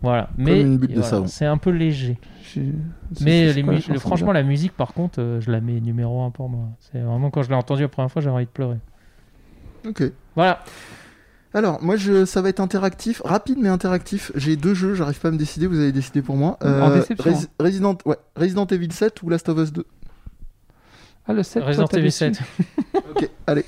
voilà. 0.00 0.30
Mais 0.36 0.60
une 0.60 0.78
butte 0.78 0.90
de 0.90 0.94
voilà, 0.96 1.08
savon. 1.10 1.26
c'est 1.26 1.44
un 1.46 1.58
peu 1.58 1.70
léger. 1.70 2.18
Mais 3.20 3.52
les 3.52 3.62
la 3.62 3.72
le- 3.72 3.98
franchement, 3.98 4.30
la 4.32 4.44
musique, 4.44 4.72
par 4.76 4.92
contre, 4.94 5.20
euh, 5.20 5.40
je 5.40 5.50
la 5.50 5.60
mets 5.60 5.80
numéro 5.80 6.22
un 6.22 6.30
pour 6.30 6.48
moi. 6.48 6.68
C'est 6.78 7.00
vraiment 7.00 7.30
quand 7.30 7.42
je 7.42 7.48
l'ai 7.48 7.56
entendu 7.56 7.82
la 7.82 7.88
première 7.88 8.10
fois, 8.10 8.22
j'avais 8.22 8.34
envie 8.36 8.44
de 8.46 8.50
pleurer. 8.50 8.76
Ok. 9.86 10.04
Voilà. 10.36 10.62
Alors, 11.54 11.82
moi, 11.82 11.96
je, 11.96 12.24
ça 12.26 12.42
va 12.42 12.48
être 12.50 12.60
interactif, 12.60 13.22
rapide 13.24 13.58
mais 13.60 13.68
interactif. 13.68 14.30
J'ai 14.36 14.54
deux 14.56 14.74
jeux, 14.74 14.94
j'arrive 14.94 15.18
pas 15.18 15.28
à 15.28 15.30
me 15.30 15.36
décider, 15.38 15.66
vous 15.66 15.78
avez 15.80 15.92
décidé 15.92 16.20
pour 16.22 16.36
moi. 16.36 16.58
Euh, 16.62 16.80
En 16.82 16.94
déception. 16.94 17.32
Resi- 17.32 17.48
Resident, 17.58 17.96
ouais, 18.04 18.16
Resident 18.36 18.66
Evil 18.66 18.92
7 18.92 19.22
ou 19.22 19.30
Last 19.30 19.48
of 19.48 19.58
Us 19.58 19.72
2 19.72 19.84
Ah, 21.28 21.32
le 21.34 21.42
7, 21.42 21.62
Resident 21.62 21.86
Evil 21.92 22.02
déçu 22.04 22.18
7. 22.18 22.40
Ok, 23.10 23.28
allez. 23.46 23.64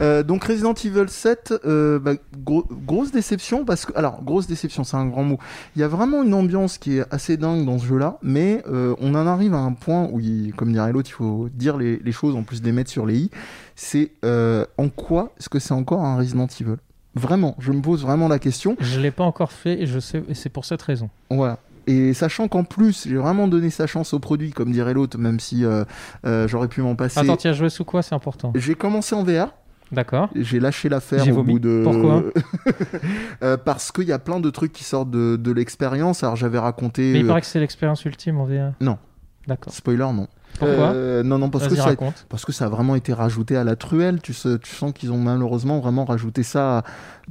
Euh, 0.00 0.22
donc 0.22 0.44
Resident 0.44 0.72
Evil 0.74 1.08
7, 1.08 1.54
euh, 1.64 1.98
bah, 1.98 2.12
gros- 2.44 2.66
grosse 2.70 3.10
déception 3.12 3.64
parce 3.64 3.86
que, 3.86 3.96
alors 3.96 4.22
grosse 4.22 4.46
déception, 4.46 4.84
c'est 4.84 4.96
un 4.96 5.06
grand 5.06 5.22
mot. 5.24 5.38
Il 5.76 5.80
y 5.80 5.82
a 5.82 5.88
vraiment 5.88 6.22
une 6.22 6.34
ambiance 6.34 6.78
qui 6.78 6.98
est 6.98 7.04
assez 7.12 7.36
dingue 7.36 7.64
dans 7.64 7.78
ce 7.78 7.86
jeu-là, 7.86 8.18
mais 8.22 8.62
euh, 8.68 8.94
on 9.00 9.14
en 9.14 9.26
arrive 9.26 9.54
à 9.54 9.58
un 9.58 9.72
point 9.72 10.08
où, 10.10 10.20
il- 10.20 10.52
comme 10.54 10.72
dirait 10.72 10.92
l'autre, 10.92 11.10
il 11.10 11.14
faut 11.14 11.48
dire 11.52 11.76
les, 11.76 11.98
les 11.98 12.12
choses 12.12 12.34
en 12.36 12.42
plus 12.42 12.60
de 12.60 12.66
les 12.66 12.72
mettre 12.72 12.90
sur 12.90 13.04
les 13.06 13.18
i. 13.18 13.30
C'est 13.76 14.12
euh, 14.24 14.64
en 14.78 14.88
quoi 14.88 15.32
est-ce 15.38 15.48
que 15.48 15.58
c'est 15.58 15.74
encore 15.74 16.04
un 16.04 16.16
Resident 16.16 16.46
Evil? 16.60 16.76
Vraiment, 17.14 17.56
je 17.58 17.72
me 17.72 17.82
pose 17.82 18.02
vraiment 18.02 18.28
la 18.28 18.38
question. 18.38 18.76
Je 18.80 18.98
l'ai 19.00 19.10
pas 19.10 19.24
encore 19.24 19.52
fait 19.52 19.82
et 19.82 19.86
je 19.86 19.98
sais, 19.98 20.22
et 20.28 20.34
c'est 20.34 20.48
pour 20.48 20.64
cette 20.64 20.82
raison. 20.82 21.10
Voilà. 21.30 21.58
Et 21.86 22.14
sachant 22.14 22.48
qu'en 22.48 22.64
plus, 22.64 23.06
j'ai 23.08 23.16
vraiment 23.16 23.48
donné 23.48 23.70
sa 23.70 23.86
chance 23.86 24.14
au 24.14 24.18
produit, 24.18 24.50
comme 24.50 24.72
dirait 24.72 24.94
l'autre, 24.94 25.18
même 25.18 25.40
si 25.40 25.64
euh, 25.64 25.84
euh, 26.26 26.46
j'aurais 26.48 26.68
pu 26.68 26.82
m'en 26.82 26.94
passer. 26.94 27.20
Attends, 27.20 27.36
tu 27.36 27.48
as 27.48 27.52
joué 27.52 27.68
sous 27.70 27.84
quoi 27.84 28.02
C'est 28.02 28.14
important. 28.14 28.52
J'ai 28.54 28.74
commencé 28.74 29.14
en 29.14 29.24
VR. 29.24 29.54
D'accord. 29.90 30.30
J'ai 30.34 30.58
lâché 30.58 30.88
l'affaire 30.88 31.26
au 31.36 31.42
bout 31.42 31.58
de. 31.58 31.82
Pourquoi 31.84 32.22
Euh, 33.42 33.56
Parce 33.56 33.92
qu'il 33.92 34.04
y 34.04 34.12
a 34.12 34.18
plein 34.18 34.40
de 34.40 34.48
trucs 34.50 34.72
qui 34.72 34.84
sortent 34.84 35.10
de, 35.10 35.36
de 35.36 35.52
l'expérience. 35.52 36.22
Alors 36.22 36.36
j'avais 36.36 36.58
raconté. 36.58 37.12
Mais 37.12 37.20
il 37.20 37.26
paraît 37.26 37.40
que 37.40 37.46
c'est 37.46 37.60
l'expérience 37.60 38.04
ultime 38.04 38.38
en 38.40 38.44
VR. 38.46 38.72
Non. 38.80 38.98
D'accord. 39.46 39.72
Spoiler, 39.72 40.06
non. 40.14 40.28
Pourquoi 40.58 40.92
Euh, 40.92 41.22
Non, 41.22 41.38
non, 41.38 41.50
parce 41.50 41.68
que, 41.68 41.74
ça, 41.74 41.94
parce 42.28 42.44
que 42.44 42.52
ça 42.52 42.66
a 42.66 42.68
vraiment 42.68 42.94
été 42.94 43.12
rajouté 43.12 43.56
à 43.56 43.64
la 43.64 43.76
truelle. 43.76 44.20
Tu, 44.22 44.32
sais- 44.32 44.58
tu 44.58 44.74
sens 44.74 44.92
qu'ils 44.92 45.12
ont 45.12 45.18
malheureusement 45.18 45.80
vraiment 45.80 46.04
rajouté 46.04 46.42
ça 46.42 46.82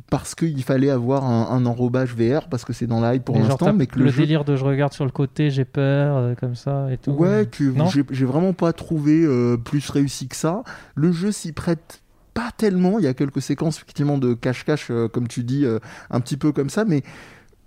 parce 0.10 0.36
qu'il 0.36 0.64
fallait 0.64 0.90
avoir 0.90 1.24
un, 1.26 1.56
un 1.56 1.66
enrobage 1.66 2.16
VR, 2.16 2.48
parce 2.50 2.66
que 2.66 2.74
c'est 2.74 2.88
dans 2.88 3.00
la 3.00 3.16
hype 3.16 3.26
pour 3.26 3.38
l'instant, 3.38 3.74
mais 3.74 3.88
que 3.88 4.00
le, 4.00 4.06
le, 4.06 4.12
jeu. 4.12 4.22
délire 4.22 4.44
de 4.46 4.56
je 4.56 4.64
regarde 4.64 4.94
sur 4.94 5.06
le 5.06 5.12
côté, 5.12 5.50
j'ai 5.52 5.66
peur, 5.66 6.18
euh, 6.18 6.36
comme 6.36 6.56
ça 6.56 6.92
et 6.92 6.98
tout. 6.98 7.12
Ouais, 7.12 7.48
que 7.52 7.74
j'ai 8.12 8.26
vraiment 8.26 8.54
pas 8.54 8.74
trouvé 8.74 9.24
euh, 9.24 9.58
plus 9.58 9.90
réussi 9.90 10.28
que 10.28 10.36
ça. 10.36 10.64
Le 10.96 11.12
jeu 11.12 11.32
s'y 11.32 11.52
prête 11.52 12.02
pas 12.34 12.50
tellement. 12.56 12.98
Il 13.00 13.06
y 13.06 13.08
a 13.08 13.14
quelques 13.14 13.42
séquences 13.42 13.78
effectivement 13.78 14.18
de 14.18 14.34
cache-cache, 14.34 14.92
comme 15.12 15.28
tu 15.28 15.44
dis, 15.44 15.66
un 16.10 16.20
petit 16.22 16.38
peu 16.38 16.52
comme 16.52 16.70
ça, 16.70 16.86
mais 16.86 17.04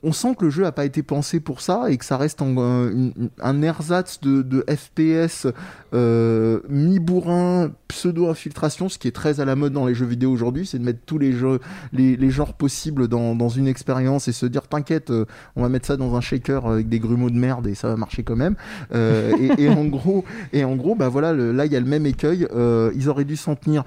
on 0.04 0.12
sent 0.12 0.34
que 0.38 0.44
le 0.44 0.50
jeu 0.50 0.66
a 0.66 0.72
pas 0.72 0.84
été 0.84 1.02
pensé 1.02 1.40
pour 1.40 1.60
ça 1.60 1.90
et 1.90 1.96
que 1.96 2.04
ça 2.04 2.16
reste 2.16 2.40
euh, 2.42 3.10
un 3.40 3.62
ersatz 3.62 4.20
de, 4.20 4.64
FPS 4.68 5.46
euh, 5.94 6.60
mi-bourrin, 6.68 7.72
pseudo-infiltration, 7.88 8.88
ce 8.88 8.98
qui 8.98 9.08
est 9.08 9.12
très 9.12 9.40
à 9.40 9.44
la 9.44 9.56
mode 9.56 9.72
dans 9.72 9.86
les 9.86 9.94
jeux 9.94 10.06
vidéo 10.06 10.30
aujourd'hui, 10.30 10.66
c'est 10.66 10.78
de 10.78 10.84
mettre 10.84 11.00
tous 11.06 11.18
les 11.18 11.32
jeux, 11.32 11.60
les, 11.92 12.30
genres 12.30 12.54
possibles 12.54 13.08
dans, 13.08 13.48
une 13.48 13.66
expérience 13.66 14.28
et 14.28 14.32
se 14.32 14.46
dire 14.46 14.66
t'inquiète, 14.68 15.10
euh, 15.10 15.24
on 15.56 15.62
va 15.62 15.68
mettre 15.68 15.86
ça 15.86 15.96
dans 15.96 16.14
un 16.16 16.20
shaker 16.20 16.66
avec 16.66 16.88
des 16.88 16.98
grumeaux 16.98 17.30
de 17.30 17.36
merde 17.36 17.66
et 17.66 17.74
ça 17.74 17.88
va 17.88 17.96
marcher 17.96 18.22
quand 18.22 18.36
même. 18.36 18.56
Et, 18.92 19.68
en 19.68 19.84
gros, 19.84 20.24
et 20.52 20.64
en 20.64 20.76
gros, 20.76 20.94
bah 20.94 21.08
voilà, 21.08 21.32
là 21.32 21.66
il 21.66 21.72
y 21.72 21.76
a 21.76 21.80
le 21.80 21.86
même 21.86 22.06
écueil. 22.06 22.46
Ils 22.94 23.08
auraient 23.08 23.24
dû 23.24 23.36
s'en 23.36 23.54
tenir 23.54 23.84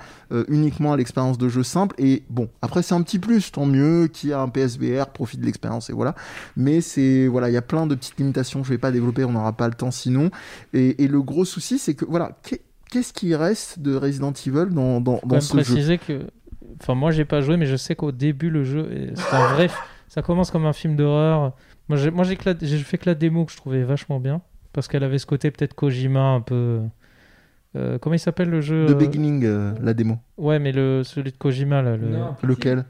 uniquement 0.47 0.93
à 0.93 0.97
l'expérience 0.97 1.37
de 1.37 1.49
jeu 1.49 1.63
simple. 1.63 1.95
Et 1.97 2.23
bon, 2.29 2.49
après 2.61 2.81
c'est 2.81 2.95
un 2.95 3.01
petit 3.01 3.19
plus, 3.19 3.51
tant 3.51 3.65
mieux. 3.65 4.07
Qui 4.07 4.31
a 4.33 4.39
un 4.39 4.49
PSVR 4.49 5.07
profite 5.07 5.41
de 5.41 5.45
l'expérience 5.45 5.89
et 5.89 5.93
voilà. 5.93 6.06
Mais 6.55 6.81
c'est 6.81 7.27
voilà, 7.27 7.49
il 7.49 7.53
y 7.53 7.57
a 7.57 7.61
plein 7.61 7.87
de 7.87 7.95
petites 7.95 8.17
limitations. 8.17 8.63
Je 8.63 8.69
vais 8.69 8.77
pas 8.77 8.91
développer, 8.91 9.23
on 9.23 9.31
n'aura 9.31 9.53
pas 9.53 9.67
le 9.67 9.73
temps 9.73 9.91
sinon. 9.91 10.29
Et, 10.73 11.03
et 11.03 11.07
le 11.07 11.21
gros 11.21 11.45
souci, 11.45 11.77
c'est 11.79 11.93
que 11.95 12.05
voilà, 12.05 12.31
qu'est- 12.43 12.61
qu'est-ce 12.91 13.13
qui 13.13 13.35
reste 13.35 13.79
de 13.79 13.95
Resident 13.95 14.33
Evil 14.45 14.67
dans 14.71 15.01
dans, 15.01 15.19
dans 15.25 15.41
ce 15.41 15.57
jeu? 15.57 15.63
préciser 15.63 15.97
que. 15.97 16.27
Enfin, 16.81 16.93
moi, 16.95 17.11
j'ai 17.11 17.25
pas 17.25 17.41
joué, 17.41 17.57
mais 17.57 17.65
je 17.65 17.75
sais 17.75 17.95
qu'au 17.95 18.11
début, 18.11 18.49
le 18.49 18.63
jeu, 18.63 18.91
est- 18.91 19.15
c'est 19.15 19.35
un 19.35 19.53
vrai. 19.53 19.69
Ça 20.09 20.21
commence 20.21 20.51
comme 20.51 20.65
un 20.65 20.73
film 20.73 20.95
d'horreur. 20.95 21.53
Moi, 21.89 21.97
j'ai, 21.97 22.11
moi, 22.11 22.23
j'ai, 22.23 22.35
que 22.35 22.49
la- 22.49 22.55
j'ai 22.61 22.77
fait 22.79 22.97
que 22.97 23.09
la 23.09 23.15
démo 23.15 23.45
que 23.45 23.51
je 23.51 23.57
trouvais 23.57 23.83
vachement 23.83 24.19
bien. 24.19 24.41
Parce 24.73 24.87
qu'elle 24.87 25.03
avait 25.03 25.17
ce 25.17 25.25
côté 25.25 25.49
peut-être 25.51 25.73
Kojima 25.73 26.19
un 26.21 26.41
peu. 26.41 26.81
euh, 27.75 27.97
comment 27.99 28.13
il 28.15 28.19
s'appelle 28.19 28.49
le 28.49 28.61
jeu? 28.61 28.87
The 28.93 28.97
Beginning, 28.97 29.43
euh, 29.45 29.73
la 29.81 29.93
démo. 29.93 30.17
Ouais, 30.37 30.59
mais 30.59 30.71
le, 30.71 31.03
celui 31.03 31.31
de 31.31 31.37
Kojima, 31.37 31.81
là. 31.81 31.97
Le... 31.97 32.07
Non, 32.07 32.35
Lequel? 32.43 32.85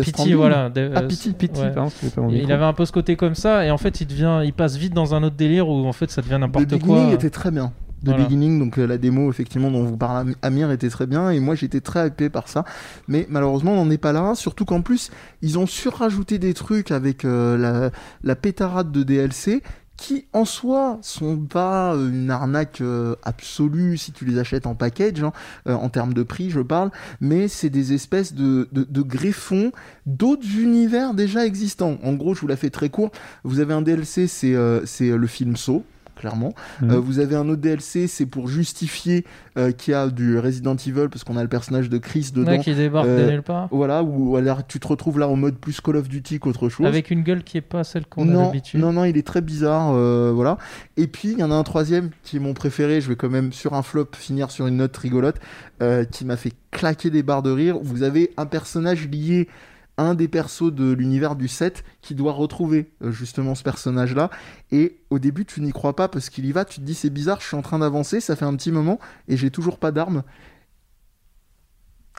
Pity, 0.00 0.32
voilà. 0.34 0.70
de- 0.70 0.90
Ah, 0.94 1.00
euh, 1.00 1.06
Pity, 1.08 1.32
Pity, 1.32 1.60
ouais. 1.60 1.70
pardon, 1.72 1.90
c'était 1.90 2.14
pas 2.14 2.22
mon 2.22 2.30
Il 2.30 2.50
avait 2.50 2.64
un 2.64 2.72
peu 2.72 2.84
ce 2.86 2.92
côté 2.92 3.16
comme 3.16 3.34
ça, 3.34 3.64
et 3.66 3.70
en 3.70 3.78
fait, 3.78 4.00
il 4.00 4.06
devient, 4.06 4.40
il 4.44 4.52
passe 4.52 4.76
vite 4.76 4.94
dans 4.94 5.14
un 5.14 5.22
autre 5.22 5.36
délire 5.36 5.68
où 5.68 5.86
en 5.86 5.92
fait, 5.92 6.10
ça 6.10 6.22
devient 6.22 6.38
n'importe 6.40 6.66
Beginning 6.66 7.04
quoi. 7.06 7.12
était 7.14 7.30
très 7.30 7.50
bien. 7.50 7.72
The 8.04 8.06
Voilà. 8.08 8.24
Beginning, 8.24 8.58
donc 8.58 8.78
euh, 8.80 8.86
la 8.86 8.98
démo 8.98 9.30
effectivement 9.30 9.70
dont 9.70 9.84
vous 9.84 9.96
parle 9.96 10.16
Am- 10.16 10.34
Amir 10.42 10.72
était 10.72 10.88
très 10.88 11.06
bien 11.06 11.30
et 11.30 11.38
moi 11.38 11.54
j'étais 11.54 11.80
très 11.80 12.08
hypé 12.08 12.30
par 12.30 12.48
ça. 12.48 12.64
Mais 13.06 13.28
malheureusement 13.30 13.74
on 13.74 13.84
n'en 13.84 13.90
est 13.92 13.96
pas 13.98 14.10
là, 14.12 14.34
surtout 14.34 14.64
qu'en 14.64 14.80
plus 14.82 15.12
ils 15.40 15.56
ont 15.56 15.66
surrajouté 15.66 16.40
des 16.40 16.52
trucs 16.52 16.90
avec 16.90 17.24
euh, 17.24 17.56
la, 17.56 17.90
la 18.24 18.34
pétarade 18.34 18.90
de 18.90 19.04
DLC 19.04 19.62
qui 20.02 20.26
en 20.32 20.44
soi 20.44 20.98
sont 21.00 21.36
pas 21.38 21.94
euh, 21.94 22.08
une 22.08 22.28
arnaque 22.28 22.80
euh, 22.80 23.14
absolue 23.22 23.96
si 23.96 24.10
tu 24.10 24.24
les 24.24 24.36
achètes 24.36 24.66
en 24.66 24.74
package, 24.74 25.22
hein, 25.22 25.32
euh, 25.68 25.74
en 25.74 25.90
termes 25.90 26.12
de 26.12 26.24
prix 26.24 26.50
je 26.50 26.58
parle, 26.58 26.90
mais 27.20 27.46
c'est 27.46 27.70
des 27.70 27.92
espèces 27.92 28.34
de, 28.34 28.68
de, 28.72 28.82
de 28.82 29.02
greffons 29.02 29.70
d'autres 30.04 30.58
univers 30.58 31.14
déjà 31.14 31.46
existants. 31.46 31.98
En 32.02 32.14
gros 32.14 32.34
je 32.34 32.40
vous 32.40 32.48
la 32.48 32.56
fais 32.56 32.70
très 32.70 32.90
court, 32.90 33.12
vous 33.44 33.60
avez 33.60 33.74
un 33.74 33.82
DLC 33.82 34.26
c'est 34.26 34.54
euh, 34.54 34.82
le 35.00 35.26
film 35.28 35.56
Saw 35.56 35.84
clairement. 36.16 36.54
Mhm. 36.80 36.90
Euh, 36.90 36.98
vous 36.98 37.18
avez 37.18 37.34
un 37.36 37.48
autre 37.48 37.60
DLC, 37.60 38.06
c'est 38.06 38.26
pour 38.26 38.48
justifier 38.48 39.24
euh, 39.58 39.72
qu'il 39.72 39.92
y 39.92 39.94
a 39.94 40.08
du 40.08 40.38
Resident 40.38 40.76
Evil, 40.76 41.08
parce 41.10 41.24
qu'on 41.24 41.36
a 41.36 41.42
le 41.42 41.48
personnage 41.48 41.88
de 41.88 41.98
Chris 41.98 42.30
dedans. 42.34 42.52
Ouais, 42.52 42.58
qui 42.60 42.74
débarque 42.74 43.06
Euh, 43.08 43.26
de 43.26 43.30
nulle 43.30 43.42
part. 43.42 43.68
Voilà, 43.70 44.02
où 44.02 44.36
alors, 44.36 44.66
tu 44.66 44.78
te 44.80 44.86
retrouves 44.88 45.18
là 45.18 45.28
en 45.28 45.36
mode 45.36 45.56
plus 45.56 45.80
Call 45.80 45.96
of 45.96 46.08
Duty 46.08 46.38
qu'autre 46.38 46.68
chose. 46.68 46.86
Avec 46.86 47.10
une 47.10 47.22
gueule 47.22 47.42
qui 47.42 47.58
est 47.58 47.60
pas 47.62 47.84
celle 47.84 48.06
qu'on 48.06 48.28
a 48.28 48.32
non, 48.32 48.46
d'habitude. 48.46 48.80
non, 48.80 48.92
non, 48.92 49.04
il 49.04 49.16
est 49.16 49.26
très 49.26 49.40
bizarre, 49.40 49.92
euh, 49.94 50.32
voilà. 50.34 50.58
Et 50.96 51.06
puis 51.06 51.32
il 51.32 51.38
y 51.38 51.42
en 51.42 51.50
a 51.50 51.54
un 51.54 51.62
troisième 51.64 52.10
qui 52.22 52.36
est 52.36 52.40
mon 52.40 52.54
préféré. 52.54 53.00
Je 53.00 53.08
vais 53.08 53.16
quand 53.16 53.30
même 53.30 53.52
sur 53.52 53.74
un 53.74 53.82
flop 53.82 54.08
finir 54.16 54.50
sur 54.50 54.66
une 54.66 54.76
note 54.76 54.96
rigolote 54.96 55.36
euh, 55.82 56.04
qui 56.04 56.24
m'a 56.24 56.36
fait 56.36 56.52
claquer 56.70 57.10
des 57.10 57.22
barres 57.22 57.42
de 57.42 57.50
rire. 57.50 57.76
Vous 57.82 58.02
avez 58.02 58.32
un 58.36 58.46
personnage 58.46 59.08
lié 59.08 59.48
un 60.02 60.14
des 60.14 60.28
persos 60.28 60.72
de 60.72 60.92
l'univers 60.92 61.36
du 61.36 61.48
7 61.48 61.84
qui 62.00 62.14
doit 62.14 62.32
retrouver 62.32 62.90
euh, 63.02 63.10
justement 63.12 63.54
ce 63.54 63.62
personnage-là. 63.62 64.30
Et 64.70 64.98
au 65.10 65.18
début, 65.18 65.44
tu 65.44 65.60
n'y 65.60 65.72
crois 65.72 65.96
pas 65.96 66.08
parce 66.08 66.28
qu'il 66.30 66.44
y 66.46 66.52
va. 66.52 66.64
Tu 66.64 66.80
te 66.80 66.84
dis 66.84 66.94
c'est 66.94 67.10
bizarre, 67.10 67.40
je 67.40 67.46
suis 67.46 67.56
en 67.56 67.62
train 67.62 67.78
d'avancer, 67.78 68.20
ça 68.20 68.36
fait 68.36 68.44
un 68.44 68.54
petit 68.56 68.72
moment 68.72 68.98
et 69.28 69.36
j'ai 69.36 69.50
toujours 69.50 69.78
pas 69.78 69.92
d'arme. 69.92 70.22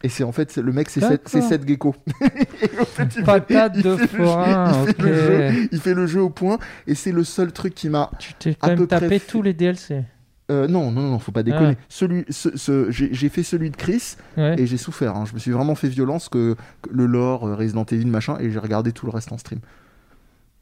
Et 0.02 0.10
c'est 0.10 0.24
en 0.24 0.32
fait 0.34 0.58
le 0.58 0.74
mec, 0.74 0.90
c'est 0.90 1.00
Seth- 1.40 1.66
Gecko. 1.68 1.96
Patate 3.26 3.78
de 3.78 3.96
fait 3.96 4.18
le 4.18 4.24
jeu- 4.24 4.26
forain, 4.26 4.86
il 4.88 4.94
fait 4.96 5.02
le 5.04 5.16
jeu- 5.16 5.68
il 5.72 5.80
fait 5.80 5.94
le 5.94 6.08
jeu 6.08 6.22
au 6.22 6.30
point 6.30 6.58
et 6.88 6.96
c'est 6.96 7.12
le 7.12 7.24
seul 7.24 7.52
truc 7.54 7.74
qui 7.74 7.90
m'a 7.90 8.12
Tu 8.20 8.34
t'es 8.34 8.56
quand 8.56 8.68
même 8.70 8.88
tapé 8.88 9.20
tous 9.20 9.42
les 9.42 9.54
DLC. 9.54 10.04
Euh, 10.52 10.68
non, 10.68 10.92
non, 10.92 11.02
non, 11.02 11.20
faut 11.20 11.32
pas 11.32 11.44
déconner. 11.44 11.76
Ah. 11.80 11.84
Celui, 11.90 12.26
ce, 12.30 12.56
ce- 12.58 12.88
j'ai 12.92 13.30
fait 13.30 13.44
celui 13.44 13.70
de 13.70 13.76
Chris 13.78 14.16
Ouais. 14.38 14.56
et 14.60 14.66
j'ai 14.68 14.78
souffert. 14.78 15.16
hein. 15.16 15.24
Je 15.26 15.34
me 15.34 15.40
suis 15.40 15.52
vraiment 15.52 15.76
fait 15.76 15.88
violence 15.88 16.28
que, 16.30 16.56
que 16.82 16.90
le 16.92 17.06
lore, 17.06 17.48
euh, 17.48 17.56
Resident 17.56 17.86
Evil, 17.92 18.08
machin, 18.08 18.38
et 18.40 18.52
j'ai 18.52 18.60
regardé 18.60 18.92
tout 18.92 19.06
le 19.06 19.12
reste 19.12 19.32
en 19.32 19.38
stream. 19.38 19.60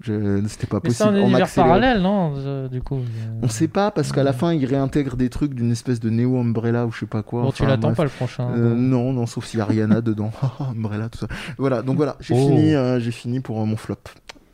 C'était 0.04 0.66
pas 0.66 0.80
Mais 0.84 0.90
c'est 0.90 1.04
possible. 1.06 1.10
un 1.10 1.28
univers 1.28 1.48
parallèle, 1.54 2.02
non 2.02 2.34
euh, 2.36 2.68
Du 2.68 2.82
coup. 2.82 2.96
euh, 2.96 3.40
On 3.44 3.48
sait 3.48 3.68
pas 3.68 3.92
parce 3.92 4.12
qu'à 4.12 4.24
la 4.24 4.34
fin, 4.34 4.52
il 4.52 4.66
réintègre 4.66 5.16
des 5.16 5.30
trucs 5.30 5.54
d'une 5.54 5.72
espèce 5.72 6.00
de 6.00 6.10
Neo 6.10 6.40
Umbrella 6.40 6.88
ou 6.88 6.92
je 6.92 7.02
sais 7.02 7.06
pas 7.06 7.22
quoi. 7.22 7.44
Bon, 7.44 7.52
tu 7.52 7.64
l'attends 7.68 7.94
pas 7.94 8.06
le 8.06 8.10
prochain. 8.10 8.50
Euh, 8.50 8.74
non, 8.74 9.14
non, 9.14 9.28
sauf 9.28 9.46
s'il 9.46 9.60
y 9.60 9.62
a 9.62 9.66
Rihanna 9.66 10.02
dedans. 10.02 10.32
Umbrella, 10.60 11.08
tout 11.10 11.20
ça. 11.20 11.28
Voilà, 11.60 11.84
donc 11.84 11.98
voilà, 11.98 12.16
j'ai 12.20 12.34
Oh. 12.36 12.48
fini, 12.48 12.74
euh, 12.74 13.00
j'ai 13.00 13.12
fini 13.12 13.42
pour 13.42 13.62
euh, 13.62 13.66
mon 13.66 13.76
flop. 13.78 13.98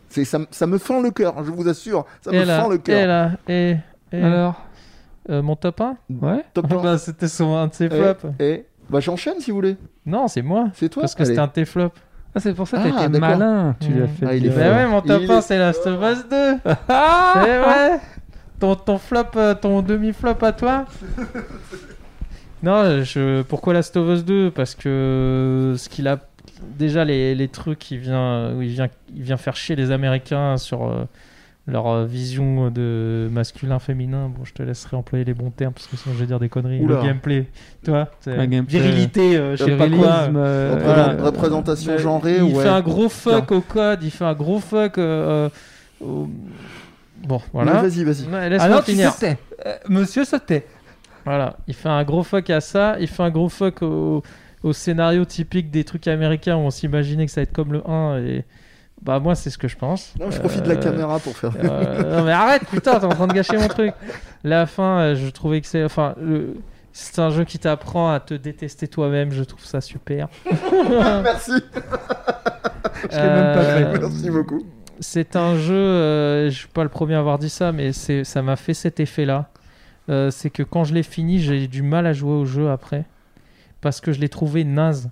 Ça, 0.09 0.39
me- 0.39 0.47
ça 0.51 0.67
me 0.67 0.77
fend 0.79 1.01
le 1.01 1.11
cœur, 1.11 1.35
je 1.45 1.51
vous 1.51 1.69
assure. 1.69 2.05
Ça 2.21 2.31
et 2.33 2.39
me 2.39 2.43
là, 2.43 2.61
fend 2.61 2.69
le 2.69 2.75
et 2.75 2.79
cœur. 2.79 3.07
là, 3.07 3.31
et, 3.47 3.75
et 4.11 4.21
Alors 4.21 4.65
euh, 5.29 5.41
mon 5.41 5.55
top 5.55 5.81
1 5.81 5.97
Ouais 6.21 6.43
Top 6.53 6.65
un. 6.71 6.81
bah, 6.83 6.97
C'était 6.97 7.27
son 7.27 7.55
un 7.55 7.67
de 7.67 7.73
ses 7.73 7.85
Et, 7.85 7.89
flops. 7.89 8.25
et- 8.39 8.65
bah 8.89 8.99
j'enchaîne 9.01 9.39
si 9.39 9.51
vous 9.51 9.57
voulez. 9.57 9.75
Non, 10.05 10.27
c'est 10.29 10.41
moi. 10.41 10.69
C'est 10.73 10.87
toi. 10.89 11.01
Parce 11.01 11.13
que 11.15 11.23
Allez. 11.23 11.29
c'était 11.31 11.41
un 11.41 11.47
de 11.47 11.51
tes 11.51 11.65
flops. 11.65 11.99
Ah, 12.33 12.39
c'est 12.39 12.53
pour 12.53 12.67
ça 12.67 12.77
que 12.77 12.83
Ah, 12.87 12.91
t'as 12.95 13.03
été 13.07 13.19
d'accord. 13.19 13.37
malin. 13.37 13.75
Tu 13.81 13.91
l'as 13.93 14.07
fait. 14.07 14.25
Ah, 14.25 14.35
il 14.35 14.45
est. 14.45 14.49
Bah 14.49 14.63
fort. 14.65 14.75
ouais, 14.77 14.87
mon 14.87 15.01
top 15.01 15.21
Il 15.23 15.31
1, 15.31 15.37
est 15.37 15.41
c'est 15.41 15.57
Last 15.57 15.85
of 15.87 16.01
Us 16.01 16.25
2. 16.29 16.35
Ah 16.87 17.33
Eh 17.45 17.49
ouais 17.49 17.99
ton, 18.59 18.75
ton 18.75 18.97
flop, 18.97 19.19
euh, 19.35 19.53
ton 19.55 19.81
demi-flop 19.81 20.35
à 20.41 20.51
toi 20.51 20.85
Non, 22.63 23.03
je... 23.03 23.41
pourquoi 23.43 23.73
Last 23.73 23.95
of 23.97 24.09
Us 24.09 24.25
2 24.25 24.51
Parce 24.51 24.73
que 24.75 25.75
ce 25.77 25.89
qu'il 25.89 26.07
a... 26.07 26.19
Déjà, 26.79 27.05
les, 27.05 27.35
les 27.35 27.47
trucs, 27.49 27.91
il 27.91 27.99
vient, 27.99 28.51
où 28.55 28.61
il, 28.63 28.69
vient, 28.69 28.87
il 29.15 29.21
vient 29.21 29.37
faire 29.37 29.55
chier 29.55 29.75
les 29.75 29.91
Américains 29.91 30.57
sur... 30.57 30.85
euh, 30.87 31.03
leur 31.67 31.87
euh, 31.87 32.05
vision 32.05 32.69
de 32.71 33.27
masculin, 33.31 33.79
féminin. 33.79 34.29
Bon, 34.35 34.45
je 34.45 34.53
te 34.53 34.63
laisserai 34.63 34.95
employer 34.95 35.25
les 35.25 35.33
bons 35.33 35.49
termes 35.51 35.73
parce 35.73 35.87
que 35.87 35.97
sinon 35.97 36.15
je 36.15 36.19
vais 36.21 36.25
dire 36.25 36.39
des 36.39 36.49
conneries. 36.49 36.79
Oula. 36.81 37.01
Le 37.01 37.07
gameplay, 37.07 37.45
toi, 37.83 38.09
virilité, 38.25 39.35
euh, 39.37 39.55
je 39.57 39.65
sais 39.65 39.75
pas 39.77 39.89
quoi. 39.89 40.07
euh, 40.35 40.75
Repré- 40.75 40.83
voilà. 40.83 41.23
Représentation 41.23 41.91
Euh, 41.93 41.97
genrée, 41.97 42.37
il 42.37 42.55
ouais. 42.55 42.63
fait 42.63 42.69
un 42.69 42.81
gros 42.81 43.09
fuck 43.09 43.51
au 43.51 43.61
code, 43.61 43.99
il 44.03 44.11
fait 44.11 44.25
un 44.25 44.33
gros 44.33 44.59
fuck. 44.59 44.97
euh, 44.97 45.49
au- 46.01 46.27
Bon, 47.27 47.41
voilà. 47.51 47.81
Vas-y, 47.81 48.03
vas-y. 48.03 48.25
Ah 48.59 48.81
tu 48.85 48.91
finir. 48.91 49.11
Euh, 49.65 49.73
monsieur 49.89 50.23
tait. 50.45 50.65
Voilà, 51.25 51.57
il 51.67 51.73
fait 51.73 51.89
un 51.89 52.03
gros 52.05 52.23
fuck 52.23 52.49
à 52.51 52.61
ça, 52.61 52.95
il 53.01 53.07
fait 53.07 53.23
un 53.23 53.29
gros 53.31 53.49
fuck 53.49 53.81
au, 53.81 54.23
au 54.63 54.71
scénario 54.73 55.25
typique 55.25 55.69
des 55.71 55.83
trucs 55.83 56.07
américains 56.07 56.55
où 56.55 56.59
on 56.59 56.69
s'imaginait 56.69 57.25
que 57.25 57.31
ça 57.31 57.41
va 57.41 57.43
être 57.43 57.51
comme 57.51 57.73
le 57.73 57.81
1 57.89 58.19
et 58.19 58.45
bah 59.01 59.19
moi 59.19 59.35
c'est 59.35 59.49
ce 59.49 59.57
que 59.57 59.67
je 59.67 59.77
pense. 59.77 60.13
Non, 60.19 60.29
je 60.31 60.39
profite 60.39 60.63
de 60.63 60.69
la 60.69 60.75
Euh, 60.75 60.81
caméra 60.83 61.19
pour 61.19 61.35
faire. 61.37 61.51
euh, 61.63 62.17
non 62.17 62.23
mais 62.25 62.31
arrête 62.31 62.63
putain, 62.69 62.99
t'es 62.99 63.05
en 63.05 63.09
train 63.09 63.27
de 63.27 63.33
gâcher 63.33 63.57
mon 63.57 63.67
truc. 63.67 63.93
La 64.43 64.65
fin, 64.65 64.99
euh, 64.99 65.15
je 65.15 65.29
trouvais 65.29 65.61
que 65.61 65.67
c'est 65.67 65.83
enfin 65.83 66.15
le 66.21 66.55
c'est 66.93 67.19
un 67.19 67.29
jeu 67.29 67.43
qui 67.43 67.59
t'apprend 67.59 68.09
à 68.11 68.19
te 68.19 68.33
détester 68.33 68.87
toi-même, 68.87 69.31
je 69.31 69.43
trouve 69.43 69.63
ça 69.63 69.81
super. 69.81 70.29
Merci, 71.23 71.51
Je 73.11 73.15
l'ai 73.17 73.21
même 73.29 73.53
pas 73.55 73.63
fait. 73.63 73.99
Merci 73.99 74.29
beaucoup. 74.31 74.65
c'est 74.99 75.35
un 75.35 75.55
jeu, 75.57 76.49
je 76.49 76.55
suis 76.55 76.67
pas 76.67 76.81
le 76.83 76.89
premier 76.89 77.13
à 77.13 77.19
avoir 77.19 77.37
dit 77.37 77.49
ça, 77.51 77.71
mais 77.71 77.93
c'est, 77.93 78.23
ça 78.23 78.41
m'a 78.41 78.55
fait 78.55 78.73
cet 78.73 78.99
effet-là. 78.99 79.49
C'est 80.31 80.49
que 80.49 80.63
quand 80.63 80.85
je 80.85 80.93
l'ai 80.95 81.03
fini, 81.03 81.39
j'ai 81.39 81.65
eu 81.65 81.67
du 81.67 81.83
mal 81.83 82.07
à 82.07 82.13
jouer 82.13 82.33
au 82.33 82.45
jeu 82.45 82.69
après. 82.71 83.05
Parce 83.79 84.01
que 84.01 84.11
je 84.11 84.19
l'ai 84.19 84.29
trouvé 84.29 84.63
naze. 84.63 85.09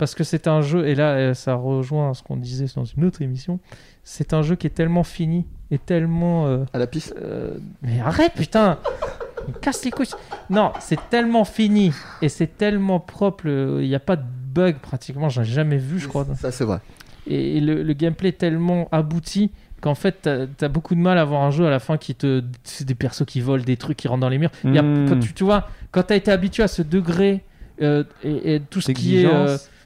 Parce 0.00 0.14
que 0.16 0.24
c'est 0.24 0.48
un 0.48 0.62
jeu, 0.62 0.88
et 0.88 0.94
là 0.96 1.12
euh, 1.12 1.34
ça 1.34 1.54
rejoint 1.54 2.12
ce 2.14 2.22
qu'on 2.24 2.36
disait 2.36 2.66
dans 2.74 2.84
une 2.84 3.04
autre 3.04 3.22
émission, 3.22 3.60
c'est 4.02 4.32
un 4.34 4.42
jeu 4.42 4.56
qui 4.56 4.66
est 4.66 4.70
tellement 4.70 5.04
fini 5.04 5.44
et 5.70 5.78
tellement... 5.78 6.46
euh, 6.46 6.64
À 6.72 6.78
la 6.78 6.86
piste. 6.88 7.14
euh, 7.22 7.58
mais 7.82 8.00
arrête 8.00 8.32
putain 8.34 8.78
Il 9.48 9.54
me 9.54 9.58
casse 9.58 9.84
les 9.84 9.90
couilles 9.90 10.06
Non, 10.48 10.72
c'est 10.80 10.98
tellement 11.10 11.44
fini 11.44 11.92
et 12.22 12.28
c'est 12.28 12.56
tellement 12.58 12.98
propre, 12.98 13.46
il 13.46 13.86
n'y 13.88 13.94
a 13.94 14.00
pas 14.00 14.16
de 14.16 14.24
bug 14.54 14.76
pratiquement, 14.78 15.28
j'en 15.28 15.42
ai 15.42 15.44
jamais 15.44 15.76
vu 15.78 15.98
je 16.00 16.08
crois. 16.08 16.26
Ça, 16.34 16.50
c'est 16.50 16.64
vrai. 16.64 16.78
Et, 17.26 17.58
et 17.58 17.60
le, 17.60 17.82
le 17.82 17.92
gameplay 17.92 18.30
est 18.30 18.38
tellement 18.38 18.88
abouti 18.92 19.50
qu'en 19.82 19.94
fait, 19.94 20.16
t'as 20.22 20.46
as 20.60 20.68
beaucoup 20.68 20.94
de 20.94 21.00
mal 21.00 21.18
à 21.18 21.22
avoir 21.22 21.42
un 21.42 21.50
jeu 21.50 21.66
à 21.66 21.70
la 21.70 21.78
fin 21.78 21.96
qui 21.98 22.14
te. 22.14 22.42
C'est 22.64 22.86
des 22.86 22.94
persos 22.94 23.24
qui 23.26 23.40
volent, 23.40 23.62
des 23.64 23.76
trucs 23.76 23.96
qui 23.98 24.08
rentrent 24.08 24.20
dans 24.22 24.28
les 24.28 24.38
murs. 24.38 24.50
Il 24.64 24.74
y 24.74 24.78
a- 24.78 24.82
Mm. 24.82 25.08
quand 25.08 25.18
tu, 25.20 25.32
tu 25.34 25.44
vois, 25.44 25.68
quand 25.90 26.02
t'as 26.04 26.16
été 26.16 26.30
habitué 26.30 26.62
à 26.62 26.68
ce 26.68 26.82
degré 26.82 27.42
euh, 27.82 28.04
et, 28.24 28.56
et 28.56 28.60
tout 28.60 28.80
ce 28.80 28.92
qui 28.92 29.18
est. 29.18 29.26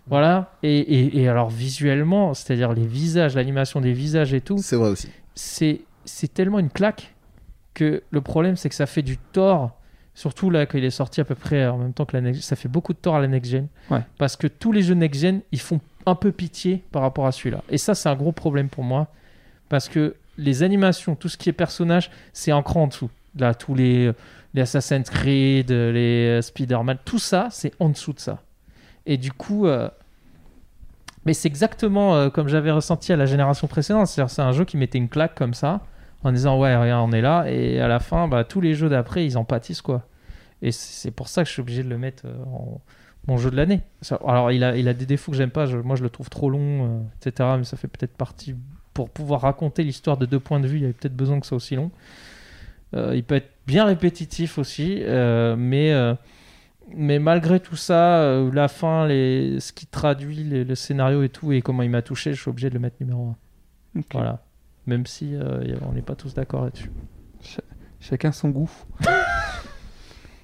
voilà. 0.07 0.53
Et, 0.63 0.79
et- 0.79 1.23
et 1.23 1.29
alors, 1.29 1.49
visuellement, 1.51 2.35
c'est-à-dire 2.35 2.73
les 2.73 2.87
visages, 2.87 3.35
l'animation 3.35 3.81
des 3.81 3.93
visages 3.93 4.35
et 4.35 4.41
tout, 4.41 4.59
C'est 4.59 4.77
vrai 4.77 4.91
aussi. 4.91 5.09
c'est 5.35 5.81
c'est 6.07 6.33
tellement 6.33 6.59
une 6.59 6.69
claque 6.71 7.15
que 7.73 8.03
le 8.11 8.21
problème, 8.21 8.57
c'est 8.57 8.69
que 8.69 8.75
ça 8.75 8.87
fait 8.87 9.03
du 9.03 9.17
tort. 9.17 9.79
Surtout 10.17 10.49
là, 10.51 10.67
qu'il 10.67 10.85
est 10.85 10.91
sorti 10.91 11.21
à 11.21 11.25
peu 11.25 11.35
près 11.35 11.67
en 11.67 11.79
même 11.79 11.93
temps 11.93 12.05
que 12.05 12.17
la 12.17 12.21
next 12.21 12.43
ça 12.43 12.55
fait 12.55 12.69
beaucoup 12.69 12.93
de 12.93 12.99
tort 12.99 13.17
à 13.17 13.21
la 13.21 13.27
next 13.27 13.51
gen. 13.51 13.67
Ouais. 13.91 14.03
Parce 14.19 14.37
que 14.37 14.47
tous 14.47 14.71
les 14.71 14.83
jeux 14.83 14.95
next 14.95 15.21
gen, 15.21 15.41
ils 15.51 15.59
font 15.61 15.81
un 16.07 16.15
peu 16.15 16.31
pitié 16.31 16.85
par 16.93 17.03
rapport 17.03 17.27
à 17.27 17.33
celui-là. 17.33 17.63
Et 17.71 17.79
ça, 17.79 17.95
c'est 17.95 18.09
un 18.09 18.15
gros 18.15 18.31
problème 18.33 18.69
pour 18.69 18.85
moi. 18.85 19.09
Parce 19.71 19.89
que 19.89 20.15
les 20.39 20.63
animations, 20.63 21.17
tout 21.17 21.29
ce 21.31 21.37
qui 21.39 21.49
est 21.49 21.53
personnage, 21.55 22.11
c'est 22.33 22.53
un 22.53 22.63
cran 22.63 22.83
en 22.85 22.87
dessous. 22.89 23.11
Là, 23.37 23.55
tous 23.55 23.75
les, 23.75 24.13
les 24.53 24.61
Assassin's 24.63 25.09
Creed, 25.11 25.71
les 25.71 26.39
euh, 26.39 26.43
Spider-Man, 26.43 26.99
tout 27.05 27.19
ça, 27.19 27.49
c'est 27.51 27.73
en 27.81 27.89
dessous 27.89 28.13
de 28.13 28.21
ça. 28.21 28.41
Et 29.07 29.17
du 29.17 29.33
coup, 29.33 29.67
euh, 29.67 29.89
mais 31.25 31.35
c'est 31.35 31.49
exactement 31.49 32.17
euh, 32.17 32.31
comme 32.31 32.49
j'avais 32.49 32.71
ressenti 32.71 33.13
à 33.13 33.17
la 33.17 33.27
génération 33.27 33.67
précédente. 33.67 34.07
C'est-à-dire, 34.07 34.31
c'est 34.31 34.43
un 34.43 34.53
jeu 34.53 34.65
qui 34.65 34.77
mettait 34.77 34.99
une 34.99 35.09
claque 35.09 35.35
comme 35.35 35.55
ça, 35.55 35.81
en 36.23 36.33
disant 36.33 36.59
ouais, 36.59 36.77
regarde, 36.77 37.09
on 37.09 37.13
est 37.13 37.21
là. 37.21 37.45
Et 37.49 37.81
à 37.81 37.89
la 37.89 38.01
fin, 38.01 38.29
bah, 38.29 38.45
tous 38.45 38.61
les 38.61 38.75
jeux 38.75 38.89
d'après, 38.89 39.25
ils 39.25 39.37
en 39.37 39.45
pâtissent 39.45 39.83
quoi. 39.83 40.07
Et 40.63 40.73
c'est 40.73 41.11
pour 41.11 41.29
ça 41.29 41.43
que 41.43 41.49
je 41.49 41.53
suis 41.53 41.61
obligé 41.61 41.83
de 41.83 41.89
le 41.89 41.99
mettre 41.99 42.25
euh, 42.27 42.45
en 42.47 42.81
mon 43.27 43.39
jeu 43.39 43.51
de 43.51 43.57
l'année. 43.57 43.81
Alors, 44.27 44.53
il 44.53 44.63
a, 44.63 44.93
des 44.93 45.07
défauts 45.07 45.33
que 45.33 45.39
j'aime 45.39 45.51
pas. 45.51 45.67
Moi, 45.67 45.97
je 45.97 46.03
le 46.03 46.11
trouve 46.11 46.29
trop 46.29 46.51
long, 46.51 47.07
etc. 47.17 47.55
Mais 47.57 47.65
ça 47.65 47.79
fait 47.79 47.89
peut-être 47.89 48.15
partie. 48.15 48.55
Pour 48.93 49.09
pouvoir 49.09 49.41
raconter 49.41 49.83
l'histoire 49.83 50.19
de 50.19 50.27
deux 50.27 50.39
points 50.39 50.61
de 50.61 50.69
vue, 50.69 50.77
il 50.77 50.83
y 50.83 50.85
avait 50.85 50.93
peut-être 50.93 51.17
besoin 51.17 51.41
que 51.41 51.47
ça 51.47 51.49
soit 51.49 51.57
aussi 51.57 51.75
long. 51.75 51.91
Il 52.93 53.25
peut 53.25 53.37
être 53.37 53.49
bien 53.67 53.87
répétitif 53.87 54.59
aussi, 54.59 55.03
mais, 55.07 56.15
mais 56.95 57.19
malgré 57.19 57.61
tout 57.61 57.77
ça, 57.77 58.19
euh, 58.19 58.51
la 58.53 58.69
fin, 58.69 59.07
les, 59.07 59.59
ce 59.61 59.73
qui 59.73 59.87
traduit 59.87 60.45
les- 60.45 60.65
le 60.65 60.75
scénario 60.75 61.23
et 61.23 61.29
tout, 61.29 61.53
et 61.53 61.63
comment 61.63 61.83
il 61.83 61.91
m'a 61.91 62.03
touché, 62.03 62.33
je 62.35 62.41
suis 62.41 62.49
obligé 62.51 62.69
de 62.69 62.75
le 62.75 62.81
mettre 62.81 62.97
numéro 63.01 63.35
1. 63.97 64.01
Ok. 64.01 64.07
Voilà. 64.13 64.43
Même 64.87 65.07
si 65.07 65.35
euh, 65.35 65.63
on 65.89 65.93
n'est 65.93 66.03
pas 66.03 66.15
tous 66.15 66.35
d'accord 66.35 66.65
là-dessus. 66.65 66.91
Chacun 68.01 68.33
son 68.33 68.51
goût. 68.51 68.71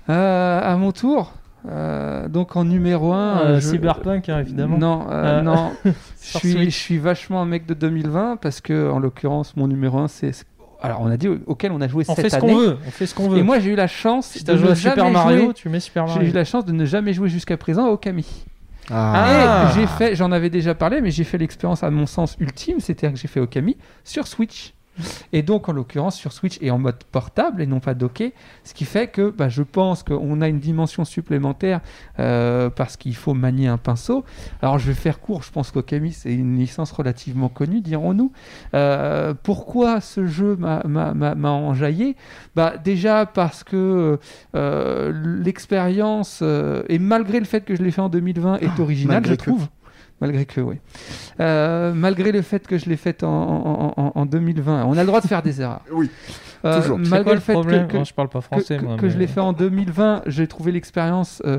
Euh, 0.08 0.60
à 0.60 0.76
mon 0.76 0.90
tour, 0.90 1.34
donc 1.64 2.56
en 2.56 2.64
numéro 2.64 3.12
1, 3.12 3.40
Euh, 3.42 3.60
Cyberpunk, 3.60 4.28
hein, 4.28 4.40
évidemment. 4.40 4.76
Non, 4.76 5.42
non. 5.42 5.70
je, 5.84 6.38
suis, 6.38 6.64
je 6.64 6.76
suis 6.76 6.98
vachement 6.98 7.40
un 7.42 7.46
mec 7.46 7.64
de 7.66 7.74
2020 7.74 8.36
parce 8.38 8.60
que, 8.60 8.90
en 8.90 8.98
l'occurrence, 8.98 9.56
mon 9.56 9.68
numéro 9.68 9.98
1, 9.98 10.08
c'est. 10.08 10.44
Alors, 10.82 11.00
on 11.02 11.10
a 11.10 11.16
dit 11.16 11.28
au- 11.28 11.38
auquel 11.46 11.72
on 11.72 11.80
a 11.80 11.88
joué 11.88 12.04
On 12.08 12.14
cette 12.14 12.24
fait 12.24 12.30
ce 12.30 12.36
année. 12.36 12.52
qu'on 12.52 12.58
veut. 12.58 12.78
On 12.86 12.90
fait 12.90 13.06
ce 13.06 13.14
qu'on 13.14 13.28
veut. 13.28 13.38
Et 13.38 13.42
moi, 13.42 13.58
j'ai 13.58 13.70
eu 13.70 13.76
la 13.76 13.86
chance 13.86 14.26
si 14.28 14.40
de 14.40 14.44
t'as 14.46 14.56
joué 14.56 14.66
ne 14.68 14.72
à 14.72 14.74
Super 14.74 14.96
jamais 14.96 15.10
Mario, 15.12 15.44
jouer- 15.44 15.54
tu 15.54 15.68
mets 15.68 15.80
Super 15.80 16.06
J'ai 16.08 16.26
eu 16.28 16.32
la 16.32 16.44
chance 16.44 16.64
de 16.64 16.72
ne 16.72 16.84
jamais 16.84 17.12
jouer 17.12 17.28
jusqu'à 17.28 17.56
présent 17.56 17.86
à 17.86 17.90
Okami. 17.90 18.26
Ah. 18.90 19.68
Et 19.70 19.74
j'ai 19.80 19.86
fait, 19.86 20.16
j'en 20.16 20.32
avais 20.32 20.50
déjà 20.50 20.74
parlé, 20.74 21.00
mais 21.00 21.10
j'ai 21.10 21.24
fait 21.24 21.38
l'expérience 21.38 21.82
à 21.84 21.90
mon 21.90 22.06
sens 22.06 22.36
ultime, 22.40 22.80
c'est-à-dire 22.80 23.12
que 23.14 23.18
j'ai 23.20 23.28
fait 23.28 23.40
Okami 23.40 23.76
sur 24.04 24.26
Switch. 24.26 24.74
Et 25.32 25.42
donc, 25.42 25.68
en 25.68 25.72
l'occurrence, 25.72 26.16
sur 26.16 26.32
Switch 26.32 26.58
et 26.60 26.70
en 26.70 26.78
mode 26.78 27.02
portable 27.04 27.62
et 27.62 27.66
non 27.66 27.80
pas 27.80 27.94
docké, 27.94 28.32
ce 28.64 28.74
qui 28.74 28.84
fait 28.84 29.08
que 29.08 29.30
bah, 29.30 29.48
je 29.48 29.62
pense 29.62 30.02
qu'on 30.02 30.40
a 30.40 30.48
une 30.48 30.58
dimension 30.58 31.04
supplémentaire 31.04 31.80
euh, 32.18 32.70
parce 32.70 32.96
qu'il 32.96 33.14
faut 33.16 33.34
manier 33.34 33.68
un 33.68 33.78
pinceau. 33.78 34.24
Alors, 34.62 34.78
je 34.78 34.86
vais 34.86 34.94
faire 34.94 35.20
court, 35.20 35.42
je 35.42 35.50
pense 35.50 35.70
qu'Okami, 35.70 36.12
c'est 36.12 36.32
une 36.34 36.56
licence 36.58 36.92
relativement 36.92 37.48
connue, 37.48 37.80
dirons-nous. 37.80 38.32
Euh, 38.74 39.34
pourquoi 39.42 40.00
ce 40.00 40.26
jeu 40.26 40.56
m'a- 40.56 40.82
enjaillé? 41.50 42.16
Bah, 42.56 42.74
Déjà 42.82 43.26
parce 43.26 43.64
que 43.64 44.18
euh, 44.54 45.12
l'expérience, 45.44 46.42
et 46.88 46.98
malgré 46.98 47.38
le 47.38 47.46
fait 47.46 47.64
que 47.64 47.74
je 47.76 47.82
l'ai 47.82 47.90
fait 47.90 48.00
en 48.00 48.08
2020, 48.08 48.58
est 48.58 48.80
originale, 48.80 49.16
malgré 49.22 49.32
je 49.32 49.38
que. 49.38 49.50
Malgré 50.20 50.44
que, 50.44 50.60
oui. 50.60 50.76
Euh, 51.40 51.92
malgré 51.94 52.30
le 52.32 52.42
fait 52.42 52.66
que 52.66 52.76
je 52.78 52.86
l'ai 52.88 52.96
fait 52.96 53.22
en, 53.24 53.28
en- 53.28 53.94
en- 53.96 54.12
en 54.14 54.26
2020, 54.26 54.84
on 54.86 54.92
a 54.96 55.00
le 55.00 55.06
droit 55.06 55.20
de 55.20 55.26
faire 55.26 55.42
des 55.42 55.60
erreurs. 55.62 55.82
Oui, 55.92 56.10
Euh, 56.64 56.78
toujours. 56.80 56.98
Malgré 56.98 57.22
quoi 57.22 57.32
le 57.32 57.36
le 57.36 57.40
fait 57.40 57.54
que, 57.54 57.86
que- 57.86 57.96
Moi, 57.96 58.04
Je 58.04 58.12
parle 58.12 58.28
pas 58.28 58.42
français, 58.42 58.76
que- 58.76 58.84
moi. 58.84 58.96
que 58.98 59.06
mais- 59.06 59.10
je 59.10 59.16
l'ai 59.18 59.26
fait 59.26 59.40
en 59.40 59.54
2020, 59.54 60.22
j'ai 60.26 60.46
trouvé 60.46 60.72
l'expérience 60.72 61.40
euh, 61.46 61.58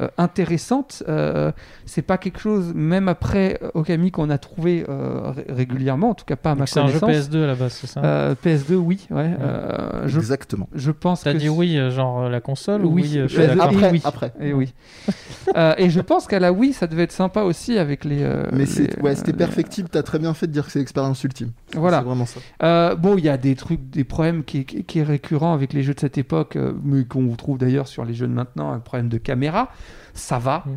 euh, 0.00 0.08
intéressante. 0.18 1.02
Euh, 1.08 1.52
c'est 1.86 2.02
pas 2.02 2.18
quelque 2.18 2.40
chose, 2.40 2.72
même 2.74 3.08
après 3.08 3.58
euh, 3.62 3.70
Okami, 3.74 4.10
qu'on 4.10 4.30
a 4.30 4.38
trouvé 4.38 4.84
euh, 4.88 5.30
ré- 5.30 5.46
régulièrement, 5.48 6.10
en 6.10 6.14
tout 6.14 6.24
cas 6.24 6.36
pas 6.36 6.52
à 6.52 6.54
ma 6.54 6.66
C'est 6.66 6.80
un 6.80 6.86
jeu 6.88 6.98
connaissance. 6.98 7.28
PS2 7.28 7.42
à 7.44 7.46
la 7.46 7.54
base, 7.54 7.72
c'est 7.72 7.86
ça? 7.86 8.00
Euh, 8.04 8.34
PS2, 8.44 8.74
oui. 8.74 9.06
Ouais. 9.10 9.30
Euh, 9.40 10.06
je, 10.06 10.18
exactement. 10.18 10.68
je 10.74 10.90
pense 10.90 11.22
T'as 11.22 11.32
que 11.34 11.38
dit 11.38 11.48
oui, 11.48 11.78
genre 11.90 12.28
la 12.28 12.40
console 12.40 12.84
ou 12.84 12.92
Oui, 12.92 13.02
oui, 13.02 13.20
je 13.22 13.26
suis 13.26 13.38
PS2, 13.38 13.46
d'accord. 13.56 13.72
et 13.72 13.76
Après, 13.76 13.90
oui. 13.90 14.00
après. 14.04 14.32
Et 14.40 14.52
oui. 14.52 14.72
Euh, 15.56 15.74
et 15.76 15.90
je 15.90 16.00
pense 16.00 16.28
qu'à 16.28 16.38
la 16.38 16.52
Wii, 16.52 16.72
ça 16.72 16.86
devait 16.86 17.02
être 17.02 17.12
sympa 17.12 17.42
aussi 17.42 17.76
avec 17.76 18.04
les. 18.04 18.22
euh, 18.22 18.44
Mais 18.52 18.64
c'est- 18.64 18.96
les- 18.96 19.02
ouais, 19.02 19.14
c'était 19.16 19.32
les- 19.32 19.36
perfectible, 19.38 19.88
t'as 19.90 20.02
très 20.04 20.18
bien 20.20 20.32
fait 20.34 20.46
de 20.46 20.52
dire 20.52 20.64
que 20.64 20.70
c'est 20.72 20.78
l'expérience 20.78 21.22
ultime. 21.24 21.50
Voilà. 21.74 21.98
C'est 21.98 22.04
vraiment 22.04 22.26
ça. 22.26 22.40
Euh, 22.62 22.94
bon, 22.94 23.18
il 23.18 23.24
y 23.24 23.28
a 23.28 23.36
des 23.36 23.54
trucs, 23.56 23.90
des 23.90 24.04
problèmes 24.04 24.44
qui, 24.44 24.64
qui, 24.64 24.84
qui 24.84 25.00
est 25.00 25.02
récurrent 25.02 25.52
avec 25.52 25.72
les 25.72 25.82
jeux 25.82 25.94
de 25.94 26.00
cette 26.00 26.16
époque, 26.16 26.56
euh, 26.56 26.72
mais 26.84 27.04
qu'on 27.04 27.28
trouve 27.34 27.58
d'ailleurs 27.58 27.88
sur 27.88 28.04
les 28.04 28.14
jeux 28.14 28.28
de 28.28 28.32
maintenant, 28.32 28.72
un 28.72 28.78
problème 28.78 29.08
de 29.08 29.18
caméra. 29.18 29.70
Ça 30.14 30.38
va. 30.38 30.64
Mm. 30.66 30.70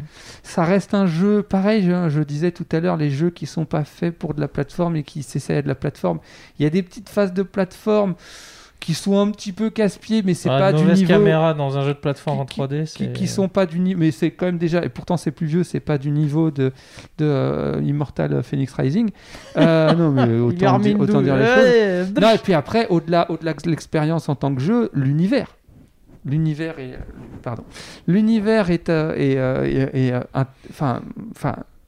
Ça 0.43 0.63
reste 0.63 0.93
un 0.93 1.07
jeu, 1.07 1.43
pareil, 1.43 1.83
je, 1.83 2.09
je 2.09 2.21
disais 2.21 2.51
tout 2.51 2.65
à 2.71 2.79
l'heure, 2.79 2.95
les 2.97 3.09
jeux 3.11 3.29
qui 3.31 3.45
sont 3.45 3.65
pas 3.65 3.83
faits 3.83 4.17
pour 4.17 4.33
de 4.33 4.39
la 4.41 4.47
plateforme 4.47 4.95
et 4.95 5.03
qui 5.03 5.23
s'essayent 5.23 5.57
à 5.57 5.61
de 5.61 5.67
la 5.67 5.75
plateforme. 5.75 6.19
Il 6.57 6.63
y 6.63 6.65
a 6.65 6.69
des 6.69 6.81
petites 6.83 7.09
phases 7.09 7.33
de 7.33 7.43
plateforme 7.43 8.15
qui 8.79 8.93
sont 8.93 9.19
un 9.19 9.31
petit 9.31 9.51
peu 9.51 9.71
casse-pied, 9.71 10.21
mais 10.23 10.35
c'est 10.35 10.49
Ah, 10.49 10.59
pas 10.59 10.73
du 10.73 10.83
niveau. 10.85 11.07
caméra 11.07 11.53
dans 11.55 11.75
un 11.77 11.81
jeu 11.81 11.93
de 11.95 11.99
plateforme 11.99 12.41
en 12.41 12.45
qui- 12.45 12.59
3D, 12.61 12.85
qui, 12.93 13.11
qui 13.13 13.27
sont 13.27 13.47
pas 13.47 13.65
du 13.65 13.79
niveau, 13.79 13.99
mais 13.99 14.11
c'est 14.11 14.29
quand 14.31 14.45
même 14.45 14.59
déjà, 14.59 14.83
et 14.85 14.89
pourtant 14.89 15.17
c'est 15.17 15.31
plus 15.31 15.47
vieux, 15.47 15.63
c'est 15.63 15.79
pas 15.79 15.97
du 15.97 16.11
niveau 16.11 16.51
de, 16.51 16.71
de 17.17 17.25
euh, 17.25 17.81
Immortal 17.83 18.43
Phoenix 18.43 18.71
Rising. 18.73 19.09
Euh, 19.57 19.91
non, 19.95 20.11
mais 20.11 20.39
autant, 20.39 20.77
dire, 20.79 20.99
autant 20.99 21.21
dire 21.21 21.35
les 21.35 21.45
choses. 21.45 22.13
Non, 22.21 22.29
et 22.29 22.37
puis 22.37 22.53
après, 22.53 22.87
au-delà, 22.89 23.25
au-delà 23.31 23.53
de 23.53 23.69
l'expérience 23.69 24.29
en 24.29 24.35
tant 24.35 24.53
que 24.53 24.61
jeu, 24.61 24.91
l'univers. 24.93 25.55
L'univers 26.25 26.79
est, 26.79 26.97
pardon, 27.43 27.63
l'univers 28.07 28.71
est, 28.71 28.89
euh, 28.89 29.13
euh, 29.15 29.89
euh, 29.93 30.43
enfin, 30.71 31.03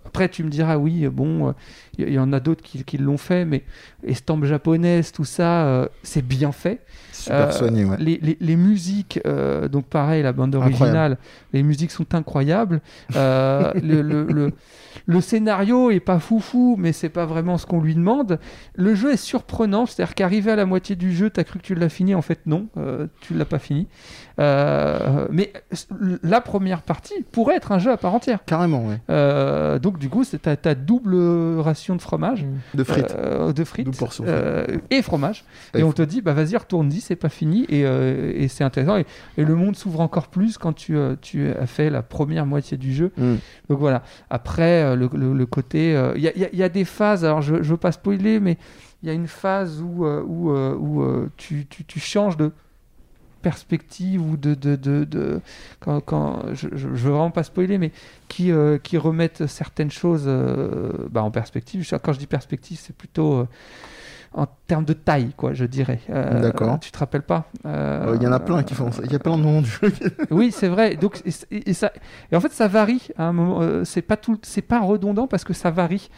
Après, 0.05 0.29
tu 0.29 0.43
me 0.43 0.49
diras, 0.49 0.77
oui, 0.77 1.07
bon, 1.07 1.55
il 1.97 2.13
y, 2.13 2.19
en 2.19 2.31
a 2.31 2.39
d'autres 2.39 2.61
qui, 2.61 2.83
qui 2.83 2.97
l'ont 2.99 3.17
fait, 3.17 3.45
mais 3.45 3.63
estampes 4.03 4.45
japonaises, 4.45 5.11
tout 5.11 5.25
ça, 5.25 5.89
c'est 6.03 6.25
bien 6.25 6.51
fait. 6.51 6.81
Super 7.27 7.53
soigné, 7.53 7.85
ouais. 7.85 7.97
Les, 7.99 8.19
les, 8.21 8.37
les 8.39 8.55
musiques, 8.55 9.19
donc 9.71 9.85
pareil, 9.85 10.23
la 10.23 10.33
bande 10.33 10.55
originale, 10.55 11.17
les 11.53 11.63
musiques 11.63 11.91
sont 11.91 12.15
incroyables. 12.15 12.81
le, 13.13 13.73
le, 14.01 14.51
le, 15.05 15.21
scénario 15.21 15.91
est 15.91 15.99
pas 15.99 16.19
foufou, 16.19 16.75
mais 16.77 16.91
c'est 16.91 17.09
pas 17.09 17.25
vraiment 17.25 17.57
ce 17.57 17.65
qu'on 17.65 17.81
lui 17.81 17.95
demande. 17.95 18.39
Le 18.75 18.95
jeu 18.95 19.13
est 19.13 19.17
surprenant, 19.17 19.85
c'est-à-dire 19.85 20.15
qu'arrivé 20.15 20.51
à 20.51 20.55
la 20.55 20.65
moitié 20.65 20.95
du 20.95 21.13
jeu, 21.13 21.29
tu 21.29 21.39
as 21.39 21.43
cru 21.43 21.59
que 21.59 21.63
tu 21.63 21.75
l'as 21.75 21.89
fini, 21.89 22.15
en 22.15 22.21
fait 22.21 22.39
non, 22.45 22.67
tu 23.21 23.33
l'as 23.33 23.45
pas 23.45 23.59
fini. 23.59 23.87
mais 24.37 25.51
la 26.23 26.41
première 26.41 26.81
partie 26.81 27.23
pourrait 27.31 27.55
être 27.55 27.71
un 27.71 27.79
jeu 27.79 27.91
à 27.91 27.97
part 27.97 28.13
entière. 28.13 28.39
Carrément. 28.45 28.87
Euh, 29.09 29.79
donc 29.79 29.97
du 29.97 30.09
coup, 30.09 30.23
c'est 30.23 30.39
ta, 30.61 30.75
double 30.75 31.15
ration 31.59 31.95
de 31.95 32.01
fromage. 32.01 32.45
De 32.73 32.83
frites. 32.83 33.15
Euh, 33.17 33.53
de 33.53 33.63
frites. 33.63 33.87
Euh, 34.21 34.65
et 34.89 35.01
fromage. 35.01 35.45
Et, 35.73 35.83
on 35.83 35.91
te 35.91 36.01
dit, 36.01 36.21
bah 36.21 36.33
vas-y, 36.33 36.55
retourne-y, 36.55 37.01
c'est 37.01 37.15
pas 37.17 37.29
fini. 37.29 37.65
Et, 37.69 38.47
c'est 38.47 38.63
intéressant. 38.63 38.97
Et, 38.97 39.05
le 39.43 39.55
monde 39.55 39.75
s'ouvre 39.75 39.99
encore 40.01 40.27
plus 40.27 40.57
quand 40.57 40.73
tu, 40.73 40.97
tu 41.21 41.49
as 41.49 41.67
fait 41.67 41.89
la 41.89 42.01
première 42.01 42.45
moitié 42.45 42.77
du 42.77 42.93
jeu. 42.93 43.11
Mm. 43.17 43.35
Donc 43.69 43.79
voilà. 43.79 44.03
Après, 44.29 44.95
le, 44.95 45.45
côté... 45.45 45.91
Il 46.15 46.21
y, 46.21 46.63
a 46.63 46.69
des 46.69 46.85
phases, 46.85 47.25
alors 47.25 47.41
je, 47.41 47.61
je 47.61 47.71
veux 47.71 47.77
pas 47.77 47.91
spoiler, 47.91 48.39
mais 48.39 48.57
il 49.03 49.07
y 49.07 49.09
a 49.11 49.13
une 49.13 49.27
phase 49.27 49.81
où, 49.81 50.05
où, 50.05 50.51
où 50.51 51.27
tu, 51.37 51.65
tu, 51.67 51.85
tu 51.85 51.99
changes 51.99 52.37
de 52.37 52.51
perspective 53.41 54.21
ou 54.21 54.37
de, 54.37 54.55
de, 54.55 54.75
de, 54.75 55.41
quand, 55.79 56.01
quand 56.01 56.53
je, 56.53 56.67
je, 56.73 56.87
veux 56.87 57.11
vraiment 57.11 57.31
pas 57.31 57.43
spoiler, 57.43 57.77
mais 57.77 57.91
qui, 58.27 58.51
euh, 58.51 58.77
qui 58.77 58.97
remettent 58.97 59.47
certaines 59.47 59.91
choses 59.91 60.25
euh, 60.27 60.91
bah, 61.09 61.23
en 61.23 61.31
perspective. 61.31 61.87
Quand 62.03 62.13
je 62.13 62.19
dis 62.19 62.27
perspective, 62.27 62.77
c'est 62.81 62.95
plutôt 62.95 63.33
euh, 63.33 63.47
en 64.37 64.47
termes 64.67 64.85
de 64.85 64.93
taille, 64.93 65.33
quoi, 65.35 65.53
je 65.53 65.65
dirais. 65.65 65.99
D'accord. 66.09 66.79
Tu 66.79 66.91
te 66.91 66.99
rappelles 66.99 67.23
pas 67.23 67.49
Il 67.65 68.21
y 68.21 68.27
en 68.27 68.31
a 68.31 68.39
plein 68.39 68.63
qui 68.63 68.73
font 68.73 68.91
ça. 68.91 69.01
Il 69.05 69.11
y 69.11 69.15
a 69.15 69.19
plein 69.19 69.37
de 69.37 69.43
noms 69.43 69.61
du 69.61 69.69
jeu. 69.69 69.91
oui, 70.31 70.51
c'est 70.51 70.67
vrai. 70.67 70.95
Donc, 70.95 71.21
et, 71.51 71.73
ça, 71.73 71.91
et 72.31 72.35
en 72.35 72.39
fait, 72.39 72.51
ça 72.51 72.67
varie. 72.67 73.07
À 73.17 73.25
un 73.25 73.33
moment, 73.33 73.83
c'est 73.83 74.01
pas 74.01 74.17
tout, 74.17 74.37
c'est 74.43 74.61
pas 74.61 74.79
redondant 74.79 75.27
parce 75.27 75.43
que 75.43 75.53
ça 75.53 75.71
varie. 75.71 76.09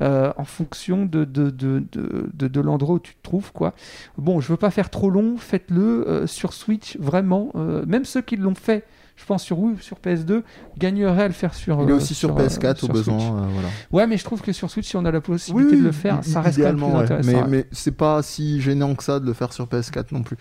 Euh, 0.00 0.32
en 0.36 0.44
fonction 0.44 1.06
de, 1.06 1.24
de, 1.24 1.50
de, 1.50 1.82
de, 1.92 2.46
de 2.46 2.60
l'endroit 2.60 2.96
où 2.96 2.98
tu 3.00 3.14
te 3.14 3.22
trouves. 3.22 3.52
Quoi. 3.52 3.74
Bon, 4.16 4.40
je 4.40 4.48
veux 4.48 4.56
pas 4.56 4.70
faire 4.70 4.90
trop 4.90 5.10
long, 5.10 5.36
faites-le 5.38 6.06
euh, 6.06 6.26
sur 6.28 6.52
Switch, 6.52 6.96
vraiment. 6.98 7.50
Euh, 7.56 7.84
même 7.84 8.04
ceux 8.04 8.22
qui 8.22 8.36
l'ont 8.36 8.54
fait 8.54 8.84
je 9.18 9.24
pense 9.24 9.42
sur 9.42 9.58
Wii 9.58 9.76
sur 9.80 9.98
PS2 9.98 10.42
gagneraient 10.78 11.24
à 11.24 11.28
le 11.28 11.34
faire 11.34 11.54
sur 11.54 11.82
il 11.82 11.90
est 11.90 11.92
aussi 11.92 12.14
sur, 12.14 12.34
PS4 12.34 12.84
au 12.84 12.88
besoin 12.88 13.18
voilà. 13.18 13.68
ouais 13.92 14.06
mais 14.06 14.16
je 14.16 14.24
trouve 14.24 14.40
que 14.40 14.52
sur 14.52 14.70
Switch 14.70 14.88
si 14.88 14.96
on 14.96 15.04
a 15.04 15.10
la 15.10 15.20
possibilité 15.20 15.76
de 15.76 15.82
le 15.82 15.92
faire 15.92 16.24
ça 16.24 16.40
reste 16.40 16.58
quand 16.58 16.72
même 16.72 16.76
plus 16.76 16.98
intéressant 16.98 17.48
mais, 17.48 17.48
mais 17.48 17.66
c'est 17.72 17.96
pas 17.96 18.22
si 18.22 18.60
gênant 18.60 18.94
que 18.94 19.02
ça 19.02 19.20
de 19.20 19.26
le 19.26 19.32
faire 19.32 19.52
sur 19.52 19.66
PS4 19.66 20.06
non 20.12 20.22
plus 20.22 20.36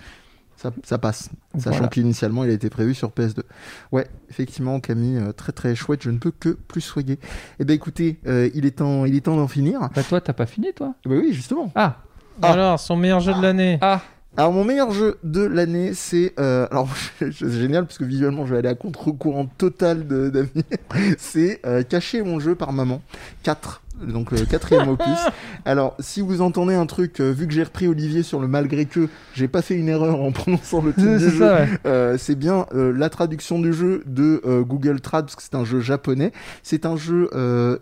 ça, 0.84 0.98
passe. 0.98 1.30
Sachant 1.58 1.88
qu'initialement, 1.88 2.44
il 2.44 2.50
a 2.50 2.54
été 2.54 2.70
prévu 2.70 2.96
sur 2.96 3.10
PS2. 3.10 3.42
Ouais, 3.92 4.08
effectivement, 4.30 4.80
Camille, 4.80 5.18
euh, 5.18 5.32
très 5.32 5.52
très 5.52 5.76
chouette. 5.76 6.02
Je 6.02 6.10
ne 6.10 6.18
peux 6.18 6.32
que 6.32 6.50
plus 6.50 6.82
soyer. 6.82 7.20
Eh 7.60 7.66
ben, 7.66 7.74
écoutez, 7.74 8.20
euh, 8.26 8.50
il 8.56 8.66
est 8.66 8.78
temps, 8.78 9.06
il 9.06 9.16
est 9.16 9.22
temps 9.22 9.36
d'en 9.36 9.48
finir. 9.48 9.80
Bah, 9.96 10.04
toi, 10.04 10.20
t'as 10.20 10.34
pas 10.34 10.48
fini, 10.48 10.74
toi? 10.74 10.96
Bah 11.06 11.16
oui, 11.16 11.32
justement. 11.32 11.72
Ah. 11.76 11.98
ah. 12.42 12.52
Alors, 12.52 12.80
son 12.80 12.96
meilleur 12.96 13.20
jeu 13.20 13.34
de 13.34 13.42
l'année. 13.42 13.78
Ah. 13.82 14.02
Alors 14.38 14.54
mon 14.54 14.64
meilleur 14.64 14.92
jeu 14.92 15.18
de 15.24 15.42
l'année, 15.42 15.96
c'est 15.96 16.34
euh, 16.40 16.68
alors 16.70 16.90
c'est 17.20 17.32
génial 17.32 17.86
parce 17.86 17.98
que 17.98 18.04
visuellement 18.04 18.46
je 18.46 18.54
vais 18.54 18.60
aller 18.60 18.70
à 18.70 18.76
contre-courant 18.76 19.48
total 19.58 20.08
d'avenir. 20.08 20.64
c'est 21.18 21.60
cacher 21.90 22.22
mon 22.22 22.40
jeu 22.40 22.54
par 22.54 22.72
maman 22.72 23.02
4 23.44 23.82
donc 24.06 24.32
le 24.32 24.46
quatrième 24.46 24.90
opus. 24.90 25.08
Alors, 25.66 25.96
si 26.00 26.22
vous 26.22 26.42
entendez 26.42 26.76
un 26.76 26.86
truc, 26.86 27.20
euh, 27.20 27.32
vu 27.32 27.48
que 27.48 27.54
j'ai 27.54 27.64
repris 27.64 27.88
Olivier 27.88 28.24
sur 28.24 28.40
le 28.40 28.48
malgré 28.48 28.86
que, 28.86 29.10
j'ai 29.34 29.48
pas 29.48 29.62
fait 29.62 29.76
une 29.76 29.90
erreur 29.90 30.22
en 30.22 30.32
prononçant 30.34 30.82
le 30.82 30.94
titre 30.94 31.18
du 31.18 31.30
jeu. 31.30 31.50
Euh, 31.86 32.18
c'est 32.18 32.36
bien 32.36 32.66
euh, 32.74 32.94
la 32.96 33.10
traduction 33.10 33.60
du 33.60 33.74
jeu 33.74 34.04
de 34.06 34.42
Google 34.68 35.02
Trad, 35.02 35.26
parce 35.26 35.36
que 35.36 35.44
c'est 35.44 35.56
un 35.56 35.66
jeu 35.66 35.80
japonais. 35.80 36.32
C'est 36.64 36.86
un 36.86 36.96
jeu 36.96 37.30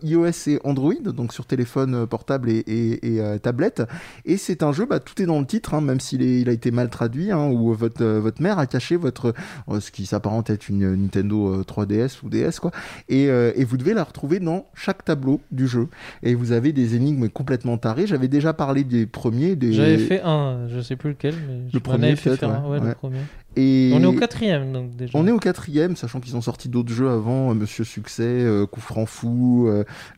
iOS 0.04 0.48
et 0.48 0.60
Android, 0.64 0.94
donc 1.06 1.34
sur 1.34 1.46
téléphone 1.46 2.08
portable 2.08 2.50
et, 2.50 2.60
et, 2.60 3.18
et 3.18 3.40
tablette. 3.40 3.84
Et 4.26 4.38
c'est 4.38 4.64
un 4.64 4.72
jeu, 4.72 4.86
bah, 4.86 5.00
tout 5.00 5.22
est 5.22 5.26
dans 5.26 5.40
le 5.40 5.46
titre, 5.46 5.74
hein, 5.74 5.82
même 5.82 6.00
s'il 6.00 6.22
il 6.22 6.50
a 6.50 6.52
été 6.52 6.72
mal 6.72 6.90
traduit, 6.90 7.32
hein, 7.32 7.48
où 7.48 7.74
votre, 7.74 8.06
votre 8.06 8.42
mère 8.42 8.60
a 8.60 8.66
caché 8.66 8.96
votre, 8.96 9.34
ce 9.80 9.92
qui 9.92 10.06
s'apparente 10.06 10.50
à 10.50 10.54
être 10.54 10.70
une 10.70 10.96
Nintendo 10.96 11.62
3DS 11.64 12.20
ou 12.24 12.30
DS, 12.30 12.60
quoi. 12.60 12.72
Et, 13.10 13.26
et 13.26 13.64
vous 13.64 13.78
devez 13.78 13.94
la 13.94 14.04
retrouver 14.04 14.40
dans 14.40 14.66
chaque 14.74 15.06
tableau 15.06 15.42
du 15.52 15.68
jeu 15.68 15.88
et 16.24 16.36
vous 16.36 16.52
avez 16.52 16.74
des 16.74 16.96
énigmes 16.96 17.30
complètement 17.30 17.78
tarées. 17.78 18.08
J'avais 18.08 18.28
déjà 18.28 18.54
parlé 18.54 18.84
des 18.84 19.06
premiers. 19.06 19.56
Des... 19.56 19.74
J'avais 19.74 19.98
fait 19.98 20.22
un, 20.24 20.68
je 20.68 20.82
sais 20.82 20.96
plus 20.96 21.12
lequel, 21.12 21.36
mais 21.48 21.60
le 21.74 21.80
premier, 21.80 22.16
fait 22.16 22.36
faire 22.36 22.68
ouais, 22.68 22.80
le 22.80 22.94
premier. 22.94 23.20
Et 23.56 23.92
on 23.94 24.02
est 24.02 24.06
au 24.06 24.14
quatrième 24.14 24.72
donc 24.72 24.96
déjà. 24.96 25.18
On 25.18 25.28
est 25.28 25.32
au 25.32 25.40
quatrième, 25.40 25.96
sachant 25.96 26.20
qu'ils 26.20 26.36
ont 26.36 26.42
sorti 26.42 26.70
d'autres 26.70 26.92
jeux 26.92 27.10
avant, 27.10 27.52
euh, 27.52 27.54
Monsieur 27.54 27.84
Succès, 27.84 28.24
euh, 28.24 28.66
Coup 28.66 28.82
franc 28.82 29.06
fou, 29.06 29.70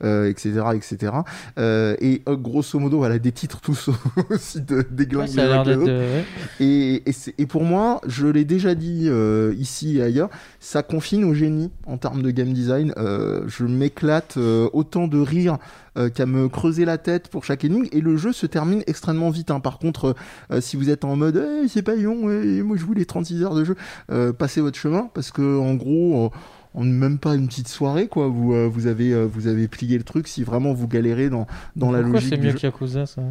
etc., 0.02 0.62
euh, 0.66 0.74
etc. 0.74 1.14
et 1.58 2.22
grosso 2.28 2.80
modo, 2.80 2.98
voilà 2.98 3.20
des 3.20 3.32
titres 3.32 3.62
tous 3.62 3.90
aussi 4.30 4.62
de 4.62 4.86
déglingués. 4.90 6.16
et, 6.60 7.04
et, 7.10 7.14
et, 7.38 7.46
pour 7.46 7.64
moi, 7.64 8.02
je 8.08 8.28
l'ai 8.28 8.46
déjà 8.46 8.76
dit 8.76 9.10
ici 9.58 9.98
et 9.98 10.02
ailleurs, 10.02 10.30
ça 10.60 10.84
confine 10.84 11.24
au 11.24 11.34
génie 11.34 11.72
en 11.86 11.98
termes 11.98 12.22
de 12.22 12.32
game 12.32 12.54
design. 12.54 12.94
je 12.98 13.64
m'éclate 13.64 14.38
autant 14.38 15.08
de 15.08 15.20
rire 15.20 15.58
euh, 15.98 16.10
qu'à 16.10 16.26
me 16.26 16.48
creuser 16.48 16.86
la 16.86 16.98
tête 16.98 17.28
pour 17.30 17.44
chaque 17.44 17.66
énigme 17.66 17.88
et 17.92 18.02
le 18.02 18.18
jeu 18.18 18.32
se 18.32 18.46
termine 18.46 18.84
extrêmement 18.88 19.30
vite. 19.30 19.52
Hein. 19.52 19.60
Par 19.60 19.80
contre, 19.80 20.16
euh, 20.52 20.62
si 20.62 20.78
vous 20.78 20.90
êtes 20.90 21.04
en 21.04 21.16
mode 21.16 21.38
hey, 21.38 21.70
c'est 21.70 21.82
pas 21.82 21.96
long, 21.96 22.16
moi 22.16 22.78
je 22.78 22.86
voulais 22.86 23.06
36 23.06 23.44
heures 23.44 23.56
de 23.56 23.64
jeu, 23.64 23.76
euh, 24.12 24.32
passez 24.32 24.62
votre 24.62 24.78
chemin 24.78 25.10
parce 25.14 25.32
que 25.32 25.60
en 25.60 25.74
gros 25.76 26.32
on 26.74 26.84
même 26.84 27.18
pas 27.18 27.34
une 27.36 27.48
petite 27.48 27.68
soirée 27.68 28.08
quoi 28.08 28.28
vous 28.28 28.70
vous 28.70 28.88
avez 28.88 29.26
vous 29.26 29.48
avez 29.48 29.68
plié 29.68 29.98
le 29.98 30.04
truc 30.04 30.28
si 30.28 30.44
vraiment 30.44 30.74
vous 30.74 30.88
galérez 30.88 31.30
dans 31.30 31.48
dans 31.76 31.92
la 31.92 32.02
logique 32.02 32.30
c'est 32.30 32.38
mieux 32.38 32.54
qu'Yakuza 32.54 33.06
ça? 33.06 33.22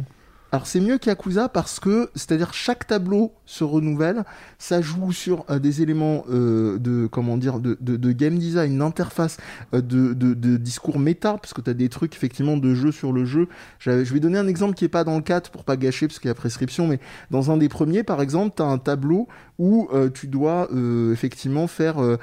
Alors 0.51 0.65
c'est 0.65 0.79
mieux 0.79 0.97
qu'Yakuza 0.97 1.49
parce 1.49 1.79
que, 1.79 2.09
c'est-à-dire 2.15 2.53
chaque 2.53 2.87
tableau 2.87 3.33
se 3.45 3.65
renouvelle, 3.65 4.23
ça 4.57 4.81
joue 4.81 5.11
sur 5.11 5.43
euh, 5.49 5.59
des 5.59 5.81
éléments 5.81 6.23
euh, 6.29 6.79
de 6.79 7.07
comment 7.07 7.37
dire 7.37 7.59
de, 7.59 7.77
de, 7.81 8.11
game 8.13 8.37
design, 8.37 8.77
d'interface, 8.77 9.37
euh, 9.73 9.81
de, 9.81 10.13
de, 10.13 10.57
discours 10.57 10.99
méta, 10.99 11.33
parce 11.33 11.53
que 11.53 11.59
tu 11.59 11.69
as 11.69 11.73
des 11.73 11.89
trucs 11.89 12.15
effectivement 12.15 12.55
de 12.55 12.73
jeu 12.73 12.93
sur 12.93 13.11
le 13.11 13.25
jeu. 13.25 13.49
Je 13.79 13.91
vais 13.91 14.19
donner 14.21 14.37
un 14.37 14.47
exemple 14.47 14.73
qui 14.73 14.85
est 14.85 14.89
pas 14.89 15.03
dans 15.03 15.17
le 15.17 15.21
4 15.21 15.51
pour 15.51 15.65
pas 15.65 15.75
gâcher 15.75 16.07
parce 16.07 16.19
qu'il 16.19 16.29
y 16.29 16.31
a 16.31 16.35
prescription, 16.35 16.87
mais 16.87 16.99
dans 17.29 17.51
un 17.51 17.57
des 17.57 17.69
premiers 17.69 18.03
par 18.03 18.21
exemple, 18.21 18.53
tu 18.55 18.63
as 18.63 18.67
un 18.67 18.77
tableau 18.77 19.27
où 19.59 19.89
tu 20.13 20.27
dois 20.27 20.69
effectivement 21.11 21.67
faire, 21.67 21.97
on, 21.97 22.17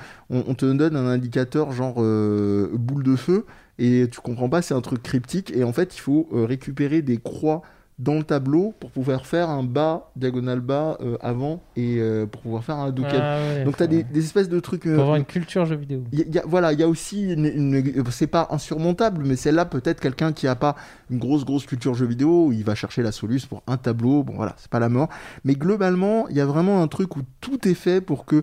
on, 0.46 0.54
te 0.54 0.64
donne 0.72 0.96
un 0.96 1.06
indicateur 1.06 1.72
genre 1.72 1.96
boule 1.96 3.02
de 3.02 3.16
feu 3.16 3.44
et 3.78 4.08
tu 4.10 4.20
comprends 4.20 4.48
pas, 4.48 4.62
c'est 4.62 4.74
un 4.74 4.80
truc 4.80 5.02
cryptique 5.02 5.52
et 5.54 5.64
en 5.64 5.72
fait 5.72 5.96
il 5.96 6.00
faut 6.00 6.28
récupérer 6.32 7.02
des 7.02 7.18
croix 7.18 7.62
dans 8.00 8.14
le 8.14 8.24
tableau 8.24 8.74
pour 8.80 8.90
pouvoir 8.90 9.24
faire 9.24 9.50
un 9.50 9.62
bas, 9.62 10.10
diagonal 10.16 10.60
bas 10.60 10.98
euh, 11.00 11.16
avant 11.20 11.62
et 11.76 11.98
euh, 11.98 12.26
pour 12.26 12.42
pouvoir 12.42 12.64
faire 12.64 12.76
un 12.76 12.88
Hadouken. 12.88 13.20
Ah 13.20 13.64
Donc 13.64 13.76
tu 13.76 13.82
as 13.84 13.86
des, 13.86 14.04
espèces 14.16 14.48
de 14.48 14.58
trucs. 14.58 14.82
pour 14.82 14.92
avoir 14.92 15.12
euh, 15.12 15.18
une 15.18 15.24
culture 15.24 15.64
jeu 15.64 15.76
vidéo. 15.76 16.02
Y 16.12 16.38
a, 16.38 16.42
voilà, 16.44 16.72
il 16.72 16.80
y 16.80 16.82
a 16.82 16.88
aussi 16.88 17.32
une, 17.32 18.04
c'est 18.10 18.26
pas 18.26 18.48
insurmontable, 18.50 19.22
mais 19.24 19.36
celle-là 19.36 19.64
peut-être 19.64 20.00
quelqu'un 20.00 20.32
qui 20.32 20.48
a 20.48 20.56
pas 20.56 20.74
une 21.08 21.18
grosse 21.18 21.44
grosse 21.44 21.66
culture 21.66 21.94
jeu 21.94 22.06
vidéo, 22.06 22.50
il 22.52 22.64
va 22.64 22.74
chercher 22.74 23.02
la 23.02 23.12
solution 23.12 23.48
pour 23.48 23.62
un 23.68 23.76
tableau. 23.76 24.24
Bon 24.24 24.34
voilà, 24.34 24.56
c'est 24.58 24.70
pas 24.70 24.80
la 24.80 24.88
mort. 24.88 25.08
Mais 25.44 25.54
globalement, 25.54 26.28
il 26.28 26.36
y 26.36 26.40
a 26.40 26.46
vraiment 26.46 26.82
un 26.82 26.88
truc 26.88 27.16
où 27.16 27.20
tout 27.40 27.68
est 27.68 27.74
fait 27.74 28.00
pour 28.00 28.24
que 28.24 28.42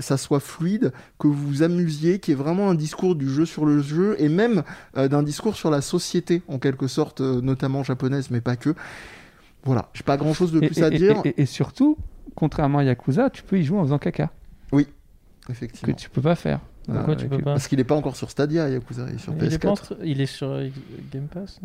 ça 0.00 0.16
soit 0.16 0.40
fluide, 0.40 0.92
que 1.20 1.28
vous 1.28 1.34
vous 1.34 1.62
amusiez, 1.62 2.18
qu'il 2.18 2.32
y 2.32 2.36
ait 2.36 2.42
vraiment 2.42 2.68
un 2.68 2.74
discours 2.74 3.14
du 3.14 3.28
jeu 3.28 3.46
sur 3.46 3.64
le 3.64 3.80
jeu 3.80 4.16
et 4.18 4.28
même 4.28 4.64
d'un 4.96 5.22
discours 5.22 5.54
sur 5.54 5.70
la 5.70 5.82
société 5.82 6.42
en 6.48 6.58
quelque 6.58 6.88
sorte, 6.88 7.20
notamment 7.20 7.84
japonaise, 7.84 8.30
mais 8.32 8.40
pas 8.40 8.56
que. 8.56 8.74
Voilà, 9.64 9.88
j'ai 9.92 10.04
pas 10.04 10.16
grand 10.16 10.34
chose 10.34 10.52
de 10.52 10.60
plus 10.60 10.82
à 10.82 10.90
dire. 10.90 11.22
Et, 11.36 11.46
surtout, 11.46 11.96
contrairement 12.34 12.78
à 12.78 12.84
Yakuza, 12.84 13.30
tu 13.30 13.42
peux 13.42 13.58
y 13.58 13.64
jouer 13.64 13.78
en 13.78 13.84
faisant 13.84 13.98
caca. 13.98 14.30
Oui, 14.72 14.86
effectivement. 15.50 15.94
Que 15.94 15.98
tu 15.98 16.10
peux 16.10 16.22
pas 16.22 16.34
faire. 16.34 16.60
Pourquoi 16.86 17.16
tu 17.16 17.28
peux 17.28 17.38
pas 17.38 17.52
Parce 17.52 17.68
qu'il 17.68 17.80
est 17.80 17.84
pas 17.84 17.94
encore 17.94 18.16
sur 18.16 18.30
Stadia, 18.30 18.68
Yakuza, 18.68 19.06
il 19.08 19.16
est 19.16 19.18
sur 19.18 19.34
PS4. 19.34 19.96
Il 20.04 20.20
est, 20.20 20.26
sur 20.26 20.58
Game 21.12 21.26
Pass, 21.26 21.60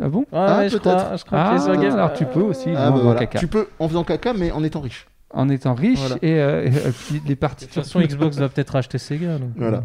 Ah 0.00 0.08
bon? 0.08 0.26
Ah, 0.32 0.58
ah 0.58 0.68
je 0.68 0.76
crois, 0.76 1.16
je 1.16 1.24
crois 1.24 1.38
ah, 1.38 1.76
Game 1.76 1.94
Alors 1.94 2.12
tu 2.12 2.26
peux 2.26 2.42
aussi 2.42 2.70
ah, 2.76 2.88
jouer 2.88 3.00
en 3.00 3.12
bah 3.12 3.14
caca. 3.18 3.38
Tu 3.38 3.46
peux 3.46 3.68
en 3.78 3.88
faisant 3.88 4.04
caca, 4.04 4.34
mais 4.34 4.50
en 4.50 4.62
étant 4.62 4.80
riche. 4.80 5.06
En 5.30 5.50
étant 5.50 5.74
riche 5.74 6.00
et, 6.22 6.40
euh, 6.40 6.70
puis 7.06 7.20
les 7.26 7.36
parties. 7.36 7.66
De 7.66 7.70
toute 7.70 7.82
façon, 7.82 8.00
Xbox 8.00 8.38
va 8.38 8.48
peut-être 8.48 8.76
acheter 8.76 8.98
Sega. 8.98 9.38
Donc... 9.38 9.50
Voilà. 9.56 9.84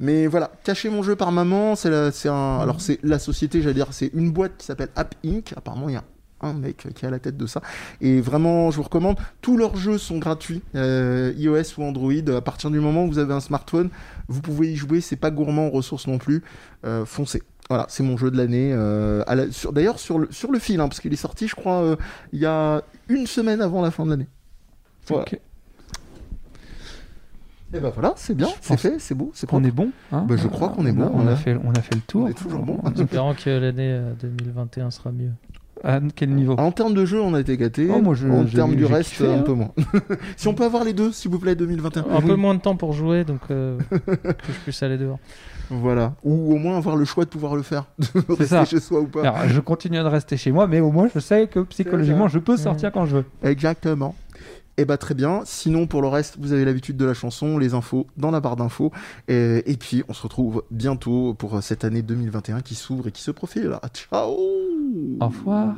Mais 0.00 0.26
voilà, 0.26 0.50
cacher 0.64 0.90
mon 0.90 1.02
jeu 1.02 1.14
par 1.16 1.30
maman, 1.32 1.74
c'est 1.76 2.28
un. 2.28 2.58
Alors 2.58 2.80
c'est 2.80 2.98
la 3.02 3.18
société, 3.18 3.62
j'allais 3.62 3.74
dire, 3.74 3.88
c'est 3.90 4.10
une 4.14 4.30
boîte 4.30 4.52
qui 4.58 4.66
s'appelle 4.66 4.90
App 4.96 5.14
Inc. 5.24 5.52
Apparemment, 5.56 5.88
il 5.88 5.94
y 5.94 5.98
a 5.98 6.04
un 6.42 6.52
mec 6.54 6.86
qui 6.94 7.04
est 7.04 7.08
à 7.08 7.10
la 7.10 7.18
tête 7.18 7.36
de 7.36 7.46
ça. 7.46 7.60
Et 8.00 8.20
vraiment, 8.20 8.70
je 8.70 8.76
vous 8.76 8.82
recommande, 8.84 9.18
tous 9.40 9.56
leurs 9.56 9.76
jeux 9.76 9.98
sont 9.98 10.18
gratuits, 10.18 10.62
euh, 10.74 11.32
iOS 11.36 11.78
ou 11.78 11.82
Android. 11.82 12.12
À 12.36 12.40
partir 12.40 12.70
du 12.70 12.80
moment 12.80 13.04
où 13.04 13.08
vous 13.08 13.18
avez 13.18 13.34
un 13.34 13.40
smartphone, 13.40 13.90
vous 14.28 14.40
pouvez 14.40 14.72
y 14.72 14.76
jouer, 14.76 15.00
c'est 15.00 15.16
pas 15.16 15.30
gourmand 15.30 15.66
en 15.66 15.70
ressources 15.70 16.06
non 16.06 16.18
plus. 16.18 16.42
Euh, 16.84 17.04
foncez. 17.04 17.42
Voilà, 17.68 17.86
c'est 17.88 18.02
mon 18.02 18.16
jeu 18.16 18.30
de 18.32 18.36
l'année. 18.36 18.72
euh, 18.72 19.22
à 19.28 19.34
la- 19.36 19.50
sur- 19.52 19.72
D'ailleurs, 19.72 19.98
sur 20.00 20.18
le, 20.18 20.28
sur 20.32 20.50
le 20.50 20.58
fil, 20.58 20.80
hein, 20.80 20.88
parce 20.88 20.98
qu'il 21.00 21.12
est 21.12 21.16
sorti, 21.16 21.46
je 21.46 21.54
crois, 21.54 21.82
euh, 21.82 21.96
il 22.32 22.40
y 22.40 22.46
a 22.46 22.82
une 23.08 23.26
semaine 23.26 23.60
avant 23.60 23.80
la 23.82 23.90
fin 23.92 24.04
de 24.04 24.10
l'année. 24.10 24.26
Voilà. 25.06 25.22
Ok. 25.22 25.38
Et 27.72 27.78
ben 27.78 27.90
voilà, 27.90 28.14
c'est 28.16 28.34
bien, 28.34 28.48
c'est 28.60 28.76
fait, 28.76 28.98
c'est 28.98 29.14
beau, 29.14 29.30
c'est 29.32 29.46
On 29.52 29.62
est 29.62 29.70
bon. 29.70 29.90
hein 30.10 30.24
Bah, 30.28 30.34
je 30.36 30.48
crois 30.48 30.70
qu'on 30.70 30.84
est 30.86 30.90
On 30.90 31.00
a- 31.02 31.06
bon, 31.06 31.12
On 31.14 31.26
a 31.28 31.36
fait, 31.36 31.56
on 31.62 31.70
a 31.70 31.80
fait 31.80 31.94
le 31.94 32.00
tour. 32.00 32.22
On 32.24 32.26
est 32.28 32.34
toujours 32.34 32.64
bon. 32.64 32.80
En 32.82 32.92
espérant 32.92 33.32
que 33.34 33.48
l'année 33.48 33.92
euh, 33.92 34.12
2021 34.20 34.90
sera 34.90 35.12
mieux. 35.12 35.30
À 35.82 36.00
quel 36.14 36.30
niveau 36.30 36.54
En 36.58 36.72
termes 36.72 36.94
de 36.94 37.04
jeu, 37.04 37.20
on 37.20 37.34
a 37.34 37.40
été 37.40 37.56
gâtés. 37.56 37.88
Oh, 37.94 38.00
moi, 38.00 38.14
je- 38.14 38.28
en 38.28 38.44
termes 38.44 38.76
du 38.76 38.84
reste, 38.84 39.10
kiffé, 39.10 39.26
un 39.26 39.38
hein. 39.38 39.42
peu 39.42 39.52
moins. 39.52 39.70
si 40.36 40.48
on 40.48 40.54
peut 40.54 40.64
avoir 40.64 40.84
les 40.84 40.92
deux, 40.92 41.12
s'il 41.12 41.30
vous 41.30 41.38
plaît, 41.38 41.54
2021. 41.54 42.04
Un 42.10 42.20
peu 42.20 42.34
moins 42.34 42.54
de 42.54 42.60
temps 42.60 42.76
pour 42.76 42.92
jouer, 42.92 43.24
donc 43.24 43.40
euh, 43.50 43.78
que 43.90 43.98
je 44.48 44.58
puisse 44.64 44.82
aller 44.82 44.98
dehors. 44.98 45.18
Voilà. 45.70 46.14
Ou 46.24 46.52
au 46.54 46.58
moins 46.58 46.76
avoir 46.76 46.96
le 46.96 47.04
choix 47.04 47.24
de 47.24 47.30
pouvoir 47.30 47.54
le 47.54 47.62
faire. 47.62 47.84
Rester 48.28 48.46
ça. 48.46 48.64
chez 48.64 48.80
soi 48.80 49.00
ou 49.00 49.06
pas. 49.06 49.20
Alors, 49.22 49.48
je 49.48 49.60
continue 49.60 49.98
de 49.98 50.02
rester 50.02 50.36
chez 50.36 50.50
moi, 50.50 50.66
mais 50.66 50.80
au 50.80 50.90
moins, 50.90 51.08
je 51.14 51.20
sais 51.20 51.46
que 51.46 51.60
psychologiquement, 51.60 52.28
je 52.28 52.38
peux 52.40 52.56
sortir 52.56 52.90
quand 52.92 53.06
je 53.06 53.16
veux. 53.18 53.24
Exactement. 53.42 54.14
Et 54.80 54.86
bah 54.86 54.96
très 54.96 55.14
bien. 55.14 55.42
Sinon, 55.44 55.86
pour 55.86 56.00
le 56.00 56.08
reste, 56.08 56.36
vous 56.38 56.52
avez 56.52 56.64
l'habitude 56.64 56.96
de 56.96 57.04
la 57.04 57.12
chanson, 57.12 57.58
les 57.58 57.74
infos 57.74 58.06
dans 58.16 58.30
la 58.30 58.40
barre 58.40 58.56
d'infos. 58.56 58.92
Et, 59.28 59.62
et 59.70 59.76
puis, 59.76 60.02
on 60.08 60.14
se 60.14 60.22
retrouve 60.22 60.64
bientôt 60.70 61.34
pour 61.34 61.62
cette 61.62 61.84
année 61.84 62.00
2021 62.00 62.62
qui 62.62 62.74
s'ouvre 62.74 63.08
et 63.08 63.12
qui 63.12 63.20
se 63.20 63.30
profile. 63.30 63.78
Ciao 63.92 64.38
Au 65.20 65.26
revoir. 65.26 65.74